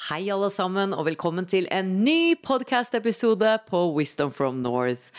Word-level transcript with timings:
Hei, 0.00 0.30
alle 0.32 0.48
sammen, 0.48 0.94
og 0.96 1.04
velkommen 1.04 1.44
til 1.44 1.66
en 1.68 1.90
ny 2.00 2.32
podcast-episode 2.40 3.50
på 3.66 3.80
Wisdom 3.92 4.30
from 4.32 4.62
North. 4.64 5.10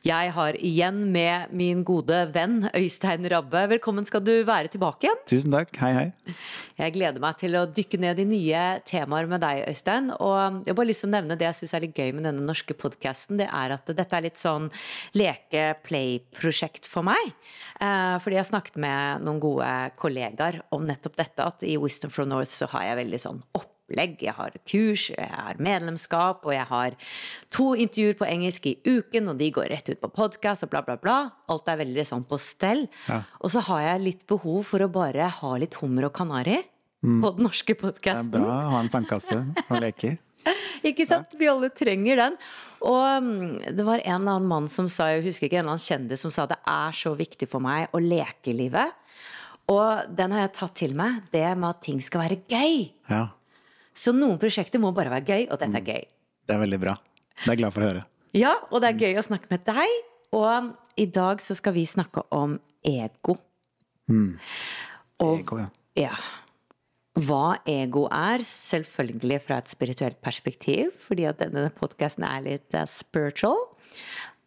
Jeg 0.00 0.30
har 0.32 0.56
igjen 0.56 1.02
med 1.12 1.50
min 1.52 1.82
gode 1.84 2.22
venn 2.32 2.62
Øystein 2.72 3.26
Rabbe. 3.28 3.66
Velkommen 3.74 4.06
skal 4.08 4.22
du 4.24 4.32
være 4.48 4.70
tilbake 4.72 5.04
igjen. 5.04 5.18
Tusen 5.28 5.52
takk. 5.52 5.76
Hei, 5.82 5.90
hei. 5.92 6.36
Jeg 6.80 6.94
gleder 6.94 7.20
meg 7.20 7.36
til 7.42 7.58
å 7.60 7.66
dykke 7.68 8.00
ned 8.00 8.22
i 8.22 8.26
nye 8.30 8.62
temaer 8.88 9.28
med 9.28 9.44
deg, 9.44 9.60
Øystein. 9.68 10.08
Og 10.16 10.62
jeg 10.64 10.72
har 10.72 10.78
bare 10.78 10.88
lyst 10.88 11.04
til 11.04 11.10
å 11.10 11.14
nevne 11.18 11.36
det 11.36 11.46
jeg 11.50 11.58
syns 11.58 11.76
er 11.76 11.84
litt 11.84 12.00
gøy 12.00 12.14
med 12.16 12.24
denne 12.30 12.46
norske 12.46 12.76
podkasten. 12.80 13.42
Det 13.42 13.48
er 13.50 13.74
at 13.76 13.92
dette 13.92 14.16
er 14.16 14.24
litt 14.24 14.40
sånn 14.40 14.70
leke-play-prosjekt 15.20 16.88
for 16.88 17.04
meg. 17.10 17.34
Eh, 17.76 18.16
fordi 18.24 18.40
jeg 18.40 18.48
snakket 18.54 18.80
med 18.80 19.28
noen 19.28 19.44
gode 19.44 19.68
kollegaer 20.00 20.62
om 20.72 20.88
nettopp 20.88 21.20
dette, 21.20 21.44
at 21.44 21.68
i 21.68 21.76
Wisdom 21.76 22.14
from 22.14 22.32
North 22.32 22.56
så 22.56 22.70
har 22.72 22.88
jeg 22.88 23.02
veldig 23.02 23.22
sånn 23.28 23.44
opp 23.52 23.68
opplegg. 23.90 24.22
Jeg 24.22 24.34
har 24.34 24.54
kurs, 24.68 25.10
jeg 25.10 25.30
har 25.30 25.58
medlemskap, 25.58 26.44
og 26.44 26.54
jeg 26.54 26.66
har 26.66 26.96
to 27.50 27.74
intervjuer 27.74 28.16
på 28.18 28.28
engelsk 28.28 28.66
i 28.66 28.78
uken, 28.86 29.28
og 29.28 29.38
de 29.38 29.50
går 29.50 29.70
rett 29.70 29.90
ut 29.90 30.00
på 30.00 30.08
podkast 30.08 30.64
og 30.64 30.70
bla, 30.70 30.82
bla, 30.82 30.96
bla. 30.96 31.18
Alt 31.50 31.68
er 31.68 31.80
veldig 31.82 32.06
sånn 32.06 32.24
på 32.24 32.38
stell. 32.38 32.86
Ja. 33.08 33.22
Og 33.40 33.50
så 33.50 33.60
har 33.60 33.82
jeg 33.82 34.04
litt 34.06 34.26
behov 34.26 34.64
for 34.64 34.82
å 34.82 34.90
bare 34.90 35.28
ha 35.28 35.52
litt 35.58 35.74
hummer 35.80 36.08
og 36.08 36.14
kanari 36.14 36.62
på 37.00 37.30
den 37.32 37.46
norske 37.46 37.72
Det 37.72 38.10
er 38.12 38.26
bra 38.28 38.44
å 38.44 38.72
ha 38.74 38.80
en 38.82 38.90
sandkasse 38.92 39.38
og 39.70 39.78
leker. 39.80 40.18
Ikke 40.88 41.04
sant? 41.08 41.34
Vi 41.36 41.48
alle 41.48 41.68
trenger 41.72 42.16
den. 42.16 42.36
Og 42.88 43.24
mm, 43.24 43.74
det 43.76 43.84
var 43.84 44.00
en 44.00 44.20
eller 44.20 44.38
annen 44.38 44.48
mann 44.48 44.68
som 44.72 44.86
sa, 44.88 45.10
jeg 45.12 45.26
husker 45.26 45.48
ikke, 45.48 45.58
en 45.58 45.66
eller 45.66 45.76
annen 45.76 45.84
kjendis 45.84 46.24
som 46.24 46.32
sa 46.32 46.46
det 46.48 46.56
er 46.64 46.96
så 46.96 47.12
viktig 47.18 47.48
for 47.50 47.60
meg 47.60 47.92
å 47.92 48.00
leke 48.00 48.52
i 48.52 48.56
livet. 48.56 48.96
Og 49.68 50.14
den 50.16 50.32
har 50.32 50.46
jeg 50.46 50.54
tatt 50.56 50.78
til 50.80 50.96
meg, 50.96 51.20
det 51.34 51.44
med 51.52 51.68
at 51.68 51.82
ting 51.84 52.00
skal 52.02 52.24
være 52.24 52.40
gøy. 52.48 52.88
Ja, 53.12 53.26
Så 53.96 54.14
noen 54.16 54.38
prosjekter 54.40 54.82
må 54.82 54.92
bare 54.96 55.12
være 55.12 55.26
gøy, 55.26 55.48
og 55.50 55.60
dette 55.60 55.80
er 55.80 55.86
gøy. 55.86 56.04
det 56.46 56.56
er 56.56 56.62
veldig 56.62 56.80
bra. 56.82 56.94
Det 57.40 57.48
er 57.48 57.54
jeg 57.54 57.62
glad 57.62 57.74
for 57.74 57.84
å 57.84 57.90
høre. 57.90 58.04
Ja, 58.36 58.54
og 58.70 58.82
det 58.82 58.92
er 58.92 59.04
gøy 59.06 59.18
å 59.18 59.26
snakke 59.26 59.50
med 59.50 59.64
deg. 59.66 59.96
Og 60.36 60.70
i 61.00 61.06
dag 61.10 61.42
så 61.42 61.56
skal 61.58 61.74
vi 61.74 61.86
snakke 61.88 62.22
om 62.34 62.58
ego. 62.86 63.36
Og 64.10 65.40
Ego, 65.42 65.58
ja. 65.60 65.68
ja. 65.98 66.14
Hva 67.20 67.58
ego 67.68 68.04
er, 68.14 68.42
selvfølgelig 68.46 69.40
fra 69.44 69.58
et 69.60 69.70
spirituelt 69.70 70.20
perspektiv, 70.22 70.92
fordi 71.02 71.26
at 71.28 71.40
denne 71.42 71.66
podkasten 71.74 72.24
er 72.26 72.44
litt 72.46 72.76
eh, 72.78 72.86
spiritual. 72.88 73.58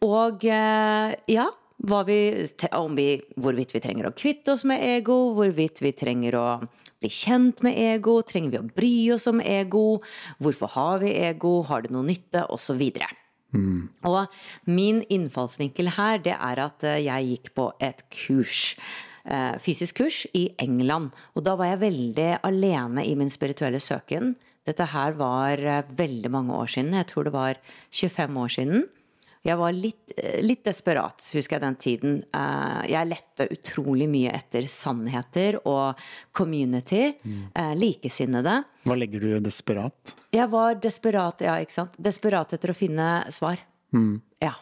Og 0.04 0.46
eh, 0.48 1.16
ja, 1.32 1.50
vi, 2.08 2.20
om 2.72 2.96
vi, 2.96 3.08
hvorvidt 3.36 3.76
vi 3.76 3.84
trenger 3.84 4.08
å 4.08 4.16
kvitte 4.16 4.56
oss 4.56 4.64
med 4.68 4.84
ego, 4.84 5.34
hvorvidt 5.36 5.84
vi 5.84 5.92
trenger 5.96 6.40
å 6.40 6.48
bli 7.04 7.12
kjent 7.14 7.62
med 7.66 7.78
ego, 7.80 8.22
trenger 8.26 8.56
vi 8.56 8.62
å 8.62 8.70
bry 8.80 8.94
oss 9.16 9.28
om 9.30 9.42
ego, 9.44 10.00
hvorfor 10.42 10.72
har 10.78 11.04
vi 11.04 11.14
ego, 11.28 11.60
har 11.70 11.86
det 11.86 11.94
noe 11.94 12.08
nytte, 12.08 12.48
Og 12.50 12.60
så 12.60 12.78
Og 14.10 14.28
min 14.66 15.04
innfallsvinkel 15.14 15.94
her, 15.98 16.18
det 16.26 16.34
er 16.34 16.62
at 16.64 16.84
eh, 16.90 17.04
jeg 17.06 17.28
gikk 17.30 17.52
på 17.54 17.68
et 17.80 18.02
kurs. 18.10 18.76
eh, 19.26 19.60
Fysisk 19.62 20.02
kurs 20.02 20.24
i 20.34 20.48
England. 20.58 21.12
Og 21.36 21.46
da 21.46 21.56
var 21.60 21.70
jeg 21.74 21.84
veldig 21.84 22.32
alene 22.44 23.06
i 23.06 23.14
min 23.16 23.30
spirituelle 23.30 23.80
søken. 23.80 24.36
Dette 24.66 24.88
her 24.96 25.14
var 25.20 25.60
eh, 25.60 25.84
veldig 25.86 26.32
mange 26.34 26.56
år 26.56 26.72
siden. 26.72 26.96
Jeg 26.98 27.12
tror 27.12 27.30
det 27.30 27.36
var 27.36 27.62
25 27.92 28.38
år 28.42 28.54
siden. 28.58 28.86
Jeg 29.44 29.58
var 29.60 29.74
litt, 29.76 30.14
eh, 30.16 30.40
litt 30.42 30.64
desperat, 30.64 31.20
husker 31.36 31.58
jeg 31.58 31.62
den 31.62 31.76
tiden. 31.76 32.14
Eh, 32.34 32.88
Jeg 32.94 33.08
lette 33.10 33.48
utrolig 33.52 34.08
mye 34.08 34.32
etter 34.32 34.62
sannheter 34.72 35.58
og 35.68 36.00
community. 36.32 37.14
Mm. 37.26 37.52
Likesinnede. 37.78 38.64
Hva 38.86 38.96
legger 38.98 39.20
du 39.20 39.36
i 39.36 39.40
desperat? 39.44 40.14
Jeg 40.32 40.50
var 40.50 40.76
desperat, 40.76 41.42
ja, 41.42 41.56
ikke 41.60 41.72
sant? 41.76 41.92
Desperat 42.02 42.54
etter 42.54 42.72
å 42.72 42.76
finne 42.76 43.26
svar. 43.32 43.58
Ja. 44.42 44.54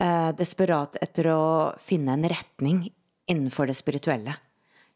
Eh, 0.00 0.32
desperat 0.32 0.96
etter 1.00 1.24
å 1.30 1.78
finne 1.78 2.14
en 2.14 2.24
retning 2.28 2.90
innenfor 3.30 3.66
det 3.70 3.76
spirituelle. 3.76 4.36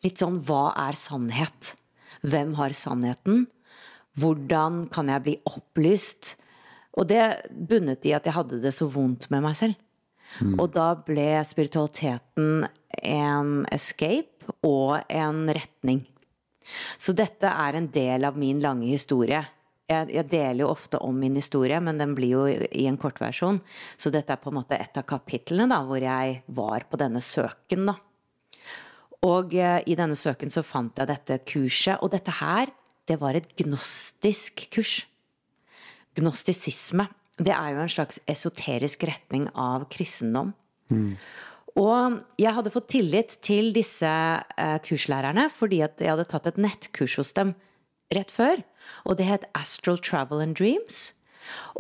Litt 0.03 0.19
sånn 0.19 0.41
hva 0.43 0.73
er 0.77 0.93
sannhet? 0.99 1.75
Hvem 2.25 2.55
har 2.59 2.71
sannheten? 2.71 3.47
Hvordan 4.19 4.89
kan 4.91 5.07
jeg 5.07 5.23
bli 5.23 5.37
opplyst? 5.47 6.35
Og 6.99 7.07
det 7.09 7.23
bunnet 7.51 8.07
i 8.09 8.15
at 8.17 8.27
jeg 8.27 8.35
hadde 8.35 8.61
det 8.63 8.75
så 8.75 8.89
vondt 8.91 9.29
med 9.33 9.45
meg 9.45 9.57
selv. 9.59 9.79
Og 10.59 10.69
da 10.75 10.93
ble 11.07 11.41
spiritualiteten 11.49 12.67
en 13.01 13.53
escape 13.73 14.53
og 14.67 14.99
en 15.09 15.47
retning. 15.55 16.03
Så 17.01 17.15
dette 17.17 17.49
er 17.49 17.79
en 17.79 17.89
del 17.93 18.27
av 18.29 18.37
min 18.39 18.61
lange 18.61 18.91
historie. 18.91 19.41
Jeg, 19.89 20.11
jeg 20.13 20.29
deler 20.29 20.67
jo 20.67 20.73
ofte 20.75 21.01
om 21.01 21.17
min 21.17 21.39
historie, 21.39 21.79
men 21.81 22.01
den 22.01 22.13
blir 22.17 22.35
jo 22.35 22.43
i 22.49 22.85
en 22.91 22.99
kortversjon. 23.01 23.63
Så 23.97 24.13
dette 24.13 24.35
er 24.35 24.43
på 24.43 24.53
en 24.53 24.59
måte 24.61 24.77
et 24.77 25.01
av 25.01 25.07
kapitlene 25.09 25.71
da, 25.71 25.81
hvor 25.89 26.03
jeg 26.03 26.43
var 26.59 26.85
på 26.91 27.01
denne 27.01 27.25
søken. 27.25 27.89
da. 27.89 27.97
Og 29.27 29.57
eh, 29.57 29.81
i 29.89 29.97
denne 29.99 30.19
søken 30.19 30.53
så 30.53 30.63
fant 30.67 31.01
jeg 31.01 31.09
dette 31.09 31.41
kurset, 31.49 31.97
og 32.05 32.13
dette 32.13 32.37
her, 32.43 32.71
det 33.09 33.17
var 33.23 33.39
et 33.39 33.49
gnostisk 33.57 34.69
kurs. 34.75 35.01
Gnostisisme. 36.17 37.09
Det 37.39 37.53
er 37.55 37.75
jo 37.75 37.83
en 37.85 37.93
slags 37.93 38.19
esoterisk 38.27 39.05
retning 39.07 39.47
av 39.55 39.87
kristendom. 39.93 40.55
Og 41.79 42.17
jeg 42.41 42.55
hadde 42.57 42.73
fått 42.75 42.89
tillit 42.91 43.37
til 43.45 43.71
disse 43.77 44.09
eh, 44.09 44.79
kurslærerne 44.83 45.47
fordi 45.53 45.83
at 45.87 46.01
jeg 46.03 46.11
hadde 46.11 46.27
tatt 46.31 46.49
et 46.51 46.59
nettkurs 46.59 47.19
hos 47.21 47.31
dem 47.37 47.55
rett 48.15 48.33
før. 48.35 48.65
Og 49.07 49.21
det 49.21 49.29
het 49.29 49.47
Astral 49.59 50.01
Travel 50.03 50.43
and 50.43 50.59
Dreams. 50.59 51.13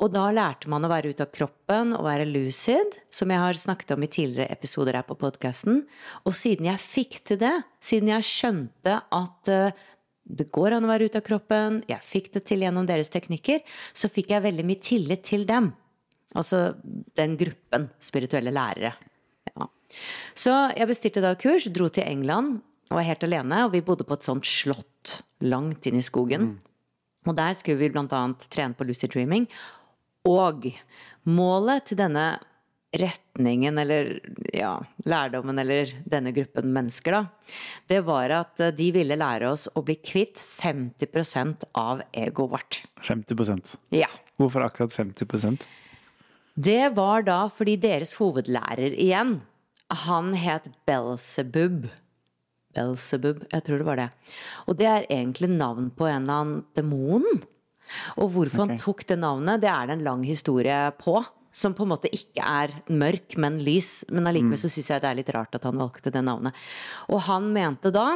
Og 0.00 0.12
da 0.14 0.28
lærte 0.32 0.70
man 0.70 0.86
å 0.86 0.90
være 0.90 1.12
ute 1.12 1.26
av 1.26 1.32
kroppen 1.34 1.92
og 1.96 2.06
være 2.06 2.28
lucid, 2.28 2.96
som 3.12 3.32
jeg 3.32 3.42
har 3.42 3.58
snakket 3.58 3.92
om 3.96 4.04
i 4.04 4.10
tidligere 4.10 4.54
episoder 4.54 4.96
her 4.96 5.04
på 5.08 5.18
podkasten. 5.18 5.82
Og 6.24 6.36
siden 6.38 6.70
jeg 6.70 6.84
fikk 6.84 7.20
til 7.28 7.40
det, 7.42 7.54
siden 7.84 8.12
jeg 8.14 8.28
skjønte 8.28 9.00
at 9.02 9.52
eh, 9.52 9.86
det 10.28 10.50
går 10.52 10.76
an 10.76 10.84
å 10.84 10.90
være 10.90 11.08
ute 11.08 11.20
av 11.22 11.26
kroppen, 11.26 11.82
jeg 11.88 12.04
fikk 12.04 12.32
det 12.36 12.44
til 12.48 12.64
gjennom 12.64 12.86
deres 12.88 13.10
teknikker, 13.12 13.62
så 13.96 14.10
fikk 14.12 14.34
jeg 14.34 14.44
veldig 14.44 14.66
mye 14.68 14.82
tillit 14.84 15.24
til 15.26 15.46
dem. 15.48 15.72
Altså 16.36 16.76
den 17.16 17.36
gruppen 17.40 17.88
spirituelle 18.04 18.52
lærere. 18.52 18.92
Ja. 19.48 19.68
Så 20.36 20.54
jeg 20.76 20.90
bestilte 20.90 21.24
da 21.24 21.32
kurs, 21.40 21.70
dro 21.72 21.88
til 21.88 22.04
England 22.04 22.58
og 22.90 22.98
var 22.98 23.08
helt 23.08 23.24
alene. 23.24 23.62
Og 23.66 23.72
vi 23.72 23.84
bodde 23.84 24.06
på 24.08 24.18
et 24.18 24.26
sånt 24.26 24.48
slott 24.48 25.20
langt 25.44 25.88
inn 25.88 26.00
i 26.00 26.04
skogen. 26.04 26.58
Og 27.28 27.36
der 27.36 27.56
skulle 27.56 27.80
vi 27.80 27.92
annet 27.96 28.48
trene 28.52 28.76
på 28.76 28.86
lucid 28.88 29.12
dreaming. 29.12 29.48
Og 30.28 30.68
målet 31.28 31.88
til 31.88 32.00
denne 32.00 32.38
retningen, 32.96 33.78
eller 33.78 34.20
ja, 34.54 34.78
lærdommen, 35.04 35.58
eller 35.60 35.90
denne 36.08 36.32
gruppen 36.32 36.70
mennesker, 36.72 37.12
da, 37.12 37.56
det 37.90 38.00
var 38.06 38.32
at 38.32 38.62
eh, 38.64 38.72
de 38.76 38.88
ville 38.96 39.18
lære 39.18 39.50
oss 39.50 39.68
å 39.76 39.82
bli 39.84 39.98
kvitt 40.00 40.40
50% 40.40 41.68
av 41.76 42.02
egoet 42.12 42.54
vårt. 42.56 42.80
50% 43.04 43.76
Ja. 43.96 44.08
Hvorfor 44.38 44.62
akkurat 44.62 44.94
50% 44.94 45.66
Det 46.54 46.94
var 46.94 47.24
da 47.26 47.48
fordi 47.50 47.76
deres 47.76 48.14
hovedlærer 48.20 48.94
igjen, 48.94 49.40
han 50.06 50.34
het 50.36 50.68
Belzebub. 50.86 51.88
Belzebub, 52.76 53.44
jeg 53.50 53.64
tror 53.64 53.80
det 53.80 53.86
var 53.88 54.00
det. 54.00 54.08
Og 54.68 54.76
det 54.78 54.88
er 54.88 55.06
egentlig 55.08 55.50
navn 55.50 55.90
på 55.90 56.06
en 56.08 56.22
eller 56.22 56.42
annen 56.42 56.64
demon. 56.76 57.26
Og 58.20 58.32
hvorfor 58.34 58.66
han 58.66 58.80
tok 58.80 59.06
det 59.08 59.16
navnet, 59.20 59.62
det 59.62 59.70
er 59.72 59.88
det 59.88 59.96
en 59.96 60.06
lang 60.06 60.24
historie 60.28 60.76
på. 61.00 61.22
Som 61.58 61.74
på 61.74 61.86
en 61.86 61.92
måte 61.92 62.10
ikke 62.14 62.44
er 62.44 62.74
mørk, 62.94 63.34
men 63.42 63.58
lys. 63.64 64.04
Men 64.14 64.30
allikevel 64.30 64.60
så 64.60 64.70
syns 64.70 64.92
jeg 64.92 65.02
det 65.02 65.10
er 65.10 65.18
litt 65.18 65.32
rart 65.34 65.56
at 65.58 65.66
han 65.66 65.80
valgte 65.80 66.12
det 66.14 66.22
navnet. 66.22 66.56
Og 67.10 67.24
han 67.26 67.50
mente 67.54 67.92
da 67.94 68.12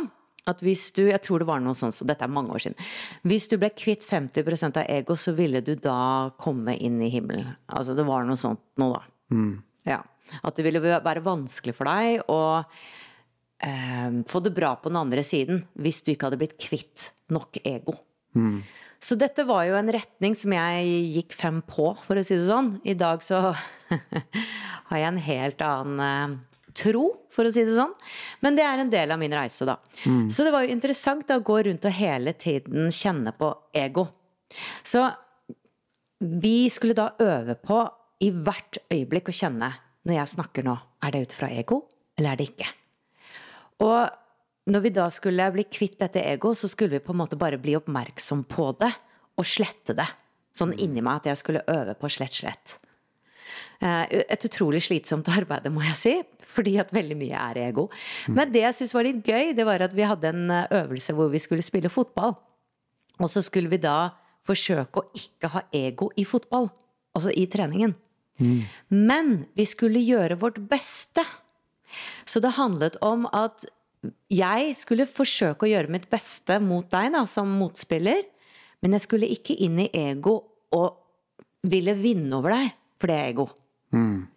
at 0.51 0.63
hvis 0.65 0.89
du 0.97 1.05
Jeg 1.07 1.23
tror 1.23 1.39
det 1.39 1.47
var 1.47 1.61
noe 1.63 1.77
sånt, 1.79 1.95
så 1.95 2.07
dette 2.09 2.25
er 2.27 2.33
mange 2.33 2.51
år 2.55 2.65
siden. 2.65 2.79
Hvis 3.23 3.47
du 3.51 3.57
ble 3.63 3.71
kvitt 3.79 4.03
50% 4.03 4.81
av 4.81 4.89
ego, 4.91 5.15
så 5.15 5.35
ville 5.39 5.63
du 5.63 5.77
da 5.79 6.33
komme 6.35 6.75
inn 6.83 6.99
i 7.03 7.13
himmelen. 7.13 7.53
Altså 7.71 7.95
det 7.95 8.07
var 8.09 8.27
noe 8.27 8.41
sånt 8.41 8.63
nå, 8.83 8.91
da. 8.91 9.05
Ja. 9.87 10.01
At 10.43 10.57
det 10.57 10.67
ville 10.67 10.83
være 10.83 11.23
vanskelig 11.23 11.77
for 11.77 11.87
deg 11.87 12.25
å 12.33 12.41
eh, 13.63 14.19
få 14.27 14.43
det 14.43 14.55
bra 14.57 14.75
på 14.81 14.91
den 14.91 14.99
andre 15.03 15.23
siden 15.27 15.63
hvis 15.79 16.03
du 16.03 16.15
ikke 16.15 16.31
hadde 16.31 16.41
blitt 16.41 16.59
kvitt 16.59 17.11
nok 17.33 17.61
ego. 17.63 17.95
Så 19.03 19.17
dette 19.19 19.43
var 19.49 19.65
jo 19.67 19.75
en 19.75 19.91
retning 19.91 20.37
som 20.39 20.53
jeg 20.55 20.91
gikk 21.17 21.35
fem 21.35 21.59
på, 21.67 21.89
for 22.05 22.19
å 22.19 22.23
si 22.23 22.37
det 22.39 22.47
sånn. 22.47 22.77
I 22.87 22.95
dag 22.95 23.25
så 23.25 23.41
har 24.89 25.01
jeg 25.01 25.09
en 25.09 25.23
helt 25.25 25.65
annen 25.67 26.03
eh, 26.07 26.37
tro, 26.79 27.09
for 27.33 27.49
å 27.49 27.53
si 27.53 27.65
det 27.67 27.75
sånn. 27.75 27.93
Men 28.45 28.57
det 28.59 28.65
er 28.69 28.83
en 28.83 28.93
del 28.93 29.13
av 29.13 29.21
min 29.21 29.35
reise, 29.35 29.67
da. 29.69 29.79
Så 30.31 30.47
det 30.47 30.53
var 30.55 30.65
jo 30.65 30.75
interessant 30.75 31.27
da, 31.29 31.41
å 31.41 31.45
gå 31.45 31.59
rundt 31.67 31.89
og 31.89 31.97
hele 31.99 32.37
tiden 32.39 32.93
kjenne 32.95 33.35
på 33.37 33.51
ego. 33.75 34.07
Så 34.87 35.05
vi 36.23 36.71
skulle 36.71 36.95
da 36.95 37.11
øve 37.19 37.59
på 37.59 37.83
i 38.23 38.31
hvert 38.31 38.79
øyeblikk 38.93 39.33
å 39.33 39.35
kjenne 39.35 39.73
når 40.07 40.19
jeg 40.21 40.35
snakker 40.37 40.67
nå, 40.67 40.77
er 41.03 41.15
det 41.15 41.27
ut 41.27 41.35
fra 41.35 41.51
ego, 41.51 41.83
eller 42.19 42.33
er 42.33 42.39
det 42.39 42.49
ikke? 42.53 42.71
Og 43.83 44.22
når 44.71 44.85
vi 44.85 44.91
da 44.95 45.09
skulle 45.11 45.49
bli 45.55 45.65
kvitt 45.67 45.99
dette 45.99 46.23
ego, 46.23 46.53
så 46.55 46.69
skulle 46.71 46.99
vi 46.99 47.03
på 47.05 47.15
en 47.15 47.21
måte 47.25 47.39
bare 47.39 47.59
bli 47.59 47.75
oppmerksom 47.79 48.45
på 48.51 48.69
det 48.79 48.93
og 49.41 49.49
slette 49.49 49.97
det. 49.99 50.07
Sånn 50.55 50.75
inni 50.77 51.03
meg 51.03 51.23
at 51.23 51.31
jeg 51.33 51.41
skulle 51.41 51.65
øve 51.73 51.95
på 51.99 52.11
slett, 52.13 52.37
slett. 52.37 52.77
Eh, 53.83 54.23
Et 54.29 54.45
utrolig 54.47 54.83
slitsomt 54.85 55.29
arbeid, 55.39 55.67
må 55.73 55.83
jeg 55.89 55.99
si, 55.99 56.15
fordi 56.53 56.77
at 56.79 56.93
veldig 56.95 57.17
mye 57.19 57.41
er 57.51 57.63
ego. 57.67 57.89
Men 58.29 58.53
det 58.53 58.63
jeg 58.67 58.77
syntes 58.79 58.95
var 58.95 59.09
litt 59.09 59.27
gøy, 59.27 59.55
det 59.57 59.67
var 59.67 59.83
at 59.83 59.97
vi 59.97 60.07
hadde 60.07 60.31
en 60.31 60.51
eh, 60.53 60.69
øvelse 60.83 61.17
hvor 61.17 61.33
vi 61.33 61.41
skulle 61.43 61.65
spille 61.65 61.91
fotball. 61.91 62.37
Og 63.19 63.29
så 63.31 63.43
skulle 63.45 63.73
vi 63.73 63.81
da 63.83 64.13
forsøke 64.47 65.01
å 65.03 65.11
ikke 65.17 65.51
ha 65.55 65.65
ego 65.75 66.11
i 66.19 66.25
fotball. 66.27 66.71
Altså 67.15 67.33
i 67.37 67.45
treningen. 67.51 67.93
Men 68.89 69.45
vi 69.55 69.67
skulle 69.69 70.01
gjøre 70.03 70.39
vårt 70.41 70.57
beste. 70.71 71.23
Så 72.25 72.41
det 72.43 72.55
handlet 72.57 72.97
om 73.05 73.27
at 73.37 73.67
jeg 74.33 74.75
skulle 74.75 75.07
forsøke 75.07 75.67
å 75.67 75.71
gjøre 75.71 75.93
mitt 75.95 76.09
beste 76.11 76.57
mot 76.63 76.89
deg 76.91 77.13
da, 77.15 77.23
som 77.31 77.51
motspiller, 77.61 78.25
men 78.83 78.97
jeg 78.97 79.05
skulle 79.05 79.31
ikke 79.31 79.55
inn 79.63 79.79
i 79.85 79.91
ego 79.95 80.41
og 80.75 80.99
ville 81.71 81.95
vinne 81.95 82.35
over 82.35 82.57
deg, 82.57 82.73
for 82.99 83.13
det 83.13 83.17
er 83.19 83.29
ego. 83.31 83.47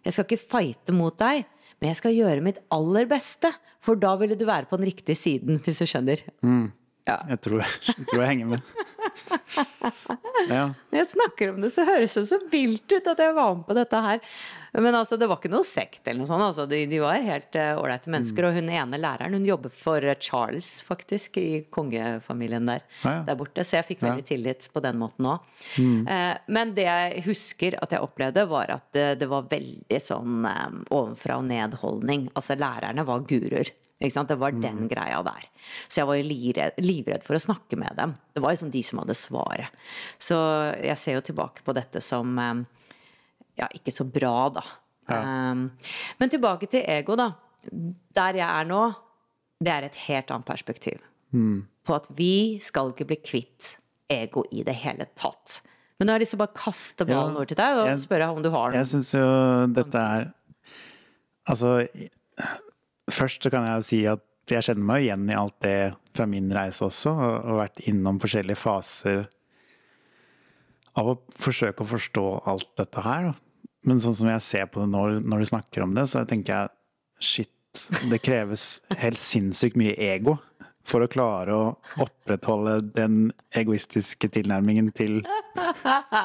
Jeg 0.06 0.12
skal 0.14 0.26
ikke 0.28 0.48
fighte 0.52 0.94
mot 0.94 1.16
deg, 1.18 1.46
men 1.80 1.90
jeg 1.90 1.98
skal 1.98 2.14
gjøre 2.14 2.44
mitt 2.44 2.60
aller 2.72 3.08
beste, 3.10 3.50
for 3.82 3.98
da 3.98 4.14
ville 4.20 4.36
du 4.38 4.44
være 4.46 4.68
på 4.70 4.78
den 4.78 4.86
riktige 4.90 5.18
siden, 5.18 5.58
hvis 5.64 5.82
du 5.82 5.86
skjønner. 5.90 6.22
Jeg 7.06 7.38
tror 7.44 7.62
jeg, 7.62 8.06
tror 8.10 8.22
jeg 8.24 8.32
henger 8.34 8.56
med. 8.56 8.60
Ja. 10.46 10.66
Når 10.92 10.98
jeg 11.00 11.08
snakker 11.10 11.50
om 11.50 11.62
det, 11.64 11.70
så 11.74 11.82
høres 11.88 12.12
det 12.14 12.26
så 12.28 12.36
vilt 12.52 12.92
ut 12.92 13.08
at 13.10 13.20
jeg 13.22 13.34
var 13.34 13.54
med 13.56 13.64
på 13.66 13.74
dette 13.74 14.00
her. 14.04 14.20
Men 14.76 14.94
altså, 14.98 15.16
det 15.18 15.28
var 15.30 15.40
ikke 15.40 15.50
noe 15.50 15.64
sekt 15.66 16.04
eller 16.04 16.20
noe 16.20 16.28
sånt. 16.28 16.44
Altså, 16.44 16.66
de, 16.68 16.82
de 16.90 17.00
var 17.00 17.16
helt 17.24 17.56
uh, 17.56 17.80
mennesker. 17.80 18.12
mennesker. 18.12 18.48
Og 18.48 18.58
hun 18.58 18.68
ene 18.68 19.00
læreren, 19.00 19.36
hun 19.38 19.46
jobber 19.48 19.72
for 19.72 20.04
eh, 20.04 20.18
Charles, 20.20 20.76
faktisk, 20.84 21.38
i 21.40 21.62
kongefamilien 21.72 22.68
der, 22.68 22.84
ja. 23.02 23.16
der 23.26 23.38
borte. 23.40 23.64
Så 23.64 23.78
jeg 23.78 23.88
fikk 23.88 24.04
veldig 24.04 24.26
tillit 24.28 24.68
på 24.72 24.82
den 24.84 25.00
måten 25.00 25.30
òg. 25.32 25.48
men 26.52 26.76
det 26.76 26.86
jeg 26.86 27.24
husker 27.26 27.78
at 27.82 27.96
jeg 27.96 28.04
opplevde, 28.04 28.46
var 28.50 28.74
at 28.76 28.86
det, 28.94 29.08
det 29.22 29.30
var 29.32 29.48
veldig 29.50 30.02
sånn 30.02 30.46
uh, 30.46 30.68
ovenfra 30.92 31.40
og 31.40 31.48
ned-holdning. 31.48 32.30
Altså, 32.36 32.58
lærerne 32.60 33.08
var 33.08 33.24
guruer. 33.26 33.72
Det 33.98 34.36
var 34.36 34.52
den 34.52 34.88
greia 34.90 35.22
der. 35.24 35.44
Så 35.88 36.02
jeg 36.02 36.06
var 36.06 36.16
livredd, 36.20 36.72
livredd 36.84 37.22
for 37.24 37.34
å 37.38 37.40
snakke 37.40 37.78
med 37.80 37.94
dem. 37.96 38.12
Det 38.34 38.42
var 38.44 38.52
liksom 38.52 38.70
de 38.70 38.82
som 38.84 38.98
hadde 39.00 39.14
svaret. 39.16 39.72
Så 40.20 40.36
jeg 40.84 40.98
ser 41.00 41.16
jo 41.16 41.22
tilbake 41.30 41.64
på 41.64 41.72
dette 41.72 42.02
som 42.04 42.34
eh, 42.38 42.60
ja, 43.56 43.68
ikke 43.72 43.94
så 43.94 44.04
bra, 44.04 44.50
da. 44.52 44.64
Um, 45.08 45.70
men 46.18 46.28
tilbake 46.32 46.68
til 46.68 46.84
ego, 46.84 47.16
da. 47.16 47.30
Der 47.72 48.36
jeg 48.36 48.44
er 48.46 48.68
nå, 48.68 48.82
det 49.64 49.72
er 49.72 49.86
et 49.88 49.96
helt 50.10 50.30
annet 50.34 50.46
perspektiv. 50.50 51.00
På 51.86 51.96
at 51.96 52.10
vi 52.18 52.58
skal 52.64 52.92
ikke 52.92 53.06
bli 53.08 53.16
kvitt 53.24 53.76
ego 54.12 54.44
i 54.52 54.60
det 54.66 54.76
hele 54.84 55.08
tatt. 55.16 55.62
Men 55.96 56.06
nå 56.06 56.12
har 56.12 56.20
jeg 56.20 56.26
lyst 56.26 56.34
til 56.36 56.42
å 56.42 56.44
bare 56.44 56.58
kaste 56.60 57.06
ballen 57.08 57.32
Ja, 57.32 57.40
over 57.40 57.48
til 57.48 57.56
deg 57.56 57.78
og 57.80 57.86
jeg- 57.88 58.02
spørre 58.04 58.28
om 58.28 58.42
du 58.44 58.50
har 58.52 58.70
noe. 58.70 58.76
Jeg 58.76 58.86
syns 58.92 59.14
jo 59.16 59.26
dette 59.72 59.96
er 59.96 60.32
Altså, 61.48 61.86
først 63.12 63.46
så 63.46 63.52
kan 63.52 63.66
jeg 63.66 63.78
jo 63.78 63.86
si 63.88 64.00
at 64.10 64.24
jeg 64.50 64.68
kjenner 64.68 64.86
meg 64.86 65.04
igjen 65.06 65.24
i 65.30 65.38
alt 65.38 65.56
det 65.64 65.78
fra 66.14 66.26
min 66.30 66.50
reise 66.54 66.84
også, 66.86 67.12
og, 67.12 67.56
vært 67.58 67.82
innom 67.90 68.20
forskjellige 68.22 68.60
faser 68.60 69.24
av 70.96 71.10
å 71.10 71.16
forsøke 71.36 71.82
å 71.82 71.90
forstå 71.90 72.26
alt 72.52 72.70
dette 72.78 73.02
her. 73.04 73.32
Men 73.86 74.00
sånn 74.02 74.16
som 74.18 74.30
jeg 74.30 74.44
ser 74.44 74.68
på 74.70 74.82
det 74.82 74.88
når, 74.92 75.20
når 75.26 75.42
du 75.42 75.50
snakker 75.50 75.84
om 75.84 75.94
det, 75.98 76.06
så 76.10 76.24
tenker 76.28 76.54
jeg 76.54 77.26
shit, 77.26 77.52
det 78.08 78.22
kreves 78.24 78.80
helt 79.02 79.20
sinnssykt 79.20 79.76
mye 79.76 79.96
ego 80.00 80.38
for 80.86 81.02
å 81.02 81.10
klare 81.10 81.54
å 81.54 81.64
opprettholde 82.02 82.78
den 82.94 83.32
egoistiske 83.58 84.30
tilnærmingen 84.32 84.92
til 84.96 85.18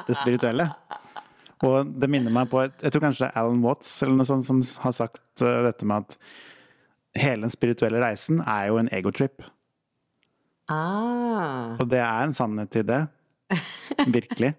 det 0.07 0.17
spirituelle. 0.17 0.69
Og 1.65 1.89
det 2.01 2.09
minner 2.09 2.33
meg 2.33 2.49
på 2.49 2.63
Jeg 2.63 2.93
tror 2.93 3.03
kanskje 3.03 3.27
det 3.27 3.31
er 3.31 3.41
Alan 3.41 3.61
Watts 3.65 3.91
eller 4.01 4.17
noe 4.17 4.29
sånt 4.29 4.47
som 4.47 4.61
har 4.85 4.95
sagt 4.97 5.43
uh, 5.43 5.61
dette 5.67 5.85
med 5.85 6.05
at 6.05 6.17
hele 7.17 7.45
den 7.45 7.53
spirituelle 7.53 8.01
reisen 8.03 8.39
er 8.45 8.69
jo 8.69 8.77
en 8.81 8.89
egotrip. 8.93 9.43
Ah, 10.71 11.75
Og 11.81 11.87
det 11.91 11.99
er 11.99 12.23
en 12.23 12.35
sannhet 12.35 12.77
i 12.79 12.83
det. 12.87 13.01
Virkelig. 14.07 14.53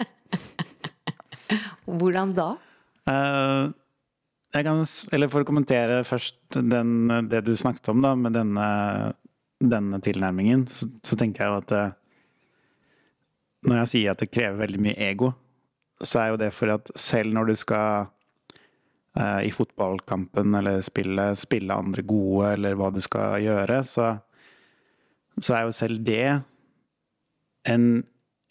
hvordan 1.87 2.35
da? 2.37 2.49
Jeg 4.53 4.67
kan, 4.67 4.83
eller 5.17 5.31
for 5.33 5.43
å 5.43 5.49
kommentere 5.49 6.03
først 6.05 6.59
den, 6.61 7.09
det 7.31 7.41
du 7.47 7.55
snakket 7.57 7.89
om, 7.95 8.03
da, 8.05 8.13
med 8.19 8.37
denne, 8.37 8.67
denne 9.63 10.01
tilnærmingen, 10.05 10.67
så, 10.69 10.91
så 11.01 11.17
tenker 11.17 11.47
jeg 11.47 11.53
jo 11.55 11.61
at 11.63 11.75
eh, 11.79 11.95
Når 13.69 13.79
jeg 13.81 13.91
sier 13.93 14.13
at 14.13 14.21
det 14.21 14.33
krever 14.35 14.59
veldig 14.61 14.81
mye 14.83 14.99
ego, 15.09 15.33
så 16.03 16.19
er 16.21 16.33
jo 16.33 16.41
det 16.43 16.51
fordi 16.53 16.75
at 16.75 16.93
selv 16.99 17.33
når 17.33 17.53
du 17.53 17.57
skal 17.61 18.11
i 19.13 19.51
fotballkampen 19.53 20.55
eller 20.57 20.79
spille, 20.81 21.27
spille 21.37 21.75
andre 21.77 22.01
gode, 22.09 22.55
eller 22.55 22.79
hva 22.81 22.87
du 22.95 23.01
skal 23.05 23.43
gjøre, 23.45 23.83
så, 23.85 24.07
så 25.37 25.57
er 25.59 25.67
jo 25.67 25.75
selv 25.77 26.01
det 26.07 26.39
en 27.69 27.85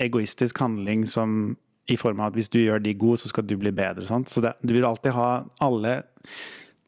egoistisk 0.02 0.62
handling 0.62 1.08
som 1.10 1.56
i 1.92 1.98
form 1.98 2.22
av 2.22 2.32
at 2.32 2.38
hvis 2.38 2.52
du 2.52 2.60
gjør 2.62 2.82
de 2.84 2.94
gode, 2.98 3.20
så 3.22 3.32
skal 3.32 3.46
du 3.48 3.56
bli 3.60 3.74
bedre. 3.76 4.06
Sant? 4.08 4.30
Så 4.32 4.44
det, 4.44 4.54
du 4.62 4.74
vil 4.76 4.88
alltid 4.88 5.16
ha 5.18 5.32
alle 5.64 6.02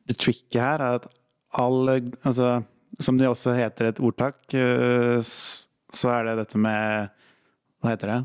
Det 0.03 0.17
tricket 0.19 0.59
her 0.59 0.81
er 0.83 0.99
at 0.99 1.07
alle 1.55 1.99
altså, 2.23 2.63
Som 2.99 3.17
det 3.17 3.29
også 3.29 3.55
heter 3.57 3.89
et 3.89 3.99
ordtak, 4.03 4.37
eh, 4.53 5.19
så 5.23 6.13
er 6.13 6.27
det 6.27 6.37
dette 6.43 6.61
med 6.61 7.09
Hva 7.81 7.93
heter 7.93 8.11
det? 8.11 8.21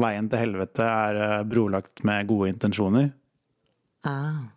Veien 0.00 0.28
til 0.30 0.44
helvete 0.44 0.86
er 0.86 1.20
eh, 1.20 1.46
brolagt 1.50 2.04
med 2.06 2.28
gode 2.30 2.52
intensjoner. 2.52 3.10
Ah. 4.06 4.50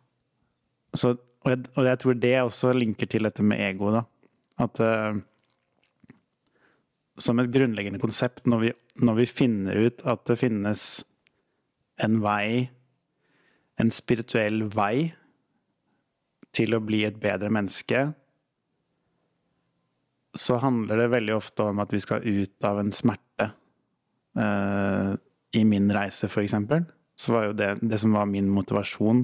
Så, 0.96 1.16
og, 1.44 1.50
jeg, 1.52 1.66
og 1.76 1.88
jeg 1.90 2.00
tror 2.00 2.20
det 2.20 2.34
også 2.42 2.74
linker 2.78 3.10
til 3.10 3.28
dette 3.28 3.46
med 3.46 3.62
ego, 3.64 3.92
da. 3.94 4.04
At 4.64 4.80
uh, 4.84 5.18
som 7.20 7.42
et 7.42 7.52
grunnleggende 7.54 8.02
konsept, 8.02 8.46
når 8.50 8.64
vi, 8.64 8.72
når 9.02 9.20
vi 9.22 9.28
finner 9.30 9.82
ut 9.88 10.06
at 10.08 10.24
det 10.30 10.40
finnes 10.42 10.86
en 12.04 12.22
vei 12.24 12.70
en 13.82 13.92
spirituell 13.94 14.64
vei 14.74 15.14
til 16.54 16.76
å 16.76 16.82
bli 16.84 17.02
et 17.08 17.18
bedre 17.22 17.50
menneske, 17.54 18.06
så 20.34 20.58
handler 20.62 21.04
det 21.04 21.12
veldig 21.14 21.36
ofte 21.36 21.70
om 21.70 21.82
at 21.82 21.94
vi 21.94 22.02
skal 22.02 22.26
ut 22.26 22.68
av 22.68 22.82
en 22.82 22.92
smerte. 22.94 23.50
Uh, 24.38 25.14
I 25.54 25.62
min 25.70 25.92
reise, 25.94 26.30
for 26.30 26.42
eksempel, 26.42 26.86
så 27.24 27.34
var 27.36 27.48
jo 27.48 27.56
det 27.58 27.72
det 27.82 28.00
som 28.02 28.16
var 28.16 28.28
min 28.30 28.50
motivasjon 28.52 29.24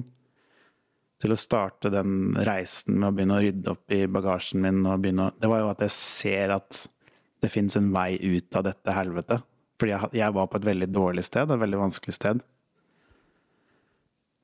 til 1.20 1.34
å 1.34 1.38
starte 1.38 1.90
den 1.92 2.32
reisen 2.48 2.96
med 2.96 3.10
å 3.10 3.12
begynne 3.16 3.36
å 3.36 3.44
rydde 3.44 3.74
opp 3.74 3.92
i 3.92 4.06
bagasjen 4.08 4.62
min 4.64 4.86
å 4.88 4.96
Det 4.96 5.50
var 5.50 5.60
jo 5.60 5.68
at 5.68 5.84
jeg 5.84 5.92
ser 5.92 6.54
at 6.54 6.86
det 7.40 7.50
fins 7.52 7.76
en 7.76 7.90
vei 7.92 8.16
ut 8.16 8.56
av 8.56 8.64
dette 8.64 8.94
helvetet. 8.94 9.44
Fordi 9.80 9.92
jeg, 9.92 10.12
jeg, 10.20 10.32
var 10.36 10.48
på 10.48 10.60
et 10.60 10.68
veldig 10.68 10.88
dårlig 10.92 11.24
sted, 11.24 11.48
et 11.48 11.60
veldig 11.60 11.80
vanskelig 11.80 12.16
sted. 12.16 12.40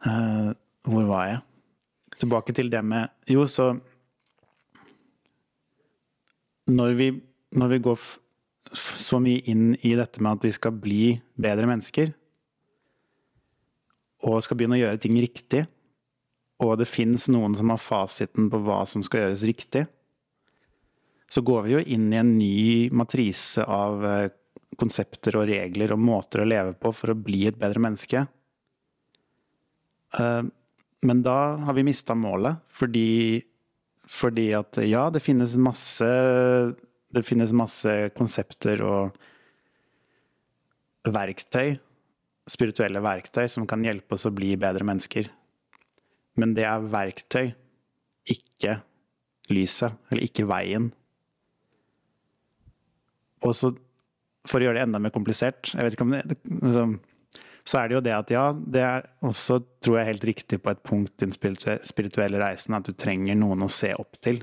Uh, 0.04 0.52
hvor 0.88 1.08
var 1.08 1.26
jeg? 1.28 1.42
Tilbake 2.20 2.54
til 2.56 2.70
det 2.72 2.82
med 2.84 3.08
Jo, 3.28 3.46
så 3.48 3.74
Når 6.66 6.92
vi, 6.98 7.08
når 7.52 7.68
vi 7.68 7.78
går 7.78 7.98
så 8.74 9.20
mye 9.22 9.44
inn 9.46 9.76
i 9.86 9.92
dette 9.94 10.20
med 10.20 10.38
at 10.38 10.44
vi 10.44 10.50
skal 10.50 10.72
bli 10.74 11.12
bedre 11.38 11.68
mennesker, 11.70 12.10
og 14.24 14.40
skal 14.44 14.58
begynne 14.58 14.78
å 14.78 14.84
gjøre 14.84 15.02
ting 15.02 15.18
riktig, 15.20 15.66
og 16.64 16.78
det 16.80 16.88
fins 16.88 17.26
noen 17.28 17.56
som 17.58 17.72
har 17.72 17.82
fasiten 17.82 18.48
på 18.52 18.62
hva 18.64 18.80
som 18.88 19.04
skal 19.04 19.26
gjøres 19.26 19.44
riktig, 19.48 19.84
så 21.28 21.42
går 21.44 21.66
vi 21.66 21.74
jo 21.74 21.82
inn 21.96 22.06
i 22.12 22.20
en 22.20 22.32
ny 22.38 22.88
matrise 22.94 23.64
av 23.66 24.04
eh, 24.06 24.28
konsepter 24.78 25.36
og 25.40 25.48
regler 25.50 25.92
og 25.94 26.02
måter 26.02 26.42
å 26.42 26.48
leve 26.48 26.76
på 26.78 26.92
for 26.94 27.12
å 27.12 27.18
bli 27.18 27.46
et 27.50 27.58
bedre 27.58 27.82
menneske. 27.82 28.22
Eh, 30.16 30.42
men 31.06 31.22
da 31.26 31.38
har 31.66 31.76
vi 31.76 31.84
mista 31.86 32.16
målet, 32.16 32.62
fordi, 32.72 33.42
fordi, 34.08 34.48
at 34.56 34.80
ja, 34.86 35.08
det 35.12 35.22
finnes 35.24 35.56
masse 35.60 36.10
Det 37.16 37.22
finnes 37.24 37.52
masse 37.54 37.92
konsepter 38.16 38.80
og 38.84 39.14
verktøy, 41.06 41.76
spirituelle 42.46 43.02
verktøy, 43.02 43.46
som 43.50 43.66
kan 43.68 43.82
hjelpe 43.84 44.16
oss 44.16 44.26
å 44.28 44.34
bli 44.34 44.52
bedre 44.60 44.86
mennesker. 44.86 45.30
Men 46.38 46.54
det 46.56 46.66
er 46.68 46.84
verktøy, 46.92 47.50
ikke 48.30 48.78
lyset, 49.52 49.96
eller 50.10 50.26
ikke 50.26 50.46
veien. 50.48 50.90
Og 53.46 53.52
så, 53.56 53.72
for 54.48 54.60
å 54.60 54.66
gjøre 54.66 54.80
det 54.80 54.86
enda 54.86 54.98
mer 55.02 55.12
komplisert 55.14 55.68
Jeg 55.74 55.84
vet 55.84 55.94
ikke 55.94 56.06
om 56.06 56.14
det, 56.14 56.22
liksom, 56.48 56.94
så 57.66 57.78
er 57.78 57.88
det 57.88 57.96
jo 57.96 58.02
det 58.06 58.14
at 58.14 58.30
ja, 58.32 58.44
det 58.54 58.82
er 58.82 59.06
også, 59.26 59.58
tror 59.82 59.98
jeg, 59.98 60.08
helt 60.12 60.26
riktig 60.28 60.60
på 60.62 60.70
et 60.70 60.82
punkt 60.86 61.14
i 61.18 61.26
den 61.26 61.34
spirituelle 61.34 62.40
reisen 62.40 62.78
at 62.78 62.86
du 62.86 62.94
trenger 62.94 63.38
noen 63.38 63.66
å 63.66 63.70
se 63.72 63.90
opp 63.98 64.20
til. 64.22 64.40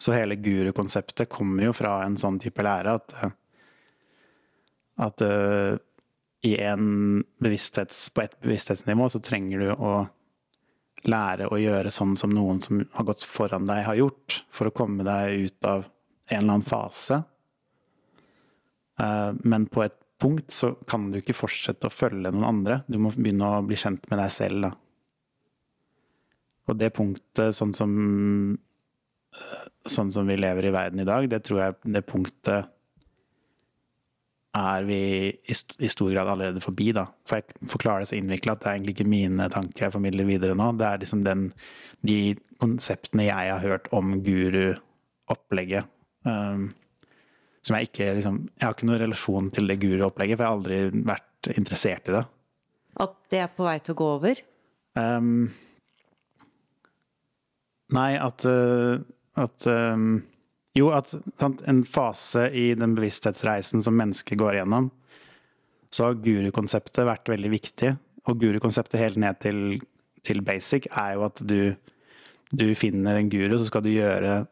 Så 0.00 0.14
hele 0.16 0.38
guru-konseptet 0.40 1.30
kommer 1.30 1.68
jo 1.68 1.74
fra 1.76 1.98
en 2.06 2.16
sånn 2.18 2.40
type 2.40 2.64
lære 2.64 2.96
at, 2.96 3.16
at 5.06 5.24
uh, 5.28 5.76
i 6.42 6.56
en 6.60 7.22
bevissthets, 7.38 8.08
på 8.10 8.24
et 8.24 8.34
bevissthetsnivå 8.42 9.08
så 9.12 9.20
trenger 9.22 9.62
du 9.62 9.72
å 9.72 9.92
lære 11.06 11.48
å 11.50 11.58
gjøre 11.58 11.90
sånn 11.94 12.16
som 12.18 12.32
noen 12.34 12.60
som 12.62 12.82
har 12.94 13.06
gått 13.06 13.24
foran 13.26 13.66
deg, 13.66 13.84
har 13.86 13.98
gjort, 13.98 14.42
for 14.50 14.68
å 14.68 14.74
komme 14.74 15.06
deg 15.06 15.48
ut 15.48 15.68
av 15.68 15.86
en 16.30 16.38
eller 16.38 16.56
annen 16.56 16.66
fase. 16.66 17.22
Uh, 19.00 19.34
men 19.42 19.66
på 19.70 19.84
et 19.86 19.96
punkt 20.22 20.54
så 20.54 20.72
kan 20.88 21.08
du 21.10 21.18
ikke 21.18 21.36
fortsette 21.36 21.88
å 21.88 21.94
følge 21.94 22.30
noen 22.30 22.48
andre. 22.48 22.80
Du 22.86 22.98
må 23.02 23.10
begynne 23.14 23.48
å 23.58 23.62
bli 23.66 23.78
kjent 23.78 24.06
med 24.10 24.22
deg 24.22 24.34
selv, 24.34 24.66
da. 24.66 24.72
Og 26.70 26.78
det 26.78 26.92
punktet, 26.94 27.56
sånn 27.58 27.72
som, 27.74 27.94
sånn 29.82 30.12
som 30.14 30.28
vi 30.30 30.38
lever 30.38 30.68
i 30.68 30.74
verden 30.74 31.02
i 31.02 31.08
dag, 31.08 31.26
det 31.30 31.42
tror 31.46 31.64
jeg 31.64 31.94
det 31.96 32.04
punktet 32.06 32.70
er 34.52 34.84
vi 34.84 35.00
i 35.48 35.88
stor 35.88 36.10
grad 36.12 36.28
allerede 36.28 36.60
forbi, 36.60 36.90
da. 36.92 37.06
For 37.28 37.40
jeg 37.40 37.70
forklarer 37.72 38.04
det 38.04 38.10
så 38.10 38.18
innvikla 38.18 38.52
at 38.54 38.62
det 38.62 38.68
er 38.68 38.76
egentlig 38.76 38.94
ikke 38.98 39.08
mine 39.08 39.48
tanker 39.52 39.86
jeg 39.86 39.94
formidler 39.94 40.28
videre 40.28 40.56
nå. 40.58 40.68
Det 40.76 40.88
er 40.88 41.00
liksom 41.00 41.24
den, 41.24 41.46
de 42.04 42.18
konseptene 42.60 43.30
jeg 43.30 43.54
har 43.54 43.64
hørt 43.64 43.88
om 43.96 44.18
guru-opplegget. 44.26 45.88
Um, 46.28 46.70
som 47.62 47.76
jeg 47.78 47.88
ikke 47.88 48.12
liksom 48.14 48.36
Jeg 48.46 48.62
har 48.62 48.74
ikke 48.76 48.86
noen 48.86 49.00
relasjon 49.00 49.48
til 49.54 49.70
det 49.70 49.80
Guru-opplegget, 49.82 50.38
for 50.38 50.44
jeg 50.44 50.50
har 50.50 50.58
aldri 50.58 51.04
vært 51.08 51.50
interessert 51.56 52.10
i 52.10 52.16
det. 52.16 52.22
At 53.02 53.14
det 53.32 53.40
er 53.42 53.52
på 53.56 53.66
vei 53.66 53.78
til 53.80 53.94
å 53.94 53.98
gå 53.98 54.08
over? 54.18 54.42
Um, 54.98 55.46
nei, 57.96 58.10
at, 58.20 58.44
uh, 58.44 59.00
at 59.40 59.66
um, 59.70 60.20
Jo, 60.78 60.88
at 60.96 61.10
sant, 61.12 61.60
en 61.68 61.82
fase 61.84 62.46
i 62.56 62.70
den 62.78 62.94
bevissthetsreisen 62.96 63.84
som 63.84 63.96
mennesket 63.98 64.40
går 64.40 64.62
gjennom, 64.62 64.88
så 65.92 66.08
har 66.08 66.22
guru-konseptet 66.24 67.04
vært 67.04 67.28
veldig 67.28 67.50
viktig. 67.52 67.92
Og 68.30 68.40
guru-konseptet 68.40 69.00
helt 69.00 69.20
ned 69.20 69.40
til, 69.44 69.82
til, 70.24 70.40
basic 70.46 70.88
er 70.88 71.18
jo 71.18 71.26
at 71.26 71.42
du, 71.44 71.74
du 72.56 72.66
finner 72.78 73.18
en 73.20 73.28
guru, 73.32 73.58
så 73.58 73.68
skal 73.68 73.84
du 73.84 73.92
gjøre 73.92 74.42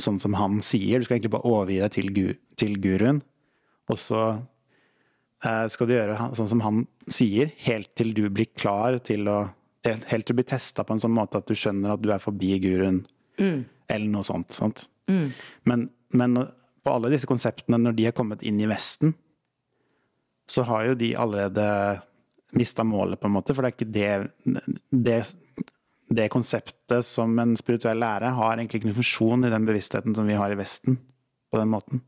sånn 0.00 0.20
som 0.22 0.36
han 0.38 0.62
sier. 0.64 1.00
Du 1.00 1.08
skal 1.08 1.18
egentlig 1.18 1.34
bare 1.36 1.50
overgi 1.50 1.80
deg 1.82 1.96
til, 1.96 2.12
gu, 2.16 2.26
til 2.56 2.78
guruen. 2.80 3.20
Og 3.92 4.00
så 4.00 4.22
eh, 4.32 5.66
skal 5.72 5.90
du 5.90 5.96
gjøre 5.98 6.30
sånn 6.38 6.50
som 6.54 6.64
han 6.64 6.82
sier, 7.04 7.52
helt 7.66 7.92
til 7.98 8.16
du 8.16 8.24
blir 8.30 8.48
klar 8.56 9.00
til 9.04 9.28
å 9.32 9.38
Helt 9.86 10.26
til 10.26 10.34
du 10.34 10.40
blir 10.40 10.48
testa 10.50 10.82
på 10.82 10.96
en 10.96 10.98
sånn 10.98 11.12
måte 11.14 11.38
at 11.38 11.46
du 11.46 11.52
skjønner 11.54 11.92
at 11.92 12.00
du 12.02 12.08
er 12.10 12.18
forbi 12.18 12.56
guruen. 12.58 12.96
Mm. 13.38 13.60
Eller 13.86 14.08
noe 14.10 14.26
sånt. 14.26 14.50
sånt. 14.50 14.88
Mm. 15.10 15.30
Men, 15.70 15.86
men, 16.16 16.42
på 16.84 16.92
alle 16.94 17.12
disse 17.12 17.28
konseptene, 17.30 17.78
når 17.82 17.96
de 17.96 18.08
har 18.08 18.16
kommet 18.16 18.44
inn 18.46 18.60
i 18.62 18.68
Vesten, 18.70 19.14
så 20.50 20.62
har 20.68 20.90
jo 20.90 20.98
de 20.98 21.14
allerede 21.18 21.66
mista 22.56 22.84
målet, 22.86 23.18
på 23.20 23.26
en 23.26 23.34
måte. 23.34 23.54
For 23.54 23.64
det 23.64 23.72
er 23.72 23.76
ikke 23.76 23.94
det, 23.94 24.60
det 24.94 25.20
det 26.08 26.28
konseptet 26.30 27.06
som 27.06 27.38
en 27.38 27.56
spirituell 27.58 27.98
lære 27.98 28.30
har 28.36 28.56
egentlig 28.56 28.80
ikke 28.80 28.90
noen 28.90 29.00
funksjon 29.00 29.46
i 29.46 29.52
den 29.52 29.66
bevisstheten 29.66 30.14
som 30.14 30.28
vi 30.28 30.36
har 30.38 30.52
i 30.52 30.58
Vesten, 30.58 31.00
på 31.50 31.58
den 31.58 31.72
måten. 31.72 32.02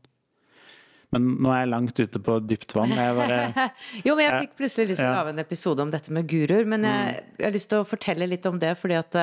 Men 1.15 1.25
nå 1.41 1.49
er 1.53 1.63
jeg 1.63 1.71
langt 1.71 1.99
ute 1.99 2.21
på 2.21 2.37
dypt 2.45 2.75
vann. 2.77 2.93
Jeg 2.93 3.15
bare, 3.17 3.69
jo, 4.07 4.13
men 4.13 4.25
jeg 4.25 4.43
fikk 4.45 4.57
plutselig 4.61 4.91
lyst 4.91 5.01
til 5.01 5.09
å 5.09 5.15
lage 5.17 5.33
en 5.33 5.43
episode 5.43 5.85
om 5.85 5.93
dette 5.93 6.13
med 6.13 6.27
guruer. 6.29 6.67
Men 6.69 6.85
jeg, 6.85 7.15
mm. 7.15 7.31
jeg, 7.39 7.45
har 7.47 7.55
lyst 7.55 7.71
til 7.73 7.81
å 7.81 7.87
fortelle 7.89 8.29
litt 8.29 8.45
om 8.49 8.59
det, 8.61 8.75
fordi 8.79 8.99
at 8.99 9.19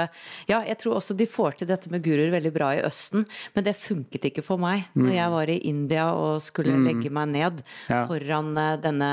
Ja, 0.50 0.62
jeg 0.66 0.80
tror 0.82 0.98
også 0.98 1.14
de 1.18 1.28
får 1.30 1.60
til 1.60 1.70
dette 1.70 1.90
med 1.92 2.02
guruer 2.04 2.32
veldig 2.34 2.52
bra 2.54 2.72
i 2.74 2.82
Østen, 2.86 3.26
men 3.54 3.66
det 3.66 3.76
funket 3.78 4.28
ikke 4.30 4.44
for 4.44 4.60
meg 4.60 4.88
når 4.96 5.14
jeg 5.14 5.32
var 5.36 5.52
i 5.52 5.58
India 5.70 6.08
og 6.16 6.42
skulle 6.44 6.74
mm. 6.74 6.84
legge 6.88 7.12
meg 7.12 7.32
ned 7.32 7.62
foran 7.88 8.52
eh, 8.60 8.76
denne 8.82 9.10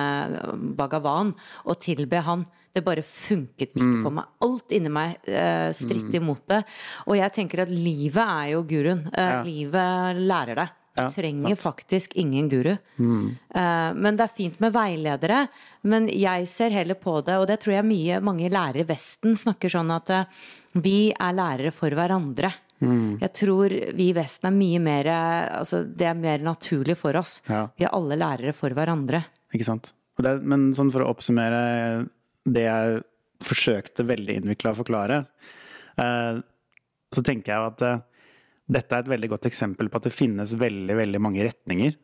Bhagavan 0.77 1.33
og 1.63 1.79
tilbe 1.83 2.21
han. 2.25 2.45
Det 2.73 2.81
bare 2.85 3.03
funket 3.05 3.75
ikke 3.75 3.85
mm. 3.85 3.99
for 4.01 4.15
meg. 4.17 4.29
Alt 4.41 4.73
inni 4.73 4.89
meg 4.89 5.19
uh, 5.29 5.69
stritt 5.77 6.15
imot 6.17 6.41
det. 6.49 6.63
Og 7.05 7.19
jeg 7.19 7.35
tenker 7.35 7.67
at 7.67 7.73
livet 7.73 8.23
er 8.23 8.47
jo 8.55 8.63
guruen. 8.65 9.03
Ja. 9.13 9.43
Livet 9.45 10.23
lærer 10.23 10.57
deg. 10.57 10.79
Du 10.93 11.07
trenger 11.09 11.55
faktisk 11.57 12.13
ingen 12.21 12.49
guru. 12.51 12.75
Mm. 12.97 13.29
Uh, 13.55 13.91
men 13.97 14.17
det 14.19 14.27
er 14.27 14.35
fint 14.35 14.59
med 14.61 14.75
veiledere. 14.75 15.45
Men 15.89 16.05
jeg 16.11 16.47
ser 16.51 16.75
heller 16.75 16.99
på 16.99 17.15
det, 17.25 17.39
og 17.41 17.47
det 17.49 17.59
tror 17.63 17.79
jeg 17.79 17.87
mye, 17.87 18.19
mange 18.23 18.51
lærere 18.53 18.83
i 18.83 18.89
Vesten 18.91 19.37
snakker 19.39 19.73
sånn 19.73 19.89
at 19.95 20.13
uh, 20.13 20.43
vi 20.77 21.09
er 21.13 21.33
lærere 21.37 21.73
for 21.73 21.93
hverandre. 21.97 22.53
Mm. 22.83 23.17
Jeg 23.21 23.33
tror 23.39 23.73
vi 23.95 24.09
i 24.11 24.15
Vesten 24.15 24.49
er 24.49 24.55
mye 24.57 24.79
mer 24.83 25.07
altså 25.07 25.85
Det 25.87 26.03
er 26.09 26.17
mer 26.19 26.41
naturlig 26.43 26.97
for 26.99 27.15
oss. 27.15 27.37
Ja. 27.47 27.65
Vi 27.79 27.85
er 27.87 27.93
alle 27.95 28.17
lærere 28.19 28.53
for 28.57 28.75
hverandre. 28.75 29.23
Ikke 29.55 29.69
sant. 29.69 29.93
Det, 30.19 30.33
men 30.45 30.73
sånn 30.77 30.91
for 30.93 31.05
å 31.05 31.09
oppsummere 31.13 31.61
det 32.43 32.65
jeg 32.67 33.03
forsøkte 33.43 34.05
veldig 34.07 34.39
innvikla 34.39 34.73
å 34.73 34.79
forklare, 34.79 35.23
eh, 35.99 36.41
så 37.13 37.23
tenker 37.25 37.53
jeg 37.53 37.71
at 37.71 37.85
eh, 37.87 38.03
dette 38.69 38.95
er 38.95 39.03
et 39.03 39.11
veldig 39.11 39.29
godt 39.33 39.47
eksempel 39.49 39.89
på 39.91 39.99
at 39.99 40.07
det 40.07 40.15
finnes 40.15 40.55
veldig, 40.59 40.95
veldig 40.97 41.21
mange 41.21 41.43
retninger. 41.45 41.95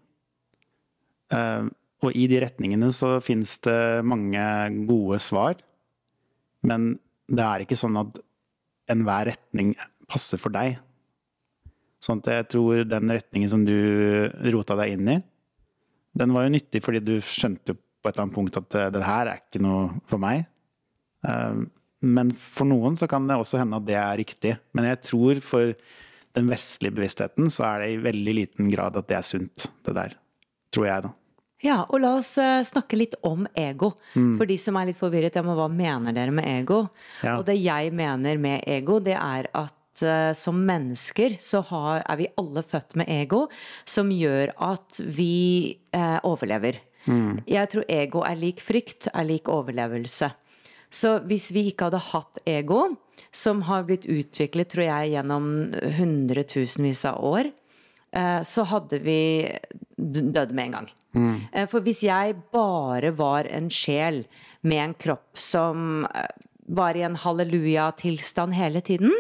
Eh, 1.36 1.70
og 2.00 2.16
i 2.16 2.26
de 2.32 2.40
retningene 2.44 2.92
så 2.96 3.18
finnes 3.24 3.58
det 3.66 3.80
mange 4.08 4.44
gode 4.88 5.20
svar. 5.24 5.60
Men 6.66 6.94
det 7.30 7.46
er 7.46 7.64
ikke 7.64 7.80
sånn 7.80 7.98
at 8.00 8.20
enhver 8.90 9.30
retning 9.32 9.74
passer 10.10 10.42
for 10.42 10.54
deg. 10.56 10.80
Sånn 12.04 12.24
at 12.24 12.32
jeg 12.32 12.48
tror 12.56 12.86
den 12.88 13.12
retningen 13.12 13.52
som 13.52 13.66
du 13.68 13.76
rota 14.54 14.78
deg 14.80 14.96
inn 14.96 15.12
i, 15.12 15.18
den 16.20 16.34
var 16.34 16.46
jo 16.46 16.54
nyttig 16.56 16.82
fordi 16.84 17.04
du 17.06 17.18
skjønte 17.24 17.76
på 17.76 18.08
et 18.08 18.16
eller 18.16 18.26
annet 18.26 18.36
punkt 18.36 18.58
at 18.60 18.78
eh, 18.80 18.92
det 18.96 19.04
her 19.06 19.30
er 19.30 19.44
ikke 19.44 19.62
noe 19.64 20.00
for 20.10 20.22
meg. 20.24 20.48
Eh, 21.28 21.60
men 22.00 22.32
for 22.32 22.68
noen 22.68 22.96
så 23.00 23.10
kan 23.12 23.28
det 23.28 23.36
også 23.40 23.60
hende 23.60 23.80
at 23.80 23.88
det 23.88 23.98
er 24.00 24.20
riktig. 24.22 24.56
Men 24.76 24.88
jeg 24.88 25.02
tror 25.10 25.42
for 25.44 25.74
den 26.38 26.50
vestlige 26.52 26.96
bevisstheten 26.98 27.50
så 27.54 27.66
er 27.72 27.84
det 27.84 27.94
i 27.94 28.02
veldig 28.04 28.36
liten 28.38 28.70
grad 28.74 28.98
at 29.00 29.10
det 29.10 29.18
er 29.20 29.26
sunt, 29.26 29.70
det 29.86 29.96
der. 29.98 30.14
Tror 30.74 30.86
jeg, 30.86 31.08
da. 31.08 31.16
Ja, 31.60 31.82
og 31.90 32.00
la 32.00 32.14
oss 32.16 32.32
uh, 32.40 32.62
snakke 32.64 33.00
litt 33.00 33.18
om 33.28 33.44
ego. 33.58 33.92
Mm. 34.14 34.38
For 34.40 34.48
de 34.48 34.56
som 34.62 34.78
er 34.80 34.90
litt 34.90 35.00
forvirret, 35.00 35.36
ja, 35.36 35.44
men 35.44 35.58
hva 35.58 35.68
mener 35.72 36.16
dere 36.16 36.32
med 36.36 36.48
ego? 36.48 36.86
Ja. 37.26 37.36
Og 37.40 37.48
det 37.50 37.58
jeg 37.60 37.92
mener 37.96 38.40
med 38.40 38.64
ego, 38.70 39.00
det 39.04 39.18
er 39.18 39.50
at 39.52 40.04
uh, 40.06 40.32
som 40.38 40.62
mennesker 40.68 41.36
så 41.42 41.64
har, 41.68 42.06
er 42.06 42.22
vi 42.22 42.30
alle 42.40 42.64
født 42.64 42.96
med 43.02 43.12
ego, 43.12 43.48
som 43.84 44.14
gjør 44.14 44.54
at 44.70 45.02
vi 45.04 45.76
uh, 45.96 46.20
overlever. 46.30 46.80
Mm. 47.10 47.42
Jeg 47.50 47.74
tror 47.74 47.92
ego 47.92 48.24
er 48.28 48.40
lik 48.40 48.64
frykt, 48.64 49.10
er 49.12 49.28
lik 49.28 49.52
overlevelse. 49.52 50.32
Så 50.90 51.18
hvis 51.28 51.52
vi 51.54 51.68
ikke 51.70 51.90
hadde 51.90 52.02
hatt 52.02 52.40
ego, 52.50 52.86
som 53.32 53.64
har 53.68 53.88
blitt 53.88 54.08
utviklet, 54.10 54.72
tror 54.72 54.86
jeg, 54.88 55.14
gjennom 55.16 55.50
hundretusenvis 56.00 57.06
av 57.10 57.20
år, 57.30 57.52
så 58.42 58.64
hadde 58.66 58.98
vi 59.06 59.20
dødd 60.00 60.56
med 60.58 60.64
en 60.64 60.78
gang. 60.80 60.88
Mm. 61.18 61.36
For 61.70 61.86
hvis 61.86 62.04
jeg 62.06 62.36
bare 62.54 63.12
var 63.18 63.50
en 63.50 63.70
sjel 63.74 64.24
med 64.62 64.84
en 64.84 64.96
kropp 65.00 65.40
som 65.40 66.06
eh, 66.06 66.30
var 66.70 66.98
i 66.98 67.04
en 67.06 67.18
halleluja-tilstand 67.18 68.54
hele 68.54 68.82
tiden, 68.86 69.14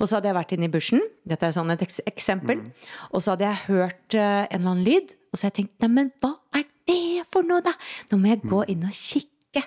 og 0.00 0.08
så 0.08 0.16
hadde 0.16 0.30
jeg 0.30 0.38
vært 0.38 0.54
inne 0.56 0.68
i 0.70 0.72
bushen, 0.72 1.02
dette 1.28 1.48
er 1.48 1.56
sånn 1.56 1.74
et 1.74 1.84
eksempel, 1.84 2.62
mm. 2.62 2.86
og 3.12 3.24
så 3.24 3.34
hadde 3.34 3.50
jeg 3.50 3.64
hørt 3.66 4.16
eh, 4.16 4.44
en 4.46 4.60
eller 4.60 4.72
annen 4.72 4.86
lyd, 4.86 5.16
og 5.28 5.36
så 5.36 5.46
hadde 5.46 5.52
jeg 5.52 5.58
tenkt 5.66 5.84
neimen, 5.84 6.12
hva 6.24 6.32
er 6.56 6.64
det 6.88 7.26
for 7.28 7.46
noe, 7.46 7.60
da? 7.64 7.74
Nå 8.10 8.20
må 8.22 8.32
jeg 8.32 8.44
gå 8.46 8.62
mm. 8.62 8.70
inn 8.72 8.86
og 8.88 8.96
kikke. 8.96 9.66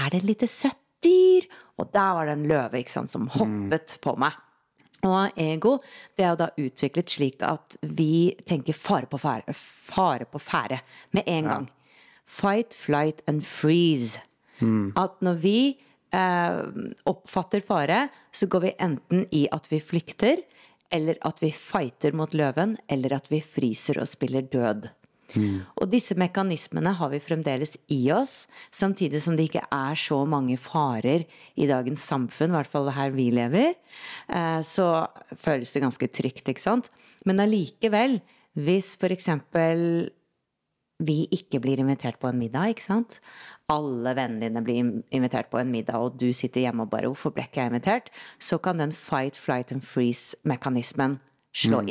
Er 0.00 0.12
det 0.12 0.22
et 0.22 0.30
lite 0.32 0.48
søtt 0.50 0.80
dyr? 1.04 1.48
Og 1.80 1.90
der 1.94 2.14
var 2.16 2.28
det 2.28 2.36
en 2.36 2.46
løve 2.50 2.84
sant, 2.88 3.10
som 3.10 3.26
mm. 3.26 3.34
hoppet 3.38 3.96
på 4.04 4.14
meg. 4.20 4.36
Og 5.06 5.38
ego 5.40 5.78
det 6.16 6.24
er 6.24 6.32
jo 6.34 6.40
da 6.42 6.48
utviklet 6.60 7.12
slik 7.12 7.44
at 7.46 7.78
vi 7.80 8.36
tenker 8.48 8.76
fare 8.76 9.08
på 9.08 9.20
fære, 9.20 9.54
fare 9.56 10.26
på 10.28 10.40
fære 10.42 10.82
med 11.16 11.28
en 11.30 11.48
gang. 11.48 11.68
Fight, 12.30 12.76
flight 12.76 13.24
and 13.26 13.42
freeze. 13.46 14.20
Mm. 14.60 14.92
At 15.00 15.16
når 15.24 15.40
vi 15.40 15.58
eh, 16.14 16.60
oppfatter 17.08 17.64
fare, 17.64 18.04
så 18.30 18.46
går 18.46 18.66
vi 18.66 18.76
enten 18.78 19.24
i 19.34 19.46
at 19.50 19.66
vi 19.72 19.80
flykter, 19.82 20.44
eller 20.92 21.18
at 21.26 21.42
vi 21.42 21.50
fighter 21.54 22.14
mot 22.14 22.34
løven, 22.34 22.76
eller 22.90 23.16
at 23.16 23.30
vi 23.32 23.40
fryser 23.42 23.98
og 24.02 24.10
spiller 24.10 24.46
død. 24.52 24.90
Mm. 25.36 25.62
Og 25.80 25.90
disse 25.92 26.16
mekanismene 26.18 26.92
har 26.98 27.12
vi 27.12 27.22
fremdeles 27.22 27.76
i 27.92 28.00
oss, 28.14 28.46
samtidig 28.74 29.22
som 29.22 29.36
det 29.38 29.48
ikke 29.48 29.66
er 29.66 29.98
så 29.98 30.22
mange 30.28 30.58
farer 30.60 31.26
i 31.56 31.68
dagens 31.70 32.04
samfunn, 32.10 32.52
i 32.52 32.58
hvert 32.58 32.70
fall 32.70 32.90
her 32.96 33.14
vi 33.14 33.30
lever. 33.34 33.76
Eh, 34.28 34.60
så 34.66 35.06
føles 35.38 35.72
det 35.74 35.84
ganske 35.84 36.10
trygt, 36.10 36.48
ikke 36.48 36.64
sant. 36.64 36.90
Men 37.28 37.42
allikevel, 37.44 38.20
hvis 38.58 38.96
eksempel 39.10 40.10
vi 41.00 41.24
ikke 41.32 41.60
blir 41.64 41.80
invitert 41.80 42.18
på 42.20 42.28
en 42.28 42.38
middag, 42.38 42.74
ikke 42.74 42.84
sant. 42.84 43.18
Alle 43.72 44.12
vennene 44.18 44.48
dine 44.48 44.62
blir 44.64 44.80
invitert 45.14 45.50
på 45.52 45.60
en 45.60 45.70
middag, 45.72 45.96
og 45.96 46.18
du 46.20 46.32
sitter 46.32 46.66
hjemme 46.66 46.82
og 46.82 46.90
bare 46.90 47.08
'Hvorfor 47.08 47.32
ble 47.32 47.44
ikke 47.44 47.62
jeg 47.62 47.70
invitert?' 47.70 48.10
Så 48.38 48.58
kan 48.58 48.78
den 48.78 48.92
fight, 48.92 49.36
flight 49.36 49.72
and 49.72 49.82
freeze-mekanismen 49.82 51.20
slå 51.54 51.80
mm. 51.80 51.86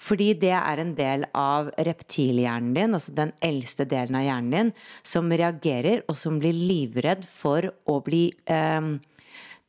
Fordi 0.00 0.32
det 0.40 0.54
er 0.56 0.82
en 0.82 0.94
del 0.98 1.26
av 1.36 1.70
reptilhjernen 1.76 2.74
din, 2.76 2.96
altså 2.98 3.14
den 3.16 3.32
eldste 3.44 3.86
delen 3.88 4.18
av 4.18 4.26
hjernen 4.26 4.54
din, 4.54 4.74
som 5.06 5.30
reagerer, 5.30 6.04
og 6.08 6.18
som 6.20 6.40
blir 6.42 6.56
livredd 6.56 7.24
for 7.28 7.70
å 7.88 7.98
bli 8.04 8.26
eh, 8.50 8.92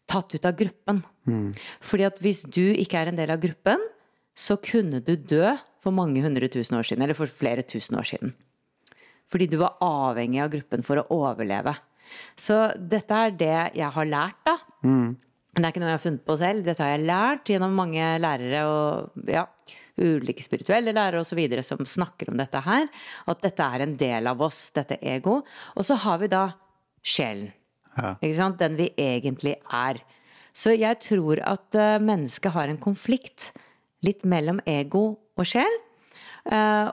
tatt 0.09 0.35
ut 0.35 0.49
av 0.49 0.57
gruppen. 0.59 1.01
Mm. 1.29 1.49
Fordi 1.85 2.07
at 2.09 2.21
hvis 2.23 2.43
du 2.49 2.65
ikke 2.73 3.01
er 3.01 3.11
en 3.11 3.19
del 3.19 3.33
av 3.33 3.41
gruppen, 3.43 3.81
så 4.39 4.57
kunne 4.63 5.01
du 5.03 5.15
dø 5.15 5.55
for 5.79 5.95
mange 5.95 6.21
hundre 6.23 6.49
tusen 6.51 6.77
år 6.79 6.87
siden, 6.87 7.05
eller 7.05 7.17
for 7.17 7.31
flere 7.31 7.63
tusen 7.67 7.97
år 7.99 8.07
siden. 8.07 8.33
Fordi 9.29 9.45
du 9.51 9.59
var 9.61 9.77
avhengig 9.85 10.41
av 10.43 10.51
gruppen 10.53 10.83
for 10.85 11.01
å 11.01 11.07
overleve. 11.13 11.75
Så 12.39 12.57
dette 12.75 13.13
er 13.13 13.35
det 13.37 13.57
jeg 13.77 13.91
har 13.93 14.07
lært, 14.09 14.39
da. 14.47 14.55
Mm. 14.81 15.17
Det 15.49 15.65
er 15.65 15.73
ikke 15.73 15.81
noe 15.81 15.91
jeg 15.91 15.97
har 15.97 16.05
funnet 16.05 16.25
på 16.25 16.37
selv. 16.39 16.65
Dette 16.65 16.85
har 16.85 16.95
jeg 16.95 17.07
lært 17.09 17.51
gjennom 17.51 17.75
mange 17.77 18.05
lærere 18.21 18.63
og 18.69 19.29
ja, 19.29 19.45
ulike 19.99 20.43
spirituelle 20.45 20.93
lærere 20.95 21.23
osv. 21.23 21.41
som 21.63 21.85
snakker 21.85 22.31
om 22.31 22.39
dette 22.39 22.61
her. 22.65 22.87
At 23.27 23.43
dette 23.45 23.63
er 23.63 23.85
en 23.85 23.95
del 23.99 24.27
av 24.31 24.41
oss, 24.41 24.69
dette 24.75 24.99
ego. 25.01 25.41
Og 25.75 25.85
så 25.85 25.97
har 26.05 26.19
vi 26.23 26.31
da 26.31 26.45
sjelen. 27.03 27.51
Ja. 27.97 28.15
Den 28.57 28.77
vi 28.77 28.91
egentlig 28.97 29.57
er. 29.73 29.99
Så 30.55 30.73
jeg 30.75 30.99
tror 31.03 31.41
at 31.43 31.75
uh, 31.75 31.99
mennesket 32.01 32.53
har 32.55 32.69
en 32.69 32.79
konflikt 32.81 33.51
litt 34.05 34.23
mellom 34.23 34.61
ego 34.67 35.03
og 35.35 35.47
sjel. 35.47 35.79
Uh, 36.47 36.89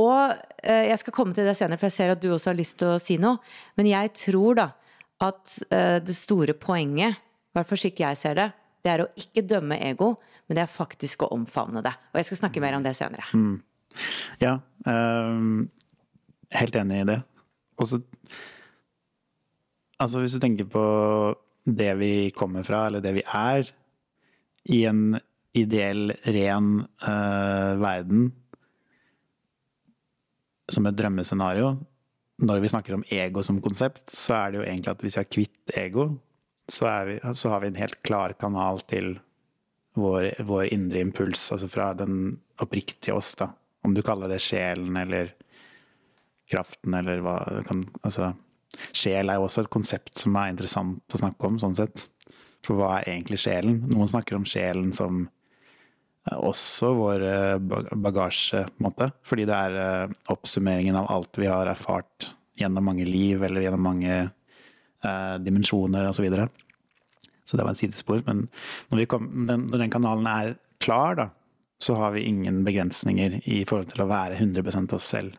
og 0.00 0.32
uh, 0.32 0.84
jeg 0.88 0.98
skal 1.02 1.14
komme 1.14 1.36
til 1.36 1.46
det 1.46 1.56
senere, 1.58 1.78
for 1.80 1.90
jeg 1.90 1.98
ser 1.98 2.14
at 2.14 2.22
du 2.22 2.30
også 2.32 2.52
har 2.52 2.58
lyst 2.58 2.78
til 2.80 2.94
å 2.94 3.00
si 3.02 3.18
noe. 3.20 3.42
Men 3.76 3.90
jeg 3.92 4.14
tror 4.26 4.58
da 4.60 4.70
at 5.22 5.60
det 5.70 6.16
store 6.18 6.50
poenget 6.58 7.14
i 7.14 7.54
hvert 7.54 7.68
fall 7.68 7.78
slik 7.78 8.00
jeg 8.02 8.16
ser 8.18 8.34
det, 8.34 8.46
det 8.82 8.90
er 8.90 9.04
å 9.04 9.10
ikke 9.18 9.44
dømme 9.46 9.78
ego, 9.86 10.12
men 10.46 10.58
det 10.58 10.64
er 10.64 10.72
faktisk 10.72 11.24
å 11.26 11.30
omfavne 11.36 11.82
det. 11.84 11.92
Og 12.12 12.20
jeg 12.20 12.30
skal 12.30 12.42
snakke 12.44 12.62
mer 12.64 12.76
om 12.78 12.84
det 12.84 12.94
senere. 12.98 13.28
Mm. 13.36 13.60
Ja, 14.42 14.56
um, 14.86 15.68
helt 16.52 16.78
enig 16.80 17.02
i 17.02 17.08
det. 17.12 17.18
Også, 17.82 18.00
altså 20.02 20.22
hvis 20.22 20.34
du 20.36 20.42
tenker 20.42 20.68
på 20.70 20.84
det 21.62 21.92
vi 22.00 22.12
kommer 22.34 22.66
fra, 22.66 22.86
eller 22.88 23.04
det 23.04 23.14
vi 23.20 23.24
er, 23.26 23.70
i 24.72 24.84
en 24.88 25.16
ideell, 25.58 26.14
ren 26.32 26.74
uh, 27.04 27.78
verden 27.82 28.30
som 30.72 30.86
et 30.86 30.96
drømmescenario 30.96 31.74
Når 32.42 32.60
vi 32.62 32.70
snakker 32.70 32.94
om 32.96 33.02
ego 33.12 33.42
som 33.44 33.58
konsept, 33.62 34.06
så 34.10 34.34
er 34.38 34.52
det 34.52 34.58
jo 34.58 34.64
egentlig 34.64 34.92
at 34.94 35.02
hvis 35.04 35.16
vi 35.18 35.20
er 35.20 35.28
kvitt 35.28 35.74
ego, 35.78 36.06
så, 36.68 36.88
vi, 37.04 37.18
så, 37.34 37.48
har 37.48 37.60
vi 37.60 37.72
en 37.72 37.80
helt 37.80 38.02
klar 38.02 38.34
kanal 38.38 38.80
til 38.88 39.16
vår, 39.98 40.30
vår, 40.46 40.66
indre 40.72 41.02
impuls, 41.04 41.50
altså 41.52 41.68
fra 41.68 41.90
den 41.94 42.38
oppriktige 42.62 43.16
oss, 43.16 43.34
da. 43.40 43.50
Om 43.82 43.96
du 43.96 44.02
kaller 44.06 44.30
det 44.30 44.38
sjelen 44.40 44.96
eller 44.96 45.32
kraften 46.50 46.94
eller 46.94 47.22
hva 47.24 47.36
kan, 47.66 47.82
Altså, 48.02 48.30
sjel 48.94 49.28
er 49.28 49.40
jo 49.40 49.48
også 49.48 49.64
et 49.64 49.72
konsept 49.74 50.22
som 50.22 50.36
er 50.38 50.52
interessant 50.52 51.16
å 51.16 51.20
snakke 51.20 51.48
om, 51.48 51.58
sånn 51.60 51.76
sett. 51.76 52.06
For 52.62 52.78
hva 52.78 53.00
er 53.00 53.16
egentlig 53.16 53.40
sjelen? 53.42 53.82
Noen 53.90 54.10
snakker 54.10 54.38
om 54.38 54.46
sjelen 54.48 54.92
som 54.96 55.26
også 56.30 56.92
vår 56.94 57.24
bagasje, 57.98 58.62
på 58.68 58.78
en 58.78 58.86
måte. 58.86 59.10
Fordi 59.26 59.46
det 59.48 59.56
er 59.56 59.78
eh, 59.82 60.14
oppsummeringen 60.30 60.96
av 61.00 61.10
alt 61.10 61.40
vi 61.40 61.50
har 61.50 61.66
erfart 61.66 62.30
gjennom 62.58 62.86
mange 62.86 63.06
liv 63.08 63.42
eller 63.42 63.64
gjennom 63.64 63.82
mange 63.82 64.18
eh, 65.04 65.36
dimensjoner 65.42 66.08
osv. 66.08 66.16
Så, 66.16 66.26
videre. 66.26 66.48
så 67.44 67.56
det 67.56 67.66
var 67.66 67.74
en 67.74 67.80
sidespor. 67.80 68.22
Men 68.26 68.46
når, 68.90 69.04
kom, 69.10 69.28
den, 69.48 69.68
når, 69.68 69.84
den, 69.84 69.92
kanalen 69.92 70.28
er 70.30 70.56
klar, 70.82 71.16
da, 71.18 71.28
så 71.82 71.98
har 71.98 72.14
vi 72.14 72.26
ingen 72.30 72.62
begrensninger 72.66 73.40
i 73.44 73.62
forhold 73.68 73.92
til 73.92 74.04
å 74.04 74.10
være 74.10 74.38
100% 74.38 74.96
oss 74.96 75.08
selv. 75.14 75.38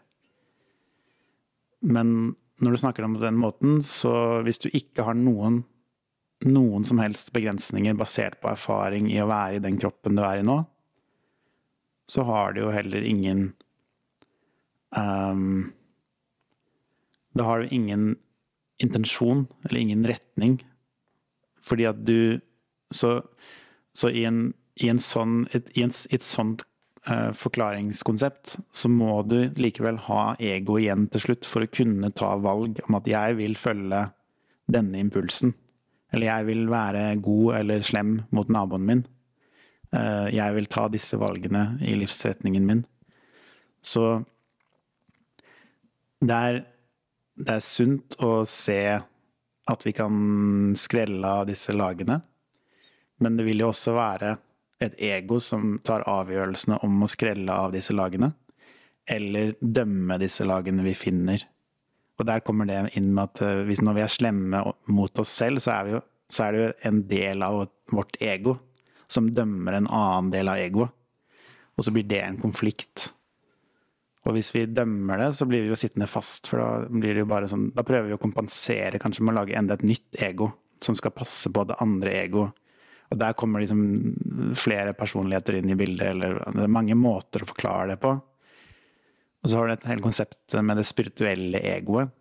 Men 1.84 2.36
når 2.64 2.72
du 2.72 2.80
snakker 2.80 3.04
om 3.04 3.16
det 3.16 3.22
på 3.22 3.26
den 3.26 3.40
måten, 3.40 3.80
så 3.84 4.42
hvis 4.46 4.62
du 4.64 4.70
ikke 4.72 5.06
har 5.08 5.18
noen, 5.20 5.64
noen 6.48 6.86
som 6.88 7.00
helst 7.04 7.32
begrensninger 7.36 7.96
basert 8.00 8.40
på 8.42 8.52
erfaring 8.52 9.10
i 9.12 9.20
å 9.24 9.30
være 9.32 9.60
i 9.60 9.64
den 9.64 9.80
kroppen 9.82 10.16
du 10.16 10.24
er 10.24 10.42
i 10.42 10.48
nå, 10.48 10.62
så 12.08 12.26
har 12.28 12.54
du 12.54 12.66
jo 12.66 12.74
heller 12.74 13.06
ingen 13.08 13.54
um, 14.92 15.72
Da 17.34 17.46
har 17.48 17.64
du 17.64 17.72
ingen 17.72 18.18
intensjon, 18.82 19.48
eller 19.64 19.80
ingen 19.80 20.06
retning. 20.08 20.62
Fordi 21.64 21.86
at 21.86 22.06
du 22.06 22.42
Så, 22.94 23.24
så 23.94 24.10
i, 24.14 24.22
en, 24.24 24.54
i, 24.78 24.90
en 24.92 25.00
sånn, 25.02 25.48
et, 25.50 25.66
i, 25.74 25.82
en, 25.82 25.90
et 26.14 26.22
sånt 26.22 26.62
uh, 27.10 27.32
forklaringskonsept, 27.34 28.60
så 28.70 28.90
må 28.90 29.24
du 29.26 29.50
likevel 29.58 29.98
ha 30.06 30.36
ego 30.38 30.78
igjen 30.78 31.08
til 31.10 31.24
slutt 31.24 31.50
for 31.50 31.66
å 31.66 31.72
kunne 31.74 32.12
ta 32.14 32.36
valg 32.38 32.84
om 32.86 33.00
at 33.00 33.10
jeg 33.10 33.40
vil 33.40 33.58
følge 33.58 34.04
denne 34.70 35.02
impulsen. 35.02 35.56
Eller 36.14 36.30
jeg 36.30 36.46
vil 36.52 36.70
være 36.70 37.16
god 37.18 37.56
eller 37.64 37.82
slem 37.82 38.20
mot 38.30 38.54
naboen 38.54 38.86
min. 38.86 39.02
Uh, 39.90 40.30
jeg 40.30 40.54
vil 40.54 40.70
ta 40.70 40.86
disse 40.94 41.18
valgene 41.18 41.80
i 41.82 41.96
livsretningen 41.98 42.70
min. 42.70 42.86
Så 43.82 44.22
det 46.22 46.38
er 46.38 46.62
det 47.36 47.58
er 47.58 47.66
sunt 47.66 48.18
å 48.24 48.44
se 48.50 48.82
at 49.64 49.86
vi 49.86 49.94
kan 49.96 50.74
skrelle 50.78 51.30
av 51.40 51.48
disse 51.50 51.74
lagene. 51.74 52.20
Men 53.24 53.38
det 53.38 53.46
vil 53.48 53.64
jo 53.64 53.72
også 53.72 53.96
være 53.96 54.36
et 54.84 54.98
ego 55.02 55.40
som 55.42 55.78
tar 55.86 56.06
avgjørelsene 56.10 56.82
om 56.84 57.06
å 57.06 57.10
skrelle 57.12 57.56
av 57.66 57.72
disse 57.76 57.96
lagene. 57.96 58.34
Eller 59.10 59.56
dømme 59.60 60.20
disse 60.22 60.46
lagene 60.48 60.84
vi 60.86 60.96
finner. 60.98 61.46
Og 62.20 62.28
der 62.28 62.44
kommer 62.46 62.68
det 62.70 62.82
inn 63.00 63.10
med 63.16 63.24
at 63.32 63.42
eh, 63.44 63.64
hvis 63.68 63.82
når 63.84 63.98
vi 63.98 64.04
er 64.04 64.12
slemme 64.12 64.60
mot 64.94 65.20
oss 65.20 65.32
selv, 65.34 65.64
så 65.64 65.74
er, 65.74 65.96
jo, 65.96 66.04
så 66.30 66.46
er 66.46 66.54
det 66.54 66.62
jo 66.62 66.74
en 66.90 67.02
del 67.10 67.46
av 67.46 67.64
vårt 67.92 68.20
ego 68.22 68.58
som 69.12 69.32
dømmer 69.34 69.80
en 69.80 69.90
annen 69.90 70.30
del 70.34 70.52
av 70.52 70.62
egoet. 70.62 70.94
Og 71.74 71.88
så 71.88 71.94
blir 71.94 72.06
det 72.06 72.22
en 72.22 72.38
konflikt. 72.38 73.10
Og 74.24 74.38
hvis 74.38 74.54
vi 74.56 74.66
dømmer 74.72 75.20
det, 75.20 75.30
så 75.36 75.46
blir 75.50 75.66
vi 75.66 75.72
jo 75.74 75.78
sittende 75.80 76.08
fast, 76.08 76.48
for 76.48 76.62
da 76.62 76.68
blir 76.88 77.16
det 77.16 77.26
jo 77.26 77.30
bare 77.30 77.50
sånn 77.52 77.70
Da 77.76 77.84
prøver 77.84 78.08
vi 78.08 78.16
å 78.16 78.22
kompensere 78.22 79.02
kanskje 79.02 79.26
med 79.26 79.34
å 79.34 79.42
lage 79.42 79.58
enda 79.60 79.76
et 79.76 79.88
nytt 79.88 80.20
ego 80.24 80.54
som 80.84 80.96
skal 80.96 81.16
passe 81.16 81.52
på 81.52 81.64
det 81.68 81.80
andre 81.84 82.14
egoet. 82.24 82.56
Og 83.14 83.20
der 83.20 83.36
kommer 83.38 83.62
liksom 83.62 84.56
flere 84.58 84.96
personligheter 84.98 85.60
inn 85.60 85.70
i 85.70 85.78
bildet, 85.78 86.16
eller 86.16 86.40
det 86.56 86.64
er 86.66 86.72
mange 86.72 86.96
måter 86.98 87.44
å 87.44 87.50
forklare 87.52 87.94
det 87.94 88.00
på. 88.02 88.14
Og 89.44 89.52
så 89.52 89.60
har 89.60 89.68
du 89.68 89.74
et 89.76 89.90
helt 89.92 90.06
konsept 90.06 90.56
med 90.56 90.80
det 90.80 90.88
spirituelle 90.88 91.62
egoet. 91.76 92.12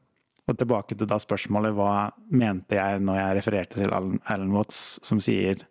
Og 0.51 0.59
tilbake 0.59 0.97
til 0.99 1.09
da 1.09 1.21
spørsmålet 1.23 1.75
hva 1.77 2.11
mente 2.35 2.77
jeg 2.77 3.03
når 3.07 3.19
jeg 3.21 3.37
refererte 3.38 3.79
til 3.79 3.95
Alan 3.95 4.53
Watts, 4.53 4.99
som 5.07 5.23
sier 5.23 5.62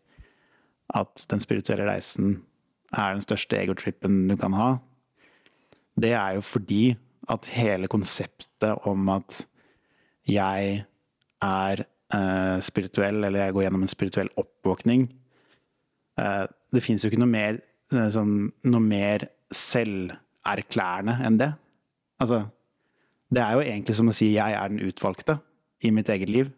at 0.96 1.26
den 1.32 1.44
spirituelle 1.44 1.86
reisen 1.88 2.40
er 2.92 3.14
den 3.14 3.24
største 3.24 3.60
egotrippen 3.60 4.24
du 4.32 4.38
kan 4.40 4.56
ha. 4.56 4.70
Det 6.00 6.14
er 6.14 6.38
jo 6.38 6.44
fordi 6.46 6.84
at 7.32 7.50
hele 7.54 7.90
konseptet 7.92 8.88
om 8.90 9.10
at 9.14 9.44
jeg 10.30 10.86
er 11.42 11.84
eh, 11.84 12.58
spirituell, 12.64 13.24
eller 13.24 13.46
jeg 13.46 13.56
går 13.56 13.66
gjennom 13.66 13.86
en 13.86 13.92
spirituell 13.92 14.30
oppvåkning 14.38 15.08
eh, 16.20 16.46
Det 16.72 16.84
fins 16.84 17.04
jo 17.04 17.12
ikke 17.12 17.22
noe 17.22 17.32
mer, 17.32 17.60
eh, 17.92 18.10
sånn, 18.14 18.52
noe 18.68 18.84
mer 18.86 19.28
selverklærende 19.52 21.18
enn 21.28 21.40
det. 21.42 21.52
Altså, 22.22 22.46
det 23.32 23.44
er 23.44 23.58
jo 23.58 23.64
egentlig 23.66 23.96
som 23.98 24.12
å 24.12 24.16
si 24.16 24.34
'jeg 24.34 24.56
er 24.56 24.70
den 24.70 24.86
utvalgte' 24.88 25.40
i 25.84 25.92
mitt 25.92 26.10
eget 26.10 26.30
liv. 26.30 26.52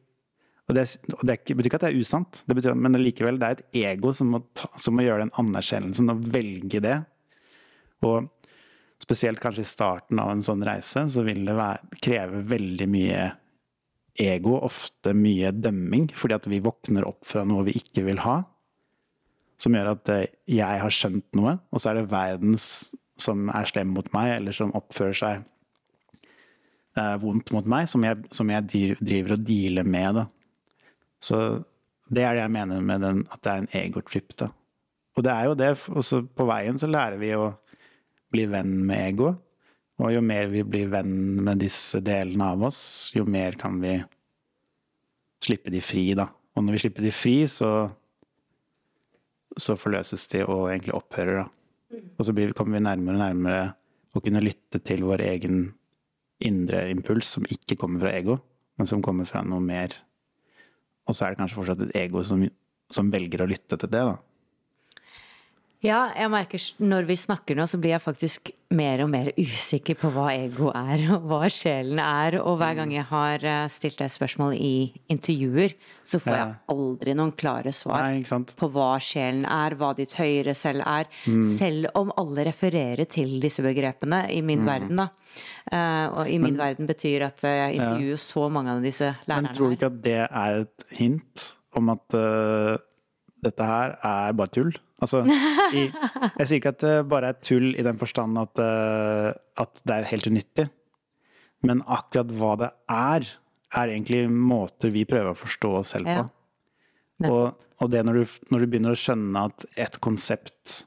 Og 0.67 0.75
det, 0.75 0.85
og 1.13 1.25
det 1.27 1.39
betyr 1.43 1.67
ikke 1.67 1.79
at 1.79 1.85
det 1.87 1.91
er 1.91 1.99
usant, 1.99 2.43
det 2.47 2.55
betyr, 2.55 2.75
men 2.75 2.95
likevel, 2.95 3.39
det 3.39 3.47
er 3.47 3.57
et 3.57 3.65
ego 3.73 4.13
som 4.15 4.29
må, 4.31 4.39
ta, 4.55 4.69
som 4.79 4.95
må 4.95 5.03
gjøre 5.03 5.25
den 5.25 5.35
anerkjennelsen 5.41 6.09
og 6.13 6.23
velge 6.33 6.79
det. 6.83 7.03
Og 8.03 8.29
spesielt 9.03 9.41
kanskje 9.43 9.65
i 9.65 9.67
starten 9.67 10.21
av 10.23 10.31
en 10.31 10.43
sånn 10.45 10.63
reise, 10.65 11.05
så 11.11 11.23
vil 11.27 11.43
det 11.47 11.55
være, 11.57 11.99
kreve 12.03 12.43
veldig 12.53 12.87
mye 12.91 13.23
ego, 14.23 14.57
ofte 14.63 15.13
mye 15.17 15.51
dømming, 15.55 16.11
fordi 16.15 16.37
at 16.37 16.49
vi 16.49 16.61
våkner 16.63 17.07
opp 17.07 17.25
fra 17.27 17.43
noe 17.47 17.65
vi 17.67 17.77
ikke 17.79 18.05
vil 18.07 18.21
ha. 18.23 18.41
Som 19.59 19.75
gjør 19.77 19.93
at 19.93 20.11
eh, 20.13 20.27
jeg 20.49 20.83
har 20.83 20.93
skjønt 20.93 21.27
noe, 21.37 21.57
og 21.71 21.81
så 21.81 21.91
er 21.91 21.99
det 21.99 22.11
verdens 22.13 22.67
som 23.21 23.49
er 23.53 23.67
slem 23.69 23.93
mot 23.95 24.07
meg, 24.15 24.37
eller 24.37 24.55
som 24.55 24.73
oppfører 24.77 25.17
seg 25.17 25.43
eh, 26.97 27.15
vondt 27.21 27.53
mot 27.55 27.67
meg, 27.69 27.89
som 27.89 28.05
jeg, 28.05 28.23
som 28.33 28.49
jeg 28.53 28.95
driver 29.01 29.37
og 29.37 29.45
dealer 29.47 29.87
med. 29.87 30.21
Da. 30.21 30.89
Så 31.23 31.39
det 32.13 32.25
er 32.25 32.37
det 32.37 32.45
jeg 32.45 32.55
mener 32.55 32.85
med 32.85 33.05
den, 33.05 33.23
at 33.31 33.43
det 33.43 33.51
er 33.51 33.63
en 33.63 33.73
egotrip. 33.83 34.35
Da. 34.39 34.49
Og 35.17 35.25
det 35.25 35.33
er 35.33 35.49
jo 35.49 35.57
det. 35.57 35.73
Også 35.93 36.23
på 36.25 36.47
veien 36.49 36.79
så 36.81 36.89
lærer 36.89 37.19
vi 37.21 37.33
å 37.37 37.53
bli 38.33 38.47
venn 38.51 38.75
med 38.87 39.01
ego. 39.07 39.33
Og 40.01 40.13
jo 40.15 40.23
mer 40.25 40.49
vi 40.51 40.63
blir 40.65 40.89
venn 40.91 41.43
med 41.45 41.61
disse 41.61 42.01
delene 42.03 42.49
av 42.55 42.65
oss, 42.69 42.81
jo 43.13 43.27
mer 43.29 43.57
kan 43.59 43.77
vi 43.81 43.99
slippe 45.43 45.71
de 45.73 45.83
fri, 45.83 46.09
da. 46.17 46.27
Og 46.57 46.65
når 46.65 46.75
vi 46.75 46.81
slipper 46.83 47.05
de 47.05 47.11
fri, 47.13 47.35
så, 47.51 47.69
så 49.59 49.77
forløses 49.79 50.25
de 50.33 50.41
og 50.47 50.71
egentlig 50.71 50.95
opphører, 50.97 51.43
da. 51.43 51.99
Og 52.17 52.25
så 52.25 52.33
blir, 52.33 52.55
kommer 52.57 52.79
vi 52.79 52.87
nærmere 52.87 53.19
og 53.19 53.21
nærmere 53.21 53.61
å 54.17 54.21
kunne 54.23 54.41
lytte 54.41 54.81
til 54.81 55.05
vår 55.05 55.21
egen 55.27 55.67
indre 56.43 56.87
impuls, 56.91 57.35
som 57.37 57.45
ikke 57.45 57.77
kommer 57.79 58.01
fra 58.01 58.15
ego, 58.17 58.39
men 58.79 58.89
som 58.89 59.03
kommer 59.05 59.29
fra 59.29 59.43
noe 59.45 59.61
mer 59.63 59.93
og 61.07 61.15
så 61.15 61.25
er 61.25 61.33
det 61.33 61.41
kanskje 61.41 61.59
fortsatt 61.59 61.81
et 61.85 61.97
ego 62.05 62.23
som, 62.25 62.43
som 62.91 63.11
velger 63.11 63.43
å 63.43 63.49
lytte 63.49 63.77
til 63.79 63.91
det, 63.91 64.03
da. 64.07 64.15
Ja, 65.83 66.05
jeg 66.15 66.31
merker 66.31 66.63
når 66.79 67.07
vi 67.09 67.15
snakker 67.19 67.57
nå, 67.59 67.65
så 67.67 67.75
blir 67.81 67.91
jeg 67.91 68.03
faktisk 68.05 68.53
mer 68.73 69.01
og 69.03 69.09
mer 69.11 69.27
usikker 69.35 69.97
på 69.99 70.09
hva 70.15 70.29
ego 70.31 70.69
er, 70.71 71.01
og 71.17 71.25
hva 71.27 71.49
sjelen 71.51 71.99
er. 71.99 72.37
Og 72.39 72.55
hver 72.61 72.77
gang 72.77 72.93
jeg 72.95 73.03
har 73.09 73.43
eh, 73.43 73.65
stilt 73.71 73.99
det 73.99 74.07
spørsmål 74.13 74.55
i 74.55 74.93
intervjuer, 75.11 75.75
så 76.07 76.21
får 76.23 76.37
jeg 76.37 76.53
aldri 76.71 77.15
noen 77.19 77.33
klare 77.35 77.73
svar 77.75 78.05
Nei, 78.07 78.45
på 78.59 78.69
hva 78.71 78.93
sjelen 79.03 79.43
er, 79.43 79.75
hva 79.79 79.91
ditt 79.97 80.15
høyere 80.15 80.55
selv 80.55 80.87
er. 80.87 81.11
Mm. 81.27 81.43
Selv 81.59 81.91
om 81.99 82.15
alle 82.21 82.47
refererer 82.47 83.03
til 83.11 83.35
disse 83.43 83.65
begrepene 83.65 84.23
i 84.31 84.39
min 84.39 84.63
mm. 84.63 84.71
verden, 84.71 85.03
da. 85.03 85.09
Uh, 85.67 86.07
og 86.21 86.29
i 86.29 86.37
min 86.37 86.53
Men, 86.53 86.61
verden 86.61 86.87
betyr 86.87 87.27
at 87.27 87.43
jeg 87.43 87.75
intervjuer 87.75 88.15
ja. 88.15 88.23
så 88.23 88.47
mange 88.53 88.71
av 88.71 88.83
disse 88.85 89.11
lærerne. 89.27 89.51
Men 89.51 89.57
tror 89.57 89.71
du 89.71 89.77
ikke 89.81 89.91
at 89.91 90.01
det 90.05 90.17
er 90.23 90.63
et 90.63 90.89
hint 90.95 91.47
om 91.75 91.91
at 91.91 92.15
uh, 92.15 92.79
dette 93.43 93.67
her 93.67 93.97
er 93.99 94.36
bare 94.38 94.53
tull? 94.53 94.71
Altså, 95.03 95.23
i, 95.75 95.88
jeg 95.89 96.47
sier 96.47 96.60
ikke 96.60 96.73
at 96.75 96.84
det 96.84 96.93
bare 97.12 97.34
er 97.34 97.41
tull 97.43 97.73
i 97.75 97.86
den 97.86 97.99
forstand 97.99 98.39
at, 98.39 98.62
uh, 98.62 99.32
at 99.60 99.84
det 99.84 99.97
er 99.97 100.10
helt 100.13 100.29
unyttig. 100.32 100.67
Men 101.67 101.84
akkurat 101.88 102.32
hva 102.36 102.53
det 102.60 102.71
er, 102.91 103.27
er 103.73 103.91
egentlig 103.91 104.25
måter 104.32 104.93
vi 104.93 105.06
prøver 105.10 105.34
å 105.34 105.39
forstå 105.39 105.75
oss 105.79 105.93
selv 105.95 106.10
på. 106.12 106.23
Ja. 107.23 107.29
Og, 107.29 107.67
og, 107.79 107.86
det 107.93 108.03
når 108.06 108.19
du, 108.19 108.34
når 108.51 108.63
du, 108.63 108.69
begynner 108.71 108.95
å 108.95 108.99
skjønne 108.99 109.45
at 109.49 109.67
et 109.79 109.99
konsept 110.03 110.84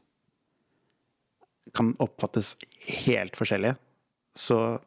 kan 1.76 1.92
oppfattes 2.02 2.54
helt 3.04 3.36
forskjellig, 3.36 3.74
så 4.36 4.78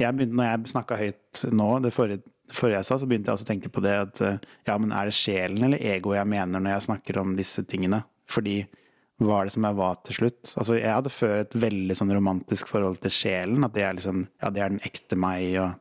jeg 0.00 0.16
begynte, 0.16 0.34
Når 0.34 0.48
jeg 0.48 0.70
snakka 0.72 0.96
høyt 0.98 1.42
nå, 1.52 1.66
det 1.84 1.92
forrige, 1.94 2.22
forrige 2.56 2.80
jeg 2.80 2.88
sa, 2.88 2.98
så 3.00 3.08
begynte 3.08 3.30
jeg 3.30 3.38
også 3.38 3.46
å 3.46 3.50
tenke 3.52 3.72
på 3.72 3.82
det 3.84 3.96
at 3.96 4.20
ja, 4.22 4.76
men 4.76 4.92
er 4.94 5.08
det 5.08 5.16
sjelen 5.16 5.66
eller 5.66 5.82
egoet 5.92 6.18
jeg 6.20 6.30
mener 6.32 6.62
når 6.62 6.76
jeg 6.76 6.86
snakker 6.88 7.20
om 7.22 7.34
disse 7.38 7.64
tingene? 7.68 8.02
Fordi 8.30 8.60
hva 9.22 9.38
er 9.40 9.48
det 9.48 9.54
som 9.54 9.66
jeg 9.66 9.78
var 9.78 10.00
til 10.06 10.16
slutt? 10.16 10.52
Altså, 10.56 10.76
jeg 10.78 10.90
hadde 10.90 11.12
før 11.12 11.36
et 11.42 11.56
veldig 11.64 11.96
sånn 11.98 12.12
romantisk 12.14 12.70
forhold 12.70 12.98
til 13.02 13.14
sjelen. 13.14 13.64
At 13.66 13.74
det 13.76 13.86
er 13.86 13.96
liksom 13.98 14.26
Ja, 14.42 14.50
det 14.50 14.62
er 14.62 14.74
den 14.74 14.84
ekte 14.86 15.18
meg, 15.20 15.46
og, 15.62 15.74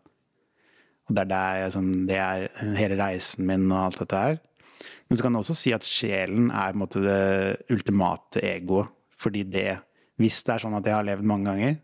og 1.07 1.15
det 1.15 1.23
er 1.23 1.31
der 1.31 1.59
jeg 1.63 1.75
sånn 1.77 1.91
Det 2.09 2.19
er 2.21 2.47
hele 2.79 2.99
reisen 2.99 3.47
min 3.49 3.67
og 3.71 3.79
alt 3.85 4.01
dette 4.03 4.23
her. 4.25 4.41
Men 5.07 5.17
så 5.17 5.25
kan 5.25 5.35
du 5.35 5.41
også 5.41 5.57
si 5.57 5.73
at 5.75 5.87
sjelen 5.87 6.49
er 6.49 6.73
på 6.73 6.77
en 6.77 6.83
måte 6.83 7.03
det 7.03 7.21
ultimate 7.73 8.43
egoet. 8.53 8.91
Fordi 9.21 9.45
det 9.45 9.69
Hvis 10.21 10.43
det 10.45 10.53
er 10.53 10.61
sånn 10.61 10.77
at 10.77 10.85
jeg 10.85 10.93
har 10.93 11.07
levd 11.07 11.25
mange 11.25 11.49
ganger, 11.49 11.79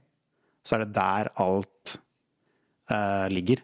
så 0.62 0.76
er 0.76 0.84
det 0.84 0.94
der 0.94 1.30
alt 1.42 1.94
uh, 2.92 3.26
ligger. 3.34 3.64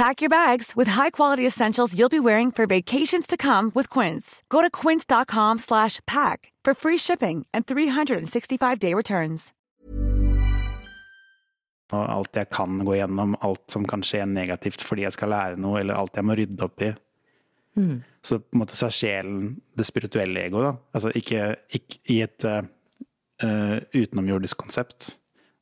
Pack 0.00 0.22
your 0.22 0.30
bags 0.30 0.72
with 0.76 0.88
high-quality 0.88 1.46
essentials 1.46 1.94
you'll 1.94 2.08
be 2.08 2.20
wearing 2.20 2.50
for 2.52 2.66
vacations 2.66 3.26
to 3.26 3.36
come 3.36 3.70
with 3.74 3.90
Quince. 3.90 4.42
Go 4.48 4.62
to 4.62 4.70
quince.com 4.70 5.58
slash 5.58 6.00
pack 6.06 6.52
for 6.64 6.74
free 6.74 6.96
shipping 6.96 7.44
and 7.52 7.66
365-day 7.66 8.94
returns. 8.94 9.52
Og 11.92 12.06
alt 12.08 12.36
jeg 12.36 12.48
kan 12.48 12.80
gå 12.86 12.94
gjennom, 12.96 13.36
alt 13.44 13.66
som 13.68 13.84
kan 13.84 14.00
skje 14.00 14.24
negativt 14.24 14.80
fordi 14.80 15.04
jeg 15.04 15.18
skal 15.18 15.34
lære 15.34 15.60
noe, 15.60 15.82
eller 15.82 16.00
alt 16.00 16.16
jeg 16.16 16.24
må 16.24 16.38
rydde 16.38 16.64
opp 16.64 16.86
i. 16.86 16.90
Mm. 17.76 17.96
Så 18.24 18.38
på 18.40 18.56
en 18.56 18.62
måte 18.62 18.78
så 18.78 18.88
er 18.88 18.96
sjelen 18.96 19.50
det 19.76 19.84
spirituelle 19.84 20.46
egoet, 20.46 20.70
da. 20.70 20.72
Altså 20.96 21.12
ikke, 21.12 21.44
ikke 21.76 22.00
i 22.14 22.22
et 22.24 22.48
uh, 22.48 23.76
utenomjordisk 23.92 24.64
konsept, 24.64 25.18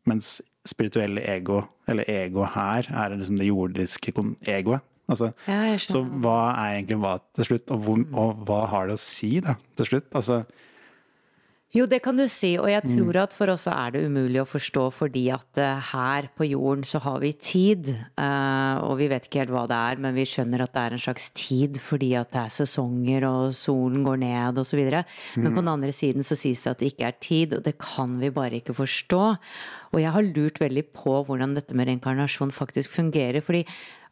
mens 0.06 0.36
spirituelle 0.68 1.24
ego, 1.24 1.62
eller 1.88 2.08
ego 2.12 2.44
her, 2.54 2.88
er 2.92 3.16
liksom 3.16 3.40
det 3.40 3.48
jordiske 3.48 4.14
egoet. 4.46 4.84
Altså, 5.08 5.30
ja, 5.48 5.72
så 5.80 6.02
hva 6.04 6.36
er 6.52 6.74
egentlig 6.76 6.98
hva 7.00 7.14
til 7.36 7.46
slutt, 7.48 7.70
og, 7.72 7.84
hvor, 7.86 8.00
og, 8.12 8.42
hva 8.48 8.58
har 8.68 8.90
det 8.90 8.98
å 8.98 9.00
si 9.00 9.38
da, 9.44 9.54
til 9.80 9.88
slutt? 9.88 10.10
Altså, 10.12 10.42
jo, 11.68 11.84
det 11.84 11.98
kan 12.00 12.16
du 12.16 12.24
si, 12.32 12.54
og 12.56 12.70
jeg 12.72 12.80
tror 12.86 13.10
mm. 13.12 13.20
at 13.20 13.34
for 13.36 13.50
oss 13.52 13.66
er 13.68 13.92
det 13.92 14.06
umulig 14.08 14.40
å 14.40 14.46
forstå 14.48 14.86
fordi 14.96 15.26
at 15.34 15.58
uh, 15.60 15.90
her 15.90 16.30
på 16.32 16.46
jorden 16.48 16.86
så 16.88 16.96
har 17.04 17.18
vi 17.20 17.34
tid, 17.36 17.90
uh, 18.16 18.80
og 18.86 18.94
vi 19.02 19.10
vet 19.12 19.28
ikke 19.28 19.42
helt 19.42 19.52
hva 19.52 19.66
det 19.68 19.76
er, 19.76 20.00
men 20.00 20.16
vi 20.16 20.24
skjønner 20.28 20.64
at 20.64 20.72
det 20.72 20.86
er 20.86 20.96
en 20.96 21.04
slags 21.04 21.28
tid 21.36 21.76
fordi 21.84 22.14
at 22.16 22.32
det 22.32 22.40
er 22.40 22.56
sesonger 22.56 23.28
og 23.28 23.52
solen 23.58 24.00
går 24.08 24.22
ned 24.24 24.62
osv. 24.64 24.80
Mm. 24.80 25.44
Men 25.44 25.52
på 25.52 25.60
den 25.60 25.70
andre 25.74 25.92
siden 25.92 26.24
så 26.24 26.40
sies 26.40 26.64
det 26.64 26.72
at 26.72 26.80
det 26.80 26.90
ikke 26.94 27.10
er 27.10 27.20
tid, 27.28 27.58
og 27.58 27.68
det 27.68 27.76
kan 27.84 28.16
vi 28.22 28.32
bare 28.32 28.62
ikke 28.62 28.80
forstå. 28.80 29.22
Og 29.92 30.00
jeg 30.00 30.16
har 30.16 30.32
lurt 30.32 30.64
veldig 30.64 30.88
på 30.96 31.20
hvordan 31.28 31.52
dette 31.60 31.76
med 31.76 31.92
reinkarnasjon 31.92 32.54
faktisk 32.56 32.96
fungerer, 32.96 33.44
fordi 33.44 33.66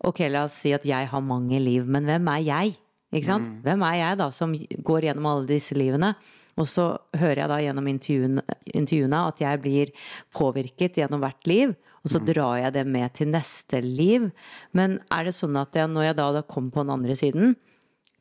ok, 0.04 0.26
la 0.28 0.44
oss 0.44 0.60
si 0.60 0.76
at 0.76 0.84
jeg 0.84 1.08
har 1.08 1.24
mange 1.24 1.56
liv, 1.64 1.88
men 1.88 2.04
hvem 2.04 2.34
er 2.36 2.48
jeg? 2.52 2.80
Ikke 3.16 3.32
sant? 3.32 3.48
Mm. 3.48 3.60
Hvem 3.64 3.88
er 3.88 4.00
jeg 4.02 4.18
da 4.20 4.32
som 4.44 4.52
går 4.92 5.08
gjennom 5.08 5.32
alle 5.32 5.54
disse 5.56 5.72
livene? 5.72 6.18
Og 6.56 6.68
så 6.70 6.86
hører 7.16 7.42
jeg 7.42 7.50
da 7.52 7.58
gjennom 7.60 7.88
intervjuene, 7.90 9.18
at 9.28 9.42
jeg 9.42 9.60
blir 9.60 9.90
påvirket 10.36 10.96
gjennom 11.02 11.20
hvert 11.20 11.46
liv. 11.50 11.74
og 12.06 12.10
så 12.12 12.20
drar 12.22 12.60
jeg 12.62 12.72
det 12.76 12.84
med 12.86 13.12
til 13.18 13.26
neste 13.32 13.80
liv. 13.82 14.28
Men 14.72 15.00
er 15.10 15.24
det 15.26 15.34
sånn 15.34 15.56
at 15.58 15.74
jeg, 15.74 15.90
når 15.90 16.04
jeg 16.12 16.16
da, 16.20 16.28
da 16.38 16.42
kommer 16.46 16.70
på 16.70 16.84
den 16.84 16.92
andre 16.94 17.16
siden, 17.18 17.56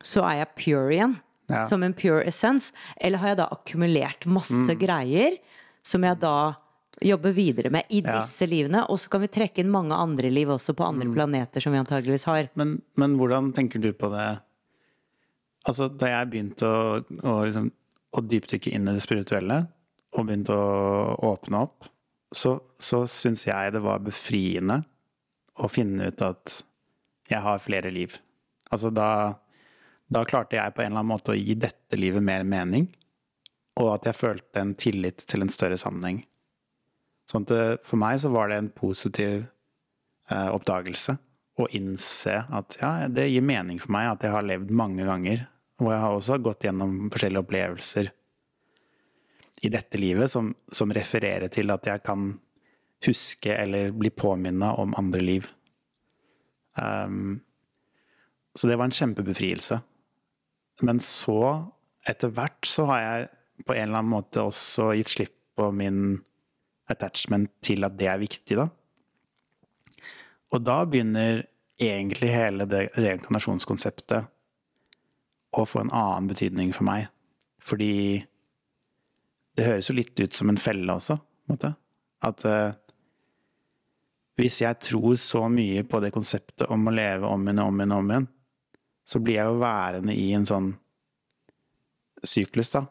så 0.02 0.24
er 0.26 0.40
jeg 0.42 0.56
pure 0.58 0.90
igjen? 0.96 1.14
Ja. 1.54 1.68
Som 1.70 1.84
en 1.86 1.94
pure 1.94 2.24
essence? 2.26 2.74
Eller 2.98 3.22
har 3.22 3.28
jeg 3.36 3.38
da 3.44 3.48
akkumulert 3.54 4.26
masse 4.26 4.74
greier 4.82 5.38
som 5.86 6.02
jeg 6.04 6.18
da 6.24 6.56
jobber 7.06 7.36
videre 7.38 7.70
med 7.70 7.86
i 7.94 8.02
Ja. 8.02 8.18
disse 8.20 8.48
livene? 8.50 8.82
Og 8.90 8.98
så 8.98 9.08
kan 9.14 9.22
vi 9.22 9.28
trekke 9.30 9.62
inn 9.62 9.70
mange 9.70 9.94
andre 9.94 10.32
liv 10.34 10.50
også 10.50 10.74
på 10.74 10.88
andre 10.88 11.06
planeter 11.14 11.62
som 11.62 11.72
vi 11.72 11.78
antageligvis 11.84 12.26
har. 12.26 12.50
Men, 12.56 12.82
men 12.98 13.16
hvordan 13.22 13.54
tenker 13.54 13.80
du 13.80 13.92
på 13.94 14.10
det? 14.10 14.40
Altså, 15.70 15.88
da 15.94 16.10
jeg 16.10 16.30
begynte 16.34 16.66
å, 16.66 17.04
å, 17.22 17.46
liksom, 17.46 17.70
å 18.16 18.24
dypdykke 18.24 18.72
inn 18.76 18.88
i 18.88 18.96
det 18.96 19.04
spirituelle, 19.04 19.66
og 20.16 20.28
begynte 20.28 20.56
å 20.56 21.16
åpne 21.28 21.64
opp, 21.68 21.90
så, 22.36 22.58
så 22.80 23.04
syns 23.10 23.46
jeg 23.48 23.74
det 23.76 23.82
var 23.84 24.04
befriende 24.04 24.82
å 25.60 25.70
finne 25.72 26.10
ut 26.12 26.24
at 26.24 26.60
jeg 27.32 27.42
har 27.44 27.64
flere 27.64 27.92
liv. 27.94 28.18
Altså, 28.72 28.92
da, 28.94 29.36
da 30.12 30.24
klarte 30.28 30.58
jeg 30.58 30.76
på 30.76 30.84
en 30.84 30.92
eller 30.92 31.02
annen 31.04 31.14
måte 31.14 31.34
å 31.34 31.40
gi 31.40 31.58
dette 31.60 32.00
livet 32.00 32.24
mer 32.24 32.46
mening, 32.48 32.88
og 33.80 33.98
at 33.98 34.08
jeg 34.10 34.20
følte 34.20 34.62
en 34.62 34.74
tillit 34.80 35.26
til 35.28 35.44
en 35.44 35.52
større 35.52 35.80
sammenheng. 35.80 36.24
Sånn 37.30 37.48
at 37.48 37.52
det, 37.52 37.64
for 37.88 38.00
meg 38.00 38.20
så 38.22 38.32
var 38.32 38.52
det 38.52 38.60
en 38.62 38.72
positiv 38.72 39.46
eh, 40.30 40.50
oppdagelse 40.54 41.18
å 41.60 41.68
innse 41.76 42.36
at 42.52 42.78
ja, 42.82 42.92
det 43.12 43.30
gir 43.32 43.46
mening 43.46 43.80
for 43.82 43.96
meg 43.96 44.12
at 44.12 44.26
jeg 44.26 44.36
har 44.36 44.46
levd 44.46 44.72
mange 44.76 45.08
ganger. 45.08 45.46
Og 45.84 45.92
jeg 45.92 46.02
har 46.02 46.16
også 46.16 46.38
gått 46.44 46.68
gjennom 46.68 47.10
forskjellige 47.12 47.44
opplevelser 47.44 48.12
i 49.66 49.72
dette 49.72 50.00
livet 50.00 50.32
som, 50.32 50.54
som 50.72 50.94
refererer 50.94 51.52
til 51.52 51.74
at 51.74 51.88
jeg 51.90 52.04
kan 52.06 52.30
huske 53.06 53.56
eller 53.56 53.92
bli 53.96 54.12
påminna 54.14 54.74
om 54.80 54.96
andre 54.98 55.22
liv. 55.24 55.50
Um, 56.80 57.42
så 58.56 58.70
det 58.70 58.78
var 58.80 58.88
en 58.88 58.96
kjempebefrielse. 58.96 59.80
Men 60.86 61.00
så, 61.04 61.40
etter 62.08 62.32
hvert, 62.36 62.64
så 62.68 62.88
har 62.92 63.02
jeg 63.04 63.66
på 63.68 63.76
en 63.76 63.88
eller 63.88 64.00
annen 64.02 64.14
måte 64.16 64.44
også 64.44 64.94
gitt 65.00 65.12
slipp 65.12 65.36
på 65.56 65.70
min 65.76 66.18
attachment 66.92 67.52
til 67.64 67.88
at 67.88 67.96
det 68.00 68.10
er 68.12 68.22
viktig, 68.22 68.58
da. 68.60 68.68
Og 70.54 70.64
da 70.64 70.82
begynner 70.88 71.46
egentlig 71.82 72.32
hele 72.32 72.68
det 72.70 72.86
reinkarnasjonskonseptet 72.96 74.28
å 75.56 75.66
få 75.68 75.84
en 75.84 75.94
annen 75.96 76.30
betydning 76.32 76.74
for 76.76 76.88
meg. 76.88 77.08
Fordi 77.64 78.24
det 79.56 79.68
høres 79.68 79.90
jo 79.90 79.96
litt 79.98 80.20
ut 80.20 80.36
som 80.36 80.52
en 80.52 80.60
felle 80.60 80.92
også, 80.92 81.18
på 81.18 81.48
en 81.48 81.56
måte. 81.56 81.72
At 82.26 82.46
uh, 82.50 82.76
hvis 84.40 84.60
jeg 84.66 84.82
tror 84.84 85.16
så 85.20 85.46
mye 85.52 85.86
på 85.88 86.02
det 86.04 86.12
konseptet 86.16 86.68
om 86.72 86.88
å 86.88 86.94
leve 86.96 87.30
om 87.30 87.46
igjen 87.46 87.62
og 87.64 87.72
om 87.72 87.80
igjen 87.80 87.96
og 87.96 88.04
om 88.04 88.12
igjen, 88.12 88.28
så 89.06 89.22
blir 89.22 89.38
jeg 89.38 89.52
jo 89.52 89.62
værende 89.62 90.16
i 90.18 90.28
en 90.36 90.48
sånn 90.50 90.72
syklus, 92.26 92.74
da. 92.74 92.84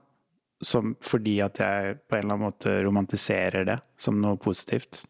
Som, 0.65 0.95
fordi 1.03 1.41
at 1.45 1.59
jeg 1.61 1.97
på 2.07 2.17
en 2.17 2.23
eller 2.23 2.37
annen 2.37 2.47
måte 2.47 2.77
romantiserer 2.87 3.67
det 3.69 3.77
som 4.01 4.17
noe 4.23 4.39
positivt. 4.41 5.03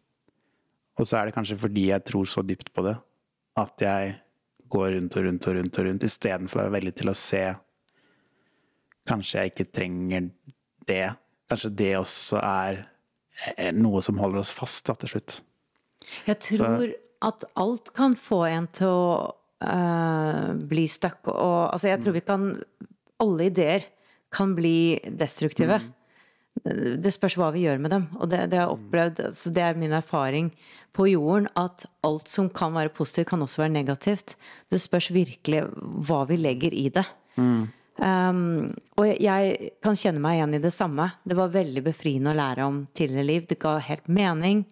Og 0.99 1.07
så 1.07 1.19
er 1.19 1.29
det 1.29 1.35
kanskje 1.37 1.59
fordi 1.61 1.89
jeg 1.91 2.03
tror 2.09 2.27
så 2.27 2.43
dypt 2.43 2.73
på 2.75 2.83
det, 2.83 2.95
at 3.61 3.83
jeg 3.85 4.15
går 4.71 4.91
rundt 4.95 5.15
og 5.17 5.27
rundt 5.27 5.47
og 5.47 5.57
rundt 5.59 5.79
og 5.79 5.87
rundt, 5.89 6.07
istedenfor 6.07 6.59
å 6.59 6.65
være 6.65 6.75
villig 6.79 6.95
til 7.01 7.11
å 7.11 7.17
se 7.17 7.45
Kanskje 9.05 9.37
jeg 9.37 9.51
ikke 9.51 9.65
trenger 9.69 10.29
det. 10.89 11.11
Kanskje 11.45 11.69
det 11.77 11.91
også 11.99 12.39
er 12.41 12.79
eh, 13.53 13.69
noe 13.69 14.01
som 14.01 14.17
holder 14.17 14.41
oss 14.41 14.53
fast 14.57 14.87
da, 14.89 14.95
til 14.97 15.11
slutt. 15.11 15.35
Jeg 16.25 16.39
tror 16.41 16.95
at 17.29 17.45
alt 17.61 17.91
kan 17.93 18.15
få 18.17 18.39
en 18.49 18.65
til 18.73 18.89
å 18.89 19.11
uh, 19.61 20.57
bli 20.57 20.87
stuck. 20.89 21.21
Og 21.29 21.59
altså, 21.69 21.91
jeg 21.91 22.01
tror 22.01 22.17
vi 22.17 22.25
kan 22.25 22.49
Alle 23.21 23.45
ideer 23.47 23.85
kan 24.33 24.51
bli 24.57 24.99
destruktive. 25.07 25.77
Det 26.63 27.11
spørs 27.13 27.35
hva 27.37 27.51
vi 27.53 27.65
gjør 27.65 27.81
med 27.83 27.91
dem. 27.93 28.07
Og 28.19 28.29
det, 28.31 28.45
det 28.51 28.59
har 28.59 28.69
jeg 28.69 28.77
opplevd, 28.77 29.21
altså 29.27 29.51
det 29.53 29.63
er 29.65 29.79
min 29.79 29.93
erfaring 29.93 30.51
på 30.95 31.09
jorden, 31.11 31.49
at 31.59 31.85
alt 32.07 32.31
som 32.31 32.47
kan 32.49 32.73
være 32.77 32.93
positivt, 32.95 33.29
kan 33.33 33.43
også 33.43 33.65
være 33.65 33.75
negativt. 33.75 34.37
Det 34.71 34.79
spørs 34.81 35.11
virkelig 35.13 35.65
hva 36.07 36.23
vi 36.29 36.39
legger 36.39 36.73
i 36.73 36.87
det. 36.95 37.05
Um, 37.95 38.73
og 38.99 39.07
jeg 39.07 39.69
kan 39.83 39.95
kjenne 39.95 40.19
meg 40.23 40.39
igjen 40.39 40.57
i 40.57 40.63
det 40.63 40.73
samme. 40.75 41.07
Det 41.23 41.37
var 41.37 41.53
veldig 41.53 41.83
befriende 41.85 42.33
å 42.33 42.39
lære 42.39 42.67
om 42.67 42.81
tidligere 42.95 43.29
liv. 43.29 43.45
Det 43.47 43.59
ga 43.61 43.77
helt 43.83 44.09
mening. 44.11 44.65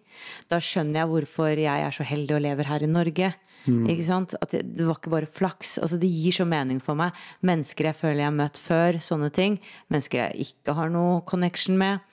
Da 0.52 0.60
skjønner 0.60 1.02
jeg 1.02 1.12
hvorfor 1.12 1.52
jeg 1.56 1.86
er 1.86 1.94
så 1.94 2.04
heldig 2.08 2.36
og 2.36 2.44
lever 2.44 2.72
her 2.72 2.84
i 2.84 2.90
Norge. 2.90 3.32
Ikke 3.64 4.06
sant? 4.06 4.34
At 4.44 4.52
det, 4.54 4.62
det 4.76 4.86
var 4.86 4.98
ikke 4.98 5.12
bare 5.14 5.30
flaks. 5.30 5.78
Altså, 5.82 5.98
det 6.00 6.10
gir 6.12 6.36
så 6.36 6.46
mening 6.48 6.80
for 6.84 6.98
meg. 6.98 7.16
Mennesker 7.46 7.90
jeg 7.90 7.98
føler 8.00 8.24
jeg 8.24 8.30
har 8.30 8.38
møtt 8.38 8.60
før, 8.60 8.98
sånne 9.00 9.30
ting. 9.34 9.58
Mennesker 9.92 10.26
jeg 10.26 10.48
ikke 10.48 10.76
har 10.76 10.92
noe 10.92 11.22
connection 11.28 11.78
med. 11.80 12.04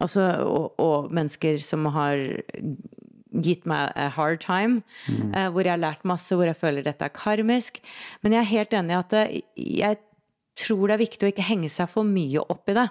Altså, 0.00 0.26
og, 0.44 0.74
og 0.80 1.10
mennesker 1.14 1.60
som 1.64 1.88
har 1.94 2.20
gitt 3.30 3.66
meg 3.70 3.92
a 3.94 4.08
hard 4.10 4.40
time, 4.42 4.82
eh, 5.36 5.48
hvor 5.52 5.62
jeg 5.62 5.76
har 5.76 5.82
lært 5.82 6.06
masse, 6.08 6.34
hvor 6.34 6.48
jeg 6.48 6.58
føler 6.58 6.86
dette 6.86 7.06
er 7.06 7.14
karmisk. 7.14 7.78
Men 8.24 8.34
jeg 8.34 8.40
er 8.42 8.54
helt 8.54 8.74
enig 8.80 8.94
i 8.94 8.98
at 8.98 9.14
det, 9.14 9.24
jeg 9.56 10.00
tror 10.60 10.88
det 10.88 10.96
er 10.96 11.04
viktig 11.04 11.26
å 11.26 11.30
ikke 11.30 11.46
henge 11.46 11.70
seg 11.72 11.88
for 11.92 12.06
mye 12.06 12.42
opp 12.42 12.68
i 12.72 12.76
det. 12.76 12.88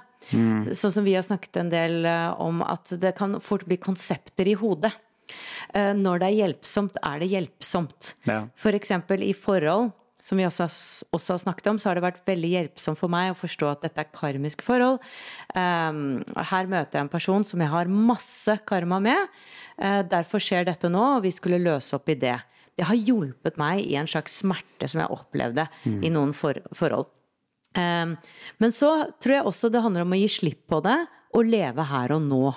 Sånn 0.78 0.94
som 0.96 1.06
vi 1.06 1.16
har 1.18 1.26
snakket 1.28 1.60
en 1.62 1.72
del 1.74 2.08
eh, 2.08 2.32
om, 2.42 2.64
at 2.64 2.96
det 3.02 3.14
kan 3.20 3.38
fort 3.44 3.68
bli 3.68 3.78
konsepter 3.82 4.48
i 4.48 4.56
hodet. 4.60 4.94
Eh, 5.74 5.94
Når 5.98 6.22
det 6.22 6.28
er 6.30 6.38
hjelpsomt, 6.44 7.00
er 7.04 7.22
det 7.22 7.30
hjelpsomt. 7.32 8.14
Ja. 8.30 8.44
For 8.60 8.76
eksempel 8.78 9.24
i 9.26 9.34
forhold, 9.38 9.92
som 10.20 10.40
vi 10.40 10.44
også, 10.44 10.68
også 11.16 11.36
har 11.36 11.42
snakket 11.46 11.70
om, 11.72 11.78
så 11.80 11.90
har 11.90 12.00
det 12.00 12.04
vært 12.04 12.26
veldig 12.28 12.50
hjelpsomt 12.52 13.00
for 13.00 13.12
meg 13.12 13.32
å 13.32 13.40
forstå 13.40 13.70
at 13.72 13.86
dette 13.86 14.04
er 14.04 14.12
karmisk 14.12 14.64
forhold. 14.66 15.00
Um, 15.56 16.20
her 16.36 16.68
møter 16.68 17.00
jeg 17.00 17.06
en 17.06 17.12
person 17.14 17.46
som 17.48 17.64
jeg 17.64 17.72
har 17.72 17.92
masse 17.92 18.58
karma 18.68 19.00
med. 19.04 19.40
Eh, 19.80 20.02
derfor 20.12 20.44
skjer 20.44 20.68
dette 20.68 20.92
nå, 20.92 21.06
og 21.18 21.24
vi 21.24 21.32
skulle 21.32 21.62
løse 21.64 21.96
opp 21.96 22.12
i 22.12 22.18
det. 22.20 22.36
Det 22.76 22.88
har 22.88 23.00
hjulpet 23.00 23.58
meg 23.60 23.84
i 23.84 23.96
en 24.00 24.08
slags 24.08 24.42
smerte 24.42 24.88
som 24.88 25.02
jeg 25.02 25.12
opplevde 25.12 25.66
i 25.88 26.12
noen 26.12 26.32
for 26.36 26.60
forhold. 26.76 27.10
Um, 27.76 28.16
men 28.58 28.72
så 28.74 28.90
tror 29.22 29.34
jeg 29.36 29.46
også 29.46 29.70
det 29.70 29.82
handler 29.84 30.06
om 30.06 30.16
å 30.16 30.20
gi 30.20 30.30
slipp 30.32 30.64
på 30.72 30.80
det 30.84 30.96
og 31.38 31.46
leve 31.46 31.86
her 31.86 32.16
og 32.16 32.24
nå. 32.26 32.54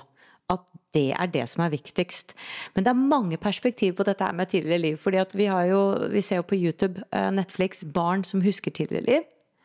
At 0.53 0.63
det 0.95 1.13
er 1.13 1.31
det 1.33 1.49
som 1.49 1.65
er 1.65 1.73
viktigst. 1.73 2.35
Men 2.75 2.85
det 2.85 2.91
er 2.93 3.07
mange 3.09 3.37
perspektiver 3.37 3.97
på 3.97 4.07
dette 4.09 4.33
med 4.33 4.47
tidligere 4.47 4.79
liv. 4.79 4.97
fordi 4.97 5.25
vi, 5.35 5.45
jo, 5.45 6.09
vi 6.11 6.21
ser 6.21 6.37
jo 6.37 6.43
på 6.43 6.59
YouTube, 6.59 7.03
eh, 7.13 7.31
Netflix, 7.31 7.85
barn 7.95 8.25
som 8.25 8.43
husker 8.43 8.71
tidligere 8.71 9.05
liv. 9.05 9.23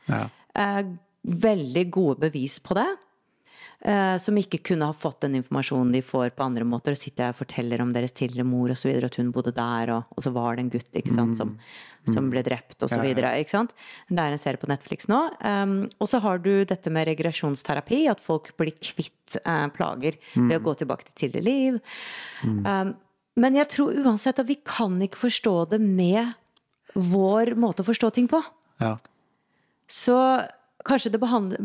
Ja. 0.10 0.28
Eh, 0.56 0.86
veldig 1.24 1.92
gode 1.92 2.20
bevis 2.20 2.60
på 2.60 2.74
det. 2.74 2.88
Eh, 3.86 4.16
som 4.18 4.34
ikke 4.34 4.58
kunne 4.72 4.88
ha 4.90 4.94
fått 4.98 5.20
den 5.22 5.36
informasjonen 5.38 5.92
de 5.94 6.00
får 6.02 6.32
på 6.34 6.46
andre 6.48 6.66
måter. 6.66 6.96
Og 6.96 7.00
sitter 7.00 7.28
jeg 7.28 7.36
og 7.36 7.42
forteller 7.44 7.84
om 7.84 7.92
deres 7.94 8.16
tidligere 8.18 8.48
mor 8.50 8.74
videre, 8.74 9.06
at 9.06 9.20
hun 9.22 9.30
bodde 9.36 9.54
der, 9.54 9.92
og, 9.94 10.16
og 10.18 10.26
så 10.26 10.34
var 10.34 10.58
det 10.58 10.66
en 10.66 10.72
gutt 10.74 10.98
ikke 10.98 11.14
sant, 11.14 11.38
som, 11.38 11.54
som 12.10 12.32
ble 12.34 12.42
drept 12.46 12.82
videre. 13.04 13.36
Ikke 13.38 13.54
sant? 13.54 13.76
Det 14.10 14.18
er 14.18 14.34
en 14.34 14.42
serie 14.42 14.58
på 14.58 14.70
Netflix 14.72 15.06
nå. 15.12 15.20
Um, 15.46 15.76
og 16.02 16.10
så 16.10 16.22
har 16.26 16.42
du 16.42 16.66
dette 16.66 16.94
med 16.94 17.06
regresjonsterapi, 17.12 18.08
at 18.10 18.24
folk 18.24 18.50
blir 18.58 18.74
kvitt 18.82 19.38
eh, 19.44 19.68
plager 19.78 20.18
ved 20.34 20.58
å 20.58 20.64
gå 20.66 20.74
tilbake 20.82 21.12
til 21.12 21.20
tidligere 21.28 21.46
liv. 21.46 21.80
Um, 22.66 22.96
men 23.38 23.60
jeg 23.60 23.70
tror 23.76 23.94
uansett 24.02 24.42
at 24.42 24.50
vi 24.50 24.58
kan 24.66 24.98
ikke 25.06 25.28
forstå 25.28 25.56
det 25.76 25.84
med 25.84 26.34
vår 26.98 27.54
måte 27.62 27.86
å 27.86 27.92
forstå 27.92 28.10
ting 28.16 28.30
på. 28.32 28.42
Ja. 28.82 28.96
Så 29.86 30.18
kanskje 30.88 31.12
det 31.14 31.20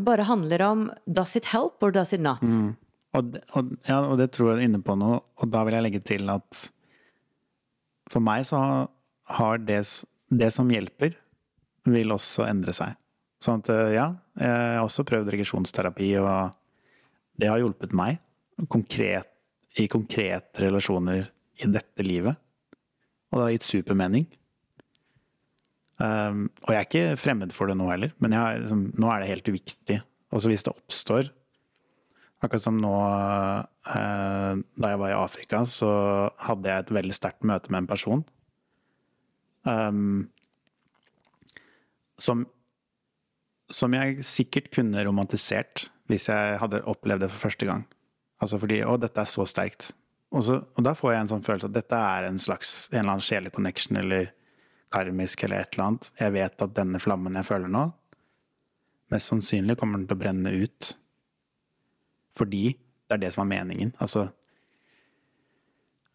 bare 0.05 0.25
handler 0.29 0.63
om 0.67 0.87
does 1.07 1.37
it 1.39 1.47
help 1.53 1.83
or 1.83 1.91
does 1.95 2.13
it 2.13 2.21
not? 2.21 2.43
Og, 3.15 3.33
det- 3.33 3.43
og, 3.55 3.73
ja, 3.89 4.01
og 4.09 4.17
det 4.19 4.31
tror 4.33 4.53
jeg 4.53 4.59
er 4.63 4.69
inne 4.71 4.83
på 4.83 4.95
nå, 4.99 5.13
og 5.23 5.51
da 5.53 5.65
vil 5.65 5.75
jeg 5.77 5.83
legge 5.87 6.01
til 6.05 6.31
at 6.33 6.63
for 8.13 8.21
meg 8.25 8.45
så 8.49 8.61
har 9.39 9.59
det, 9.63 9.83
det 10.33 10.51
som 10.53 10.69
hjelper, 10.73 11.15
vil 11.89 12.13
også 12.15 12.45
endre 12.49 12.73
seg. 12.77 12.97
Sånn 13.43 13.63
at 13.63 13.69
eh, 13.75 13.93
ja, 13.97 14.09
jeg 14.39 14.77
har 14.79 14.85
også 14.85 15.05
prøvd 15.09 15.31
regresjonsterapi, 15.35 16.11
og 16.21 16.53
det 17.41 17.49
har 17.51 17.59
hjulpet 17.63 17.93
meg 17.97 18.19
konkret, 18.71 19.29
i 19.81 19.87
konkrete 19.89 20.61
relasjoner 20.67 21.31
i 21.65 21.69
dette 21.73 22.05
livet. 22.05 22.37
Og 23.33 23.39
det 23.39 23.45
har 23.47 23.55
gitt 23.57 23.65
supermening. 23.71 24.27
Um, 26.01 26.49
og 26.65 26.73
jeg 26.73 26.79
er 26.81 26.89
ikke 26.89 27.21
fremmed 27.21 27.53
for 27.55 27.71
det 27.71 27.77
nå 27.79 27.87
heller, 27.91 28.15
men 28.23 28.35
har, 28.35 28.59
liksom, 28.63 28.89
nå 28.99 29.11
er 29.13 29.23
det 29.23 29.31
helt 29.31 29.51
uviktig. 29.53 30.01
Også 30.33 30.51
hvis 30.51 30.65
det 30.65 30.73
oppstår 30.73 31.29
Akkurat 32.43 32.65
som 32.65 32.79
nå 32.83 32.91
uh, 32.91 34.55
da 34.59 34.89
jeg 34.91 34.99
var 34.99 35.13
i 35.13 35.15
Afrika, 35.15 35.61
så 35.69 35.93
hadde 36.43 36.67
jeg 36.67 36.83
et 36.83 36.91
veldig 36.97 37.15
sterkt 37.15 37.47
møte 37.47 37.71
med 37.71 37.85
en 37.85 37.91
person. 37.93 38.25
Um, 39.63 40.25
som, 42.19 42.43
som 43.71 43.95
jeg 43.95 44.27
sikkert 44.27 44.73
kunne 44.75 45.05
romantisert 45.07 45.87
hvis 46.11 46.27
jeg 46.33 46.59
hadde 46.59 46.83
opplevd 46.91 47.23
det 47.23 47.31
for 47.31 47.47
første 47.47 47.69
gang. 47.69 47.87
Altså 48.43 48.59
fordi 48.59 48.83
Å, 48.83 48.99
dette 48.99 49.23
er 49.23 49.31
så 49.31 49.47
sterkt. 49.47 49.93
Og, 50.33 50.43
så, 50.43 50.59
og 50.65 50.83
da 50.83 50.97
får 50.99 51.13
jeg 51.13 51.23
en 51.23 51.33
sånn 51.37 51.47
følelse 51.47 51.71
at 51.71 51.77
dette 51.77 51.99
er 52.11 52.27
en 52.27 52.43
slags 52.43 52.73
en 52.91 53.05
eller 53.05 53.15
annen 53.15 53.25
sjelelig 53.25 53.55
connection 53.55 54.03
eller 54.03 54.33
karmisk 54.93 55.45
eller 55.45 55.63
et 55.63 55.75
eller 55.75 55.89
annet. 55.89 56.11
Jeg 56.21 56.35
vet 56.37 56.65
at 56.67 56.77
denne 56.77 57.01
flammen 57.03 57.39
jeg 57.39 57.49
føler 57.49 57.73
nå, 57.73 57.87
mest 59.13 59.33
sannsynlig 59.33 59.77
kommer 59.81 60.01
den 60.01 60.09
til 60.09 60.19
å 60.19 60.23
brenne 60.23 60.53
ut. 60.53 60.93
Fordi 62.39 62.65
det 62.73 63.17
er 63.19 63.25
det 63.27 63.33
som 63.35 63.45
er 63.45 63.51
meningen. 63.51 63.93
Altså 64.01 64.29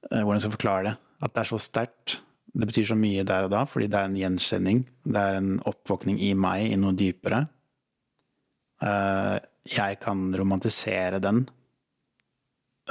eh, 0.10 0.24
Hvordan 0.24 0.40
skal 0.42 0.50
jeg 0.50 0.58
forklare 0.58 0.88
det? 0.90 0.96
At 1.22 1.34
det 1.34 1.44
er 1.44 1.52
så 1.52 1.60
sterkt. 1.62 2.18
Det 2.58 2.70
betyr 2.70 2.88
så 2.90 2.98
mye 2.98 3.26
der 3.28 3.46
og 3.46 3.54
da, 3.54 3.66
fordi 3.70 3.90
det 3.92 4.00
er 4.00 4.10
en 4.10 4.18
gjenkjenning. 4.18 4.82
Det 5.06 5.22
er 5.22 5.38
en 5.38 5.52
oppvåkning 5.70 6.18
i 6.26 6.32
meg, 6.38 6.72
i 6.72 6.80
noe 6.80 6.98
dypere. 6.98 7.44
Eh, 8.82 9.36
jeg 9.78 10.00
kan 10.02 10.30
romantisere 10.38 11.22
den. 11.22 11.44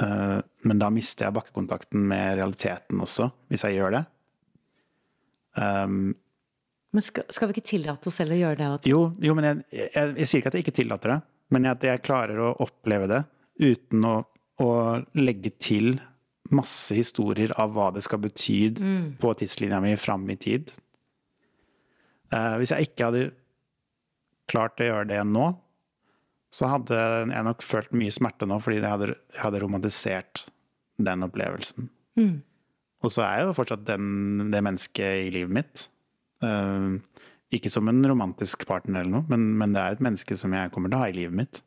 Eh, 0.01 0.37
men 0.69 0.81
da 0.81 0.91
mister 0.93 1.27
jeg 1.27 1.35
bakkekontakten 1.35 2.03
med 2.09 2.37
realiteten 2.39 3.01
også, 3.03 3.31
hvis 3.51 3.65
jeg 3.67 3.79
gjør 3.79 3.97
det. 3.97 4.03
Um, 5.57 6.15
men 6.95 7.03
skal, 7.03 7.27
skal, 7.33 7.49
vi 7.49 7.57
ikke 7.57 7.69
tillate 7.73 8.09
oss 8.09 8.19
selv 8.21 8.35
å 8.35 8.39
gjøre 8.39 8.57
det? 8.61 8.89
Jo, 8.89 9.01
jo, 9.21 9.33
men 9.37 9.49
jeg, 9.49 9.63
jeg, 9.75 10.13
jeg, 10.13 10.27
sier 10.29 10.41
ikke 10.41 10.51
at 10.51 10.57
jeg 10.57 10.65
ikke 10.65 10.77
tillater 10.79 11.13
det, 11.13 11.17
men 11.53 11.69
at 11.69 11.83
jeg 11.85 12.03
klarer 12.05 12.41
å 12.41 12.53
oppleve 12.63 13.09
det 13.11 13.23
uten 13.57 14.05
å, 14.07 14.15
å 14.63 14.69
legge 15.17 15.51
til 15.59 15.97
masse 16.53 16.95
historier 16.95 17.51
av 17.59 17.73
hva 17.75 17.89
det 17.91 18.03
skal 18.05 18.21
bety 18.23 18.59
mm. 18.77 19.07
på 19.19 19.33
tidslinja 19.39 19.81
mi 19.83 19.95
fram 19.99 20.23
i 20.31 20.37
tid. 20.39 20.71
Uh, 22.31 22.55
hvis 22.59 22.71
jeg 22.75 22.89
ikke 22.89 23.09
hadde 23.09 23.25
klart 24.47 24.79
å 24.79 24.87
gjøre 24.87 25.09
det 25.11 25.21
nå, 25.27 25.51
så 26.53 26.69
hadde 26.71 26.97
jeg 27.27 27.45
nok 27.45 27.63
følt 27.65 27.95
mye 27.99 28.13
smerte 28.15 28.47
nå, 28.47 28.59
fordi 28.63 28.79
jeg 28.79 28.87
hadde, 28.89 29.11
jeg 29.35 29.43
hadde 29.43 29.61
romantisert 29.63 30.45
den 31.03 31.25
opplevelsen. 31.27 31.89
Mm. 32.17 32.37
Og 33.07 33.13
så 33.13 33.23
er 33.23 33.39
jeg 33.39 33.47
jo 33.47 33.55
fortsatt 33.55 33.85
den, 33.87 34.49
det 34.51 34.63
mennesket 34.65 35.27
i 35.27 35.31
livet 35.31 35.53
mitt. 35.61 35.85
Uh, 36.43 36.99
ikke 37.55 37.71
som 37.71 37.87
en 37.87 38.03
romantisk 38.03 38.65
partner 38.67 39.01
eller 39.01 39.21
noe, 39.21 39.27
men, 39.31 39.47
men, 39.61 39.71
det 39.73 39.81
er 39.81 39.95
et 39.95 40.03
menneske 40.03 40.35
som 40.37 40.51
jeg 40.53 40.73
kommer 40.73 40.91
til 40.91 40.99
å 40.99 41.05
ha 41.05 41.07
i 41.07 41.15
livet 41.15 41.37
mitt. 41.39 41.61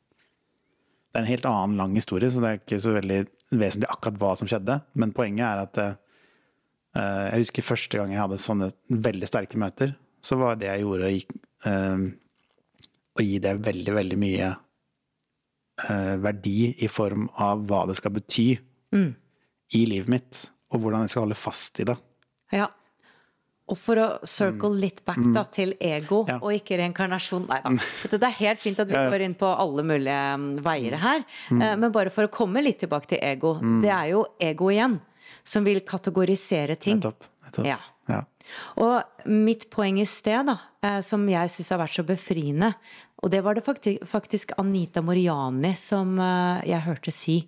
Det 1.11 1.19
er 1.19 1.25
en 1.25 1.31
helt 1.31 1.49
annen 1.49 1.81
lang 1.81 1.97
historie, 1.97 2.29
så 2.31 2.43
det 2.43 2.51
er 2.51 2.61
ikke 2.61 2.83
så 2.85 2.93
veldig 2.95 3.23
vesentlig 3.57 3.89
akkurat 3.91 4.21
hva 4.21 4.35
som 4.39 4.51
skjedde. 4.51 4.77
Men 5.01 5.17
poenget 5.17 5.47
er 5.49 5.63
at 5.65 5.81
uh, 5.81 5.95
jeg 7.33 7.47
husker 7.47 7.67
første 7.71 7.99
gang 7.99 8.13
jeg 8.13 8.21
hadde 8.21 8.43
sånne 8.45 8.71
veldig 9.09 9.31
sterke 9.31 9.61
møter, 9.63 9.97
så 10.21 10.37
var 10.37 10.61
det 10.61 10.69
jeg 10.69 10.85
gjorde, 10.85 11.11
uh, 11.65 12.05
å 13.17 13.25
gi 13.25 13.41
det 13.43 13.57
veldig, 13.65 13.95
veldig 14.03 14.21
mye 14.21 14.57
verdi 16.21 16.75
i 16.85 16.89
form 16.93 17.23
av 17.41 17.63
hva 17.65 17.87
det 17.89 17.95
skal 17.97 18.13
bety 18.13 18.51
mm. 18.93 19.07
i 19.79 19.87
livet 19.89 20.11
mitt 20.13 20.41
og 20.71 20.83
hvordan 20.83 21.05
jeg 21.05 21.15
skal 21.15 21.27
holde 21.27 21.39
fast 21.39 21.81
i 21.83 21.87
det. 21.89 21.97
Ja. 22.55 22.69
Og 23.71 23.79
for 23.79 24.01
å 24.03 24.07
circle 24.27 24.75
litt 24.83 25.05
back 25.07 25.21
da, 25.21 25.45
mm. 25.45 25.51
til 25.55 25.75
ego 25.79 26.25
ja. 26.27 26.41
og 26.41 26.57
ikke 26.57 26.81
reinkarnasjon 26.81 27.45
Nei 27.47 27.61
da. 27.63 27.75
Det 28.11 28.19
er 28.27 28.35
helt 28.41 28.63
fint 28.63 28.81
at 28.83 28.91
vi 28.91 28.99
går 29.13 29.27
inn 29.27 29.37
på 29.39 29.47
alle 29.47 29.85
mulige 29.87 30.63
veier 30.65 30.99
her. 30.99 31.23
Mm. 31.51 31.63
Eh, 31.63 31.77
men 31.85 31.95
bare 31.95 32.11
for 32.15 32.27
å 32.27 32.33
komme 32.35 32.63
litt 32.65 32.81
tilbake 32.83 33.13
til 33.15 33.23
ego. 33.23 33.55
Mm. 33.63 33.79
Det 33.85 33.93
er 33.95 34.11
jo 34.15 34.25
ego 34.51 34.73
igjen 34.75 34.99
som 35.47 35.65
vil 35.67 35.85
kategorisere 35.87 36.77
ting. 36.83 36.99
Nettopp. 36.99 37.31
Nettopp. 37.47 37.71
Ja. 37.71 37.79
ja. 38.11 38.25
Og 38.83 39.31
mitt 39.31 39.69
poeng 39.71 40.01
i 40.03 40.09
sted, 40.09 40.51
da, 40.51 40.59
eh, 40.83 40.99
som 41.07 41.23
jeg 41.31 41.55
syns 41.55 41.71
har 41.75 41.83
vært 41.85 41.99
så 42.01 42.07
befriende, 42.07 42.75
og 43.21 43.31
det 43.33 43.43
var 43.45 43.57
det 43.57 43.65
faktisk 44.09 44.55
Anita 44.59 45.03
Moriani 45.05 45.75
som 45.79 46.17
eh, 46.19 46.67
jeg 46.73 46.87
hørte 46.89 47.15
si 47.15 47.43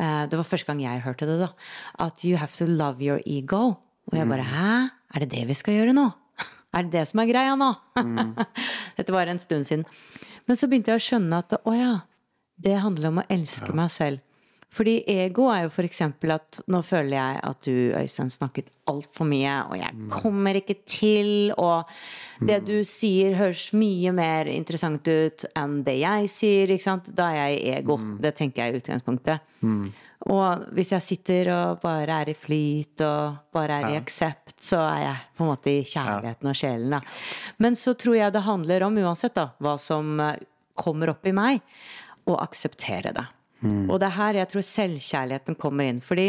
Eh, 0.00 0.24
det 0.30 0.38
var 0.38 0.48
første 0.48 0.70
gang 0.70 0.82
jeg 0.82 1.04
hørte 1.04 1.28
det, 1.28 1.38
da. 1.44 1.50
At 2.02 2.24
you 2.26 2.38
have 2.40 2.52
to 2.58 2.66
love 2.66 3.02
your 3.04 3.22
ego. 3.26 3.76
Og 4.10 4.18
jeg 4.18 4.28
bare 4.28 4.44
mm. 4.44 4.52
Hæ? 4.52 4.74
Er 5.14 5.24
det 5.24 5.30
det 5.30 5.46
vi 5.48 5.54
skal 5.54 5.78
gjøre 5.78 5.94
nå? 5.96 6.10
Er 6.74 6.86
det 6.86 6.92
det 6.92 7.06
som 7.08 7.22
er 7.22 7.30
greia 7.30 7.54
nå? 7.58 7.70
Mm. 7.96 8.34
Dette 8.98 9.14
var 9.14 9.30
en 9.30 9.38
stund 9.38 9.66
siden. 9.66 9.86
Men 10.48 10.58
så 10.58 10.68
begynte 10.68 10.92
jeg 10.92 11.00
å 11.00 11.04
skjønne 11.04 11.40
at 11.40 11.54
å 11.62 11.74
ja, 11.76 11.92
det 12.60 12.80
handler 12.82 13.12
om 13.12 13.22
å 13.22 13.28
elske 13.32 13.70
ja. 13.70 13.76
meg 13.78 13.92
selv. 13.94 14.22
Fordi 14.74 14.94
ego 15.10 15.46
er 15.52 15.66
jo 15.68 15.84
eksempel 15.84 16.34
at 16.34 16.58
nå 16.70 16.80
føler 16.82 17.14
jeg 17.14 17.42
at 17.46 17.66
du, 17.66 17.74
Øystein, 17.94 18.30
snakket 18.32 18.72
altfor 18.90 19.28
mye, 19.28 19.52
og 19.70 19.76
jeg 19.78 19.94
mm. 19.94 20.08
kommer 20.12 20.58
ikke 20.58 20.76
til, 20.82 21.52
og 21.56 21.86
det 22.44 22.58
du 22.66 22.76
sier 22.86 23.36
høres 23.38 23.68
mye 23.76 24.12
mer 24.16 24.50
interessant 24.50 25.06
ut 25.06 25.46
enn 25.56 25.78
det 25.86 25.94
jeg 26.00 26.32
sier, 26.32 26.72
ikke 26.74 26.88
sant. 26.88 27.12
Da 27.14 27.30
er 27.30 27.38
jeg 27.44 27.60
i 27.60 27.76
ego. 27.78 27.98
Mm. 28.00 28.16
Det 28.24 28.34
tenker 28.40 28.64
jeg 28.64 28.74
i 28.74 28.82
utgangspunktet. 28.82 29.54
Mm. 29.62 29.86
Og 30.34 30.64
hvis 30.72 30.94
jeg 30.94 31.04
sitter 31.04 31.50
og 31.52 31.82
bare 31.82 32.22
er 32.22 32.32
i 32.32 32.36
flyt 32.38 33.02
og 33.04 33.52
bare 33.52 33.78
er 33.78 33.92
i 33.92 33.98
aksept, 34.00 34.56
så 34.64 34.80
er 34.86 35.00
jeg 35.02 35.22
på 35.36 35.44
en 35.44 35.50
måte 35.52 35.70
i 35.72 35.84
kjærligheten 35.84 36.50
og 36.50 36.58
sjelen, 36.58 36.96
da. 36.96 37.00
Men 37.60 37.76
så 37.76 37.92
tror 37.98 38.16
jeg 38.16 38.32
det 38.32 38.46
handler 38.46 38.86
om, 38.88 38.98
uansett 39.04 39.36
da, 39.36 39.50
hva 39.60 39.76
som 39.80 40.16
eh, 40.24 40.40
kommer 40.80 41.12
opp 41.12 41.28
i 41.28 41.34
meg, 41.36 41.60
å 42.24 42.38
akseptere 42.40 43.12
det. 43.12 43.26
Mm. 43.64 43.86
Og 43.88 44.00
det 44.00 44.10
er 44.10 44.18
her 44.18 44.40
jeg 44.42 44.50
tror 44.52 44.66
selvkjærligheten 44.68 45.58
kommer 45.60 45.88
inn. 45.88 46.02
Fordi 46.04 46.28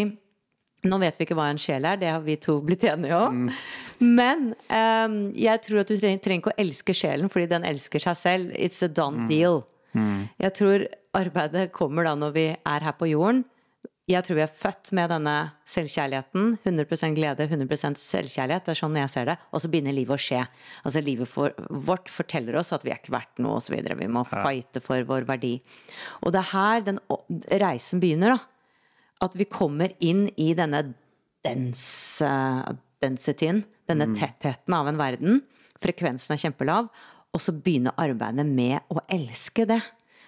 nå 0.86 1.00
vet 1.02 1.18
vi 1.18 1.26
ikke 1.26 1.38
hva 1.38 1.48
en 1.50 1.62
sjel 1.62 1.86
er, 1.88 1.98
det 2.02 2.12
har 2.12 2.22
vi 2.26 2.38
to 2.42 2.60
blitt 2.66 2.86
enige 2.88 3.18
om. 3.18 3.46
Mm. 3.46 4.12
Men 4.18 4.46
um, 4.70 5.18
jeg 5.38 5.64
tror 5.66 5.82
at 5.82 5.90
du 5.90 5.96
trenger, 5.98 6.22
trenger, 6.22 6.44
ikke 6.44 6.54
å 6.54 6.62
elske 6.62 6.96
sjelen 6.98 7.32
fordi 7.32 7.50
den 7.56 7.66
elsker 7.68 8.04
seg 8.04 8.20
selv. 8.20 8.54
It's 8.54 8.86
a 8.86 8.92
done 8.92 9.26
mm. 9.26 9.32
deal. 9.32 9.64
Mm. 9.96 10.28
Jeg 10.44 10.58
tror 10.60 10.88
arbeidet 11.16 11.70
kommer 11.76 12.08
da 12.08 12.16
når 12.20 12.36
vi 12.36 12.48
er 12.54 12.86
her 12.86 12.98
på 13.00 13.10
jorden 13.10 13.46
jeg 14.06 14.22
tror 14.22 14.38
vi 14.38 14.44
er 14.44 14.52
født 14.54 14.92
med 14.94 15.10
denne 15.10 15.34
selvkjærligheten. 15.66 16.52
100% 16.62 17.16
glede, 17.18 17.48
100% 17.50 17.98
selvkjærlighet. 17.98 18.68
Det 18.68 18.74
er 18.76 18.78
sånn 18.78 19.00
jeg 19.00 19.10
ser 19.10 19.26
det. 19.32 19.36
Og 19.50 19.64
så 19.64 19.72
begynner 19.74 19.96
livet 19.98 20.14
å 20.14 20.22
skje. 20.22 20.44
Altså 20.86 21.02
Livet 21.02 21.32
for, 21.32 21.56
vårt 21.74 22.12
forteller 22.14 22.60
oss 22.60 22.70
at 22.76 22.86
vi 22.86 22.94
er 22.94 23.00
ikke 23.02 23.16
verdt 23.16 23.42
noe 23.42 23.58
osv. 23.58 23.74
Vi 23.82 24.12
må 24.14 24.22
fighte 24.30 24.84
for 24.86 25.02
vår 25.10 25.26
verdi. 25.26 25.56
Og 26.22 26.36
det 26.36 26.44
er 26.44 26.52
her 26.52 26.86
den 26.86 27.02
reisen 27.64 28.04
begynner, 28.04 28.38
da. 28.38 28.86
At 29.26 29.40
vi 29.40 29.50
kommer 29.50 29.96
inn 30.04 30.28
i 30.38 30.52
denne 30.54 30.84
dense, 31.48 32.30
densityen, 33.02 33.64
denne 33.90 34.12
mm. 34.12 34.18
tettheten 34.20 34.78
av 34.78 34.92
en 34.92 35.02
verden. 35.02 35.42
Frekvensen 35.82 36.36
er 36.36 36.46
kjempelav. 36.46 36.94
Og 37.34 37.42
så 37.42 37.58
begynner 37.58 37.98
arbeidet 37.98 38.46
med 38.46 38.86
å 38.94 39.02
elske 39.10 39.66
det. 39.66 39.82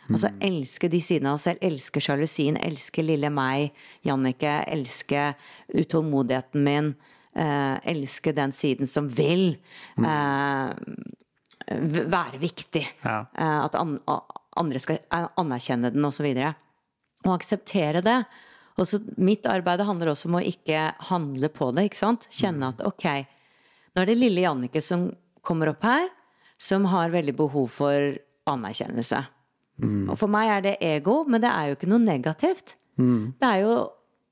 Altså 0.07 0.29
mm. 0.31 0.39
elske 0.47 0.89
de 0.91 1.01
sidene 1.03 1.31
av 1.31 1.39
oss 1.39 1.47
selv. 1.49 1.61
Elske 1.65 2.01
sjalusien. 2.03 2.57
Elske 2.63 3.03
lille 3.05 3.31
meg, 3.33 3.75
Jannicke. 4.07 4.59
Elske 4.71 5.33
utålmodigheten 5.75 6.63
min. 6.63 6.91
Eh, 7.37 7.75
elske 7.93 8.33
den 8.33 8.53
siden 8.55 8.89
som 8.89 9.09
vil 9.13 9.51
mm. 9.97 10.07
eh, 10.09 12.01
være 12.07 12.41
viktig. 12.41 12.85
Ja. 13.03 13.19
Eh, 13.33 13.59
at 13.67 13.77
an, 13.77 13.97
andre 14.57 14.81
skal 14.81 15.03
anerkjenne 15.11 15.91
den, 15.93 16.07
osv. 16.07 16.29
Og, 16.33 16.65
og 17.27 17.33
akseptere 17.35 18.01
det. 18.05 18.21
Også, 18.77 19.01
mitt 19.17 19.45
arbeid 19.49 19.81
handler 19.85 20.13
også 20.13 20.29
om 20.29 20.37
å 20.39 20.45
ikke 20.45 20.91
handle 21.09 21.49
på 21.53 21.71
det. 21.73 21.89
ikke 21.89 21.99
sant? 21.99 22.27
Kjenne 22.33 22.71
at 22.73 22.83
ok, 22.85 23.07
nå 23.93 24.03
er 24.03 24.09
det 24.09 24.19
lille 24.19 24.43
Jannicke 24.43 24.81
som 24.85 25.09
kommer 25.45 25.71
opp 25.71 25.85
her, 25.87 26.09
som 26.61 26.85
har 26.91 27.13
veldig 27.13 27.33
behov 27.37 27.71
for 27.73 28.17
anerkjennelse. 28.49 29.23
Mm. 29.77 30.07
Og 30.09 30.17
for 30.17 30.31
meg 30.31 30.49
er 30.49 30.65
det 30.65 30.75
ego, 30.83 31.21
men 31.29 31.43
det 31.43 31.51
er 31.51 31.69
jo 31.69 31.77
ikke 31.77 31.89
noe 31.91 32.03
negativt. 32.03 32.75
Mm. 32.97 33.37
Det 33.37 33.49
er 33.49 33.63
jo 33.63 33.75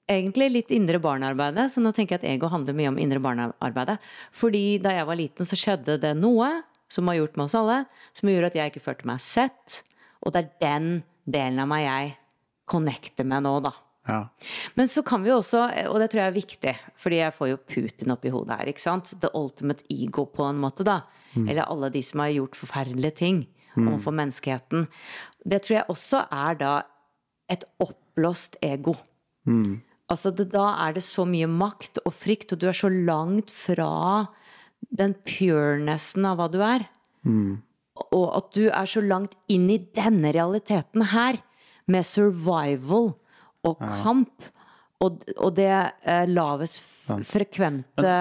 egentlig 0.10 0.50
litt 0.52 0.74
indre 0.74 1.00
barnearbeidet, 1.02 1.68
så 1.74 1.82
nå 1.82 1.92
tenker 1.96 2.16
jeg 2.16 2.24
at 2.24 2.30
ego 2.36 2.50
handler 2.54 2.78
mye 2.78 2.92
om 2.92 3.00
indre 3.02 3.22
barnearbeidet. 3.22 3.98
Fordi 4.36 4.66
da 4.84 4.94
jeg 4.98 5.10
var 5.10 5.20
liten, 5.20 5.50
så 5.50 5.58
skjedde 5.60 5.98
det 6.02 6.14
noe 6.20 6.52
som 6.92 7.10
har 7.10 7.20
gjort 7.20 7.40
med 7.40 7.48
oss 7.48 7.58
alle, 7.58 7.80
som 8.14 8.30
gjorde 8.30 8.52
at 8.52 8.60
jeg 8.60 8.74
ikke 8.74 8.86
følte 8.86 9.10
meg 9.10 9.24
sett. 9.24 9.82
Og 10.26 10.34
det 10.34 10.44
er 10.44 10.54
den 10.62 10.92
delen 11.26 11.64
av 11.64 11.72
meg 11.72 11.86
jeg 11.86 12.14
connecter 12.70 13.28
med 13.28 13.46
nå, 13.46 13.58
da. 13.66 13.74
Ja. 14.06 14.20
Men 14.78 14.90
så 14.90 15.02
kan 15.06 15.24
vi 15.26 15.32
jo 15.32 15.40
også, 15.40 15.64
og 15.90 15.98
det 16.02 16.12
tror 16.14 16.22
jeg 16.22 16.30
er 16.30 16.36
viktig, 16.36 16.74
fordi 17.02 17.22
jeg 17.24 17.34
får 17.34 17.50
jo 17.50 17.62
Putin 17.74 18.14
opp 18.14 18.26
i 18.26 18.34
hodet 18.34 18.60
her, 18.60 18.70
ikke 18.70 18.84
sant. 18.84 19.16
The 19.22 19.34
ultimate 19.34 19.86
ego, 19.90 20.28
på 20.30 20.46
en 20.46 20.62
måte, 20.62 20.86
da. 20.86 21.00
Mm. 21.34 21.48
Eller 21.50 21.66
alle 21.66 21.90
de 21.94 22.04
som 22.06 22.22
har 22.22 22.34
gjort 22.36 22.58
forferdelige 22.58 23.18
ting 23.18 23.42
mm. 23.76 23.90
overfor 23.92 24.16
menneskeheten. 24.20 24.88
Det 25.46 25.62
tror 25.66 25.78
jeg 25.80 25.92
også 25.94 26.24
er 26.34 26.60
da 26.62 26.74
et 27.52 27.66
oppblåst 27.84 28.58
ego. 28.66 28.96
Mm. 29.46 29.82
Altså 30.12 30.32
det, 30.36 30.52
da 30.54 30.70
er 30.86 30.98
det 30.98 31.04
så 31.06 31.26
mye 31.28 31.48
makt 31.50 32.02
og 32.06 32.14
frykt, 32.14 32.54
og 32.54 32.62
du 32.62 32.68
er 32.70 32.78
så 32.78 32.90
langt 32.90 33.54
fra 33.54 34.26
den 34.96 35.16
purenessen 35.26 36.28
av 36.30 36.40
hva 36.40 36.50
du 36.54 36.60
er. 36.66 36.86
Mm. 37.26 37.62
Og 38.14 38.26
at 38.38 38.52
du 38.58 38.68
er 38.68 38.90
så 38.90 39.02
langt 39.02 39.38
inn 39.52 39.70
i 39.72 39.80
denne 39.98 40.34
realiteten 40.36 41.08
her, 41.14 41.42
med 41.86 42.02
survival 42.08 43.12
og 43.66 43.82
kamp, 44.02 44.48
og, 45.04 45.22
og 45.38 45.52
det 45.58 45.70
eh, 45.70 46.26
lavest 46.26 46.80
frekvente 47.06 48.14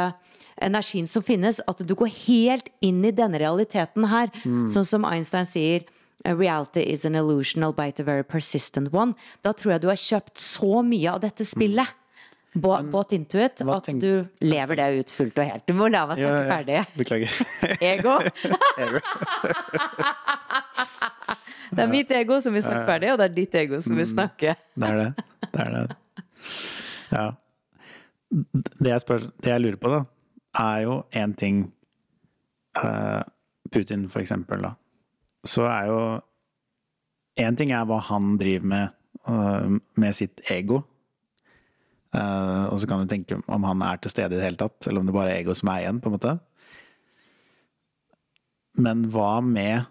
energien 0.63 1.09
som 1.09 1.23
finnes, 1.23 1.61
at 1.69 1.79
du 1.87 1.95
går 1.95 2.11
helt 2.27 2.69
inn 2.85 3.03
i 3.05 3.11
denne 3.13 3.39
realiteten 3.41 4.05
her. 4.11 4.31
Mm. 4.45 4.69
Sånn 4.71 4.85
som 4.87 5.05
Einstein 5.09 5.47
sier 5.47 5.85
Reality 6.25 6.81
is 6.81 7.05
an 7.05 7.15
illusion, 7.19 7.63
albeit 7.67 7.99
a 8.01 8.05
very 8.07 8.23
persistent 8.25 8.93
one. 8.95 9.13
Da 9.45 9.53
tror 9.53 9.73
jeg 9.75 9.83
du 9.83 9.89
har 9.91 9.97
kjøpt 10.01 10.39
så 10.41 10.81
mye 10.87 11.11
av 11.13 11.21
dette 11.21 11.45
spillet. 11.45 11.91
Mm. 12.55 12.91
Båt 12.93 13.13
into 13.13 13.39
it. 13.43 13.61
At 13.61 13.85
tenk- 13.89 14.01
du 14.01 14.27
lever 14.41 14.77
det 14.79 14.87
ut 15.01 15.11
fullt 15.11 15.39
og 15.43 15.45
helt. 15.51 15.67
Du 15.67 15.75
må 15.75 15.89
la 15.91 16.07
meg 16.07 16.19
Ja, 16.23 16.29
snakke 16.31 16.47
ja. 16.47 16.55
ferdig. 16.55 16.87
Beklager. 16.97 17.31
Ego. 17.93 18.15
Ego. 18.79 19.01
Det 21.75 21.83
er 21.83 21.89
mitt 21.91 22.11
ego 22.15 22.37
som 22.45 22.55
vil 22.55 22.63
snakke 22.63 22.85
ferdig, 22.87 23.09
og 23.11 23.19
det 23.19 23.25
er 23.27 23.33
ditt 23.35 23.55
ego 23.59 23.81
som 23.83 23.97
vil 23.99 24.07
snakke. 24.07 24.53
Det 24.79 24.89
er 24.91 24.99
det. 25.01 25.25
Det 25.51 25.63
er 25.65 25.71
det. 25.75 25.97
Ja. 27.11 27.25
Det 28.31 28.91
jeg, 28.93 29.01
spør, 29.03 29.25
det 29.43 29.51
jeg 29.51 29.63
lurer 29.65 29.79
på, 29.83 29.91
da, 29.91 30.01
er 30.61 30.85
jo 30.85 31.03
én 31.15 31.35
ting 31.39 31.65
uh, 32.79 33.23
Putin, 33.73 34.09
for 34.11 34.23
eksempel, 34.23 34.63
da. 34.63 34.75
Så 35.45 35.67
er 35.69 35.91
jo 35.91 36.01
Én 37.35 37.57
ting 37.59 37.73
er 37.75 37.83
hva 37.83 37.97
han 37.99 38.37
driver 38.39 38.67
med 38.71 38.93
uh, 39.27 39.79
med 39.99 40.15
sitt 40.15 40.39
ego. 40.53 40.85
Uh, 42.15 42.71
og 42.71 42.79
så 42.79 42.87
kan 42.87 43.03
du 43.03 43.11
tenke 43.11 43.41
om 43.51 43.65
han 43.67 43.83
er 43.83 43.99
til 43.99 44.13
stede 44.13 44.37
i 44.37 44.39
det 44.39 44.45
hele 44.45 44.61
tatt, 44.61 44.87
eller 44.87 45.03
om 45.03 45.09
det 45.09 45.17
bare 45.17 45.33
er 45.33 45.41
ego 45.43 45.57
som 45.59 45.73
er 45.73 45.83
igjen, 45.83 45.99
på 45.99 46.13
en 46.13 46.15
måte. 46.15 46.37
Men 48.79 49.03
hva 49.11 49.41
med 49.43 49.91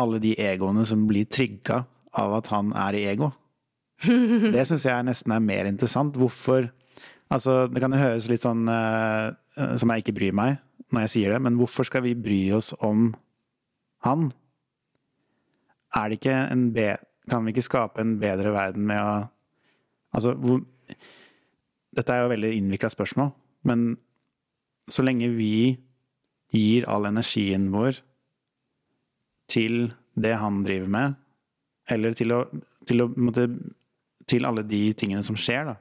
alle 0.00 0.20
de 0.22 0.32
egoene 0.40 0.86
som 0.88 1.04
blir 1.10 1.28
trigga 1.28 1.82
av 2.16 2.38
at 2.38 2.48
han 2.54 2.72
er 2.72 2.96
i 2.96 3.04
ego? 3.12 3.34
Det 4.54 4.64
syns 4.64 4.86
jeg 4.88 5.04
nesten 5.04 5.36
er 5.36 5.44
mer 5.44 5.68
interessant. 5.68 6.16
Hvorfor 6.16 6.70
Altså, 7.30 7.68
det 7.70 7.78
kan 7.78 7.92
jo 7.94 8.00
høres 8.00 8.24
litt 8.26 8.42
sånn 8.42 8.64
eh, 8.66 9.28
som 9.80 9.92
jeg 9.92 10.04
ikke 10.04 10.16
bryr 10.16 10.36
meg 10.36 10.58
når 10.90 11.04
jeg 11.04 11.12
sier 11.14 11.34
det, 11.34 11.42
men 11.44 11.58
hvorfor 11.58 11.86
skal 11.86 12.02
vi 12.02 12.16
bry 12.18 12.40
oss 12.56 12.72
om 12.82 13.12
han? 14.06 14.30
Er 15.94 16.10
det 16.10 16.20
ikke 16.20 16.36
en 16.50 16.70
be 16.74 16.96
Kan 17.30 17.44
vi 17.44 17.52
ikke 17.54 17.66
skape 17.66 18.02
en 18.02 18.16
bedre 18.18 18.50
verden 18.54 18.86
med 18.88 18.98
å 18.98 19.12
Altså, 20.10 20.34
hvor 20.34 20.58
Dette 21.94 22.14
er 22.14 22.22
jo 22.22 22.28
et 22.28 22.32
veldig 22.32 22.50
innvikla 22.56 22.88
spørsmål, 22.90 23.28
men 23.66 23.96
så 24.90 25.02
lenge 25.02 25.28
vi 25.34 25.78
gir 26.54 26.86
all 26.90 27.06
energien 27.06 27.68
vår 27.70 27.98
til 29.50 29.92
det 30.14 30.36
han 30.38 30.62
driver 30.66 30.90
med, 30.90 31.16
eller 31.90 32.14
til 32.18 32.34
å, 32.34 32.40
til 32.86 33.02
å 33.02 33.08
måtte, 33.14 33.48
til 34.30 34.46
alle 34.46 34.62
de 34.66 34.82
tingene 34.98 35.22
som 35.26 35.38
skjer, 35.38 35.72
da, 35.72 35.76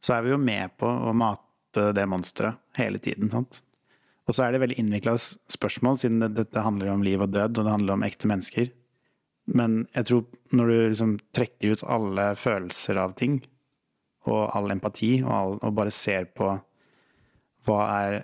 så 0.00 0.16
er 0.16 0.24
vi 0.24 0.32
jo 0.32 0.40
med 0.40 0.76
på 0.80 0.88
å 0.88 1.12
mate 1.16 1.47
det 1.96 2.06
monsteret 2.10 2.60
hele 2.78 3.00
tiden. 3.02 3.30
sant? 3.32 3.60
Og 4.28 4.36
så 4.36 4.44
er 4.44 4.52
det 4.52 4.60
veldig 4.62 4.78
innvikla 4.82 5.14
spørsmål, 5.18 5.98
siden 6.00 6.20
det, 6.20 6.34
dette 6.36 6.64
handler 6.64 6.92
om 6.92 7.04
liv 7.04 7.22
og 7.24 7.32
død, 7.32 7.58
og 7.58 7.64
det 7.64 7.74
handler 7.74 7.96
om 7.96 8.04
ekte 8.04 8.28
mennesker. 8.28 8.72
Men 9.48 9.86
jeg 9.96 10.10
tror 10.10 10.26
når 10.52 10.68
du 10.68 10.74
liksom 10.76 11.14
trekker 11.36 11.72
ut 11.72 11.86
alle 11.88 12.26
følelser 12.36 13.00
av 13.00 13.14
ting, 13.16 13.40
og 14.28 14.50
all 14.52 14.74
empati, 14.74 15.22
og, 15.24 15.30
all, 15.32 15.54
og 15.64 15.76
bare 15.78 15.94
ser 15.94 16.28
på 16.36 16.50
hva 17.64 17.78
er 18.02 18.18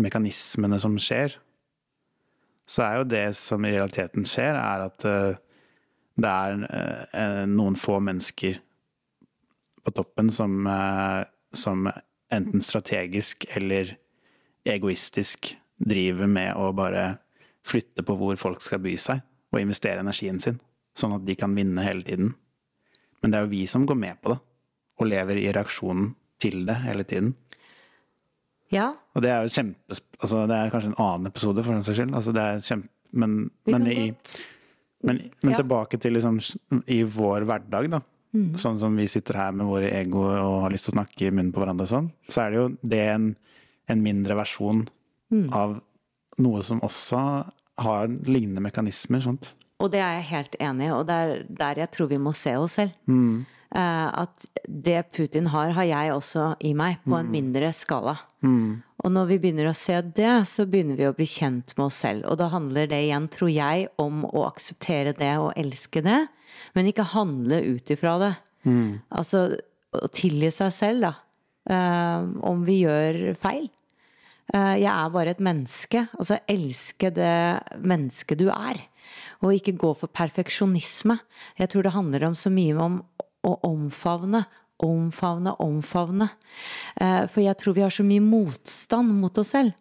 mekanismene 0.00 0.78
som 0.82 0.96
skjer, 0.98 1.36
så 2.70 2.84
er 2.86 2.98
jo 2.98 3.08
det 3.10 3.24
som 3.38 3.64
i 3.66 3.72
realiteten 3.72 4.26
skjer, 4.26 4.58
er 4.58 4.84
at 4.86 5.06
eh, 5.06 5.38
det 6.20 6.30
er 6.30 6.60
eh, 6.66 7.44
noen 7.50 7.78
få 7.78 7.98
mennesker 8.04 8.60
på 9.80 9.94
toppen 9.96 10.30
som, 10.34 10.60
eh, 10.70 11.22
som 11.56 11.88
enten 12.32 12.62
strategisk 12.64 13.46
eller 13.56 13.96
egoistisk 14.68 15.54
driver 15.80 16.28
med 16.30 16.54
å 16.60 16.70
bare 16.76 17.18
flytte 17.66 18.04
på 18.06 18.16
hvor 18.18 18.38
folk 18.40 18.62
skal 18.64 18.82
by 18.84 18.94
seg, 19.00 19.22
og 19.50 19.60
investere 19.62 20.02
energien 20.02 20.38
sin, 20.42 20.60
sånn 20.96 21.16
at 21.16 21.24
de 21.26 21.34
kan 21.38 21.54
vinne 21.56 21.82
hele 21.84 22.04
tiden. 22.06 22.34
Men 23.20 23.32
det 23.32 23.38
er 23.40 23.46
jo 23.46 23.52
vi 23.52 23.64
som 23.68 23.86
går 23.88 23.98
med 23.98 24.20
på 24.22 24.32
det, 24.34 24.38
og 25.00 25.08
lever 25.08 25.40
i 25.40 25.48
reaksjonen 25.52 26.12
til 26.40 26.62
det 26.68 26.76
hele 26.84 27.04
tiden. 27.08 27.34
Ja, 28.70 28.92
Og 29.16 29.24
det 29.24 29.30
er 29.32 29.42
jo 29.42 29.50
kjempe... 29.50 29.96
Altså, 30.20 30.44
det 30.46 30.54
er 30.56 30.70
kanskje 30.70 30.92
en 30.92 31.00
annen 31.02 31.26
episode, 31.32 31.64
for 31.66 31.74
den 31.74 31.82
saks 31.82 31.98
skyld. 31.98 32.14
Altså, 32.14 32.34
det 32.36 32.42
er 32.46 32.60
kjempe... 32.62 32.88
Men, 33.10 33.32
men, 33.66 33.86
i, 33.90 34.04
men, 35.02 35.16
men 35.42 35.50
Ja. 35.50 35.58
tilbake 35.58 35.98
til 35.98 36.14
liksom 36.14 36.36
i 36.86 37.00
vår 37.02 37.42
hverdag, 37.48 37.88
da. 37.90 37.98
Sånn 38.30 38.78
som 38.78 38.94
vi 38.94 39.08
sitter 39.10 39.40
her 39.40 39.54
med 39.56 39.66
våre 39.66 39.90
ego 39.90 40.22
og 40.28 40.60
har 40.64 40.70
lyst 40.70 40.86
til 40.86 40.94
å 40.94 41.00
snakke 41.00 41.26
i 41.26 41.30
munnen 41.34 41.50
på 41.54 41.62
hverandre 41.62 41.88
og 41.88 41.90
sånn, 41.90 42.10
så 42.30 42.44
er 42.44 42.50
det 42.52 42.60
jo 42.60 42.66
det 42.92 43.00
en, 43.10 43.30
en 43.90 44.04
mindre 44.04 44.36
versjon 44.38 44.84
av 45.54 45.80
noe 46.42 46.62
som 46.66 46.82
også 46.86 47.22
har 47.80 48.12
lignende 48.28 48.62
mekanismer. 48.62 49.22
Sant? 49.24 49.54
Og 49.80 49.90
det 49.94 50.02
er 50.04 50.18
jeg 50.18 50.28
helt 50.30 50.56
enig 50.60 50.90
i, 50.90 50.92
og 50.94 51.06
det 51.08 51.16
er 51.16 51.42
der 51.62 51.82
jeg 51.84 51.92
tror 51.94 52.10
vi 52.10 52.20
må 52.20 52.34
se 52.36 52.54
oss 52.60 52.78
selv. 52.80 52.94
Mm. 53.10 53.46
at 53.70 54.46
det 54.66 55.12
Putin 55.14 55.46
har, 55.46 55.70
har 55.76 55.86
jeg 55.86 56.10
også 56.10 56.56
i 56.66 56.72
meg, 56.74 56.98
på 57.06 57.14
en 57.14 57.30
mindre 57.30 57.68
skala. 57.72 58.16
Og 59.00 59.12
når 59.14 59.28
vi 59.30 59.38
begynner 59.44 59.70
å 59.70 59.76
se 59.78 59.94
det, 60.02 60.32
så 60.50 60.66
begynner 60.66 60.98
vi 60.98 61.06
å 61.06 61.14
bli 61.14 61.26
kjent 61.30 61.76
med 61.76 61.86
oss 61.86 62.00
selv. 62.02 62.26
Og 62.26 62.40
da 62.40 62.50
handler 62.50 62.90
det 62.90 62.98
igjen, 63.06 63.28
tror 63.30 63.52
jeg, 63.54 63.86
om 64.02 64.24
å 64.26 64.42
akseptere 64.48 65.14
det 65.16 65.36
og 65.38 65.54
elske 65.60 66.02
det, 66.04 66.18
men 66.74 66.88
ikke 66.90 67.08
handle 67.14 67.60
ut 67.74 67.90
ifra 67.90 68.18
det. 68.22 68.32
Altså 69.10 69.44
å 69.96 70.08
tilgi 70.14 70.50
seg 70.54 70.72
selv, 70.74 71.08
da. 71.08 71.12
Uh, 71.70 72.30
om 72.46 72.62
vi 72.66 72.80
gjør 72.84 73.34
feil. 73.38 73.68
Uh, 74.54 74.76
Jeg 74.80 74.90
er 74.90 75.10
bare 75.14 75.34
et 75.34 75.42
menneske. 75.42 76.06
Altså 76.18 76.40
elske 76.50 77.10
det 77.14 77.34
mennesket 77.82 78.40
du 78.40 78.48
er. 78.50 78.80
Og 79.42 79.54
ikke 79.56 79.76
gå 79.78 79.92
for 79.98 80.12
perfeksjonisme. 80.12 81.18
Jeg 81.58 81.70
tror 81.72 81.86
det 81.86 81.94
handler 81.94 82.28
om 82.30 82.38
så 82.38 82.50
mye 82.54 82.76
om 82.80 82.98
å 83.46 83.54
omfavne. 83.66 84.44
Omfavne, 84.80 85.54
omfavne. 85.60 86.30
Uh, 87.00 87.26
For 87.28 87.42
jeg 87.44 87.58
tror 87.60 87.76
vi 87.76 87.84
har 87.84 87.94
så 87.94 88.06
mye 88.06 88.24
motstand 88.24 89.12
mot 89.20 89.38
oss 89.42 89.52
selv. 89.56 89.76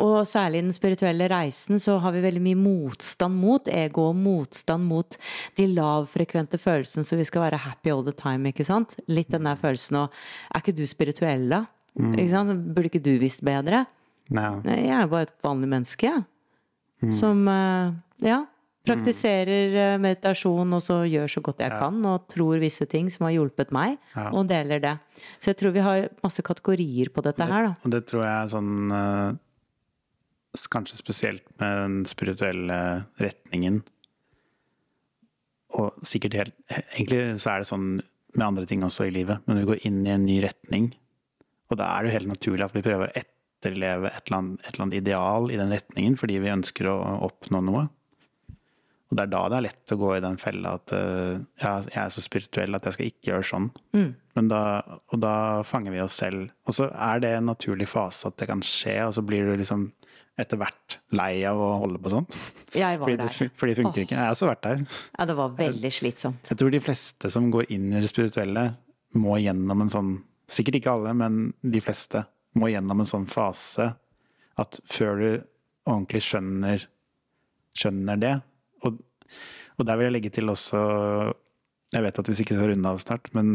Og 0.00 0.22
særlig 0.24 0.62
i 0.62 0.64
den 0.64 0.72
spirituelle 0.72 1.26
reisen 1.28 1.80
så 1.82 1.98
har 2.00 2.14
vi 2.14 2.22
veldig 2.24 2.40
mye 2.40 2.56
motstand 2.56 3.36
mot 3.36 3.66
ego 3.68 4.06
og 4.08 4.16
motstand 4.16 4.86
mot 4.88 5.18
de 5.58 5.66
lavfrekvente 5.68 6.56
følelsene 6.60 7.04
så 7.04 7.18
vi 7.18 7.26
skal 7.28 7.44
være 7.44 7.60
happy 7.66 7.92
all 7.92 8.04
the 8.06 8.14
time, 8.16 8.48
ikke 8.48 8.64
sant? 8.64 8.94
Litt 9.12 9.28
den 9.34 9.44
der 9.44 9.60
følelsen 9.60 10.00
og 10.06 10.16
Er 10.54 10.62
ikke 10.62 10.76
du 10.78 10.86
spirituell, 10.88 11.48
da? 11.52 11.64
Ikke 11.98 12.30
sant? 12.32 12.54
Burde 12.72 12.88
ikke 12.88 13.02
du 13.04 13.12
visst 13.20 13.44
bedre? 13.44 13.84
Nei. 14.30 14.48
Jeg 14.64 14.94
er 14.96 15.10
bare 15.10 15.26
et 15.28 15.36
vanlig 15.44 15.68
menneske, 15.68 16.08
jeg. 16.08 17.12
Som 17.16 17.46
eh, 17.48 17.92
ja, 18.24 18.42
praktiserer 18.86 19.76
eh, 19.76 19.98
meditasjon 20.00 20.72
og 20.76 20.82
så 20.84 21.00
gjør 21.08 21.28
så 21.32 21.42
godt 21.44 21.62
jeg 21.64 21.72
kan 21.72 22.00
og 22.08 22.26
tror 22.32 22.60
visse 22.62 22.86
ting 22.88 23.08
som 23.12 23.26
har 23.26 23.34
hjulpet 23.36 23.72
meg, 23.76 23.98
og 24.32 24.48
deler 24.48 24.80
det. 24.80 24.96
Så 25.40 25.52
jeg 25.52 25.60
tror 25.60 25.74
vi 25.76 25.84
har 25.84 26.08
masse 26.24 26.44
kategorier 26.46 27.10
på 27.12 27.24
dette 27.26 27.44
her, 27.44 27.70
da. 27.70 27.74
Og 27.84 27.92
det 27.92 28.02
tror 28.08 28.24
jeg 28.24 28.34
er 28.38 28.52
sånn 28.54 28.72
eh, 28.96 29.38
Kanskje 30.70 30.98
spesielt 30.98 31.44
med 31.60 31.76
den 31.78 31.98
spirituelle 32.10 32.78
retningen. 33.22 33.82
Og 35.78 35.94
sikkert 36.02 36.34
helt 36.34 36.56
Egentlig 36.70 37.20
så 37.38 37.52
er 37.52 37.62
det 37.62 37.70
sånn 37.70 37.90
med 38.34 38.46
andre 38.46 38.66
ting 38.70 38.82
også 38.86 39.08
i 39.08 39.14
livet, 39.14 39.42
men 39.46 39.58
vi 39.58 39.66
går 39.66 39.84
inn 39.88 40.02
i 40.06 40.12
en 40.14 40.26
ny 40.26 40.36
retning. 40.44 40.92
Og 41.70 41.78
da 41.78 41.88
er 41.90 42.02
det 42.02 42.10
jo 42.10 42.16
helt 42.18 42.30
naturlig 42.30 42.66
at 42.66 42.74
vi 42.76 42.82
prøver 42.84 43.08
å 43.08 43.14
etterleve 43.18 44.10
et 44.10 44.20
eller, 44.26 44.36
annet, 44.38 44.60
et 44.62 44.70
eller 44.70 44.84
annet 44.84 44.98
ideal 45.00 45.50
i 45.50 45.58
den 45.58 45.72
retningen, 45.74 46.18
fordi 46.18 46.38
vi 46.42 46.52
ønsker 46.52 46.90
å 46.90 46.96
oppnå 47.26 47.62
noe. 47.66 47.88
Og 49.10 49.18
det 49.18 49.24
er 49.24 49.32
da 49.32 49.42
det 49.50 49.58
er 49.58 49.66
lett 49.66 49.92
å 49.94 49.98
gå 49.98 50.10
i 50.14 50.22
den 50.22 50.38
fella 50.38 50.76
at 50.78 50.92
uh, 50.94 51.40
jeg 51.58 51.94
er 51.98 52.12
så 52.14 52.22
spirituell 52.22 52.78
at 52.78 52.86
jeg 52.86 52.94
skal 52.94 53.08
ikke 53.10 53.32
gjøre 53.32 53.48
sånn. 53.48 53.66
Men 54.38 54.50
da, 54.52 54.60
og 55.10 55.22
da 55.22 55.34
fanger 55.66 55.96
vi 55.96 56.02
oss 56.04 56.20
selv. 56.22 56.52
Og 56.70 56.76
så 56.78 56.86
er 56.94 57.22
det 57.22 57.32
en 57.34 57.50
naturlig 57.50 57.88
fase 57.90 58.30
at 58.30 58.38
det 58.38 58.46
kan 58.52 58.62
skje, 58.62 59.00
og 59.08 59.16
så 59.16 59.24
blir 59.26 59.50
du 59.50 59.56
liksom 59.58 59.88
etter 60.40 60.60
hvert 60.60 60.98
lei 61.16 61.42
av 61.48 61.60
å 61.60 61.70
holde 61.82 62.00
på 62.02 62.12
sånn. 62.12 62.26
Jeg 62.74 62.98
var 63.00 63.06
Fordi 63.06 63.18
der. 63.20 63.30
Det, 63.30 63.48
fordi 63.60 63.74
det 63.74 63.82
funker 63.82 64.04
ikke. 64.04 64.16
Jeg 64.16 64.24
har 64.24 64.34
også 64.34 64.48
vært 64.50 64.64
der. 64.66 64.82
Ja, 65.18 65.26
det 65.30 65.36
var 65.38 65.54
veldig 65.58 65.92
slitsomt. 65.94 66.50
Jeg 66.52 66.60
tror 66.60 66.74
de 66.74 66.82
fleste 66.82 67.30
som 67.32 67.50
går 67.54 67.70
inn 67.76 67.88
i 67.92 68.02
det 68.02 68.10
spirituelle, 68.10 68.66
må 69.20 69.40
gjennom 69.42 69.86
en 69.86 69.92
sånn 69.92 70.10
Sikkert 70.50 70.80
ikke 70.80 70.92
alle, 70.96 71.12
men 71.14 71.34
de 71.62 71.78
fleste 71.78 72.24
må 72.58 72.72
gjennom 72.72 73.04
en 73.04 73.06
sånn 73.06 73.26
fase 73.30 73.84
at 74.58 74.80
før 74.90 75.20
du 75.20 75.28
ordentlig 75.86 76.24
skjønner, 76.26 76.86
skjønner 77.78 78.18
det 78.18 78.32
og, 78.82 78.98
og 79.78 79.86
der 79.86 80.00
vil 80.00 80.08
jeg 80.08 80.16
legge 80.16 80.32
til 80.34 80.50
også 80.50 80.80
Jeg 81.94 82.02
vet 82.02 82.18
at 82.18 82.30
vi 82.30 82.34
ikke 82.34 82.56
skal 82.58 82.72
runde 82.72 82.90
av 82.90 82.98
snart, 83.02 83.30
men 83.36 83.52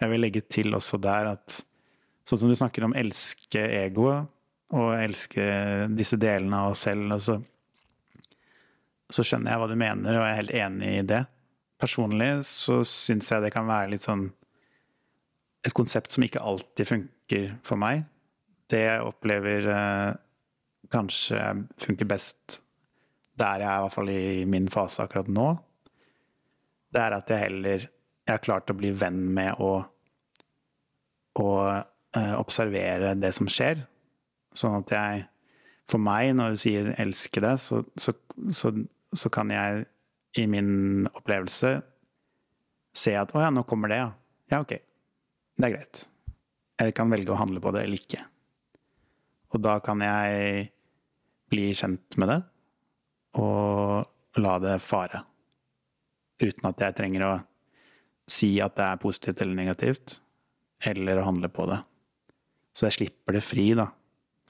jeg 0.00 0.12
vil 0.12 0.24
legge 0.24 0.44
til 0.46 0.74
også 0.78 1.00
der 1.02 1.32
at 1.34 1.58
sånn 2.26 2.44
som 2.44 2.50
du 2.50 2.56
snakker 2.58 2.86
om 2.86 2.94
elske 2.94 3.62
egoet, 3.82 4.30
og 4.76 4.90
elske 4.94 5.44
disse 5.96 6.18
delene 6.20 6.62
av 6.62 6.74
oss 6.74 6.84
selv, 6.86 7.16
og 7.16 7.24
så 7.24 7.40
så 9.10 9.24
skjønner 9.26 9.50
jeg 9.50 9.58
hva 9.58 9.66
du 9.66 9.76
mener, 9.78 10.16
og 10.16 10.22
jeg 10.22 10.30
er 10.30 10.38
helt 10.38 10.52
enig 10.54 10.90
i 10.94 11.06
det. 11.12 11.24
Personlig 11.80 12.30
så 12.46 12.80
syns 12.86 13.30
jeg 13.32 13.42
det 13.42 13.52
kan 13.54 13.68
være 13.68 13.90
litt 13.94 14.04
sånn 14.04 14.28
et 15.66 15.74
konsept 15.76 16.14
som 16.14 16.24
ikke 16.24 16.42
alltid 16.46 16.88
funker 16.88 17.46
for 17.66 17.80
meg. 17.80 18.04
Det 18.70 18.84
jeg 18.84 19.04
opplever 19.04 19.66
eh, 19.74 20.10
kanskje 20.92 21.40
funker 21.82 22.08
best 22.08 22.60
der 23.40 23.64
jeg 23.64 23.70
er, 23.70 23.78
i 23.80 23.84
hvert 23.84 23.96
fall 23.96 24.12
i 24.12 24.46
min 24.48 24.68
fase 24.72 25.04
akkurat 25.04 25.28
nå, 25.32 25.48
det 26.90 27.02
er 27.02 27.16
at 27.16 27.30
jeg 27.32 27.44
heller 27.46 27.86
jeg 27.86 28.34
har 28.36 28.42
klart 28.44 28.70
å 28.70 28.76
bli 28.76 28.90
venn 28.94 29.22
med 29.34 29.58
å 29.62 29.72
å 31.40 31.50
eh, 31.70 32.34
observere 32.36 33.14
det 33.16 33.30
som 33.36 33.48
skjer. 33.48 33.84
Sånn 34.56 34.80
at 34.80 34.96
jeg 34.96 35.26
For 35.90 35.98
meg, 35.98 36.36
når 36.38 36.52
du 36.54 36.58
sier 36.62 36.88
'elske 37.02 37.40
det', 37.42 37.56
så, 37.58 37.80
så, 37.98 38.12
så, 38.54 38.70
så 39.10 39.28
kan 39.28 39.50
jeg 39.50 39.88
i 40.38 40.44
min 40.46 41.08
opplevelse 41.10 41.82
se 42.94 43.14
at 43.18 43.32
'å 43.34 43.42
ja, 43.42 43.50
nå 43.50 43.64
kommer 43.66 43.90
det', 43.90 43.98
ja. 43.98 44.12
Ja, 44.52 44.60
ok. 44.60 44.76
Det 45.58 45.66
er 45.66 45.74
greit. 45.74 46.04
Jeg 46.78 46.94
kan 46.94 47.10
velge 47.10 47.32
å 47.34 47.40
handle 47.40 47.58
på 47.60 47.72
det 47.74 47.82
eller 47.82 47.98
ikke. 47.98 48.22
Og 49.50 49.62
da 49.62 49.80
kan 49.82 50.00
jeg 50.00 50.70
bli 51.50 51.72
kjent 51.74 52.16
med 52.16 52.30
det 52.30 52.40
og 53.42 54.38
la 54.38 54.58
det 54.62 54.78
fare. 54.82 55.24
Uten 56.40 56.70
at 56.70 56.80
jeg 56.80 56.96
trenger 56.96 57.26
å 57.26 57.32
si 58.30 58.54
at 58.62 58.76
det 58.78 58.86
er 58.86 59.02
positivt 59.02 59.42
eller 59.42 59.58
negativt, 59.58 60.20
eller 60.86 61.18
å 61.18 61.26
handle 61.26 61.50
på 61.52 61.66
det. 61.70 61.80
Så 62.72 62.86
jeg 62.86 62.98
slipper 62.98 63.36
det 63.36 63.42
fri, 63.44 63.72
da. 63.74 63.90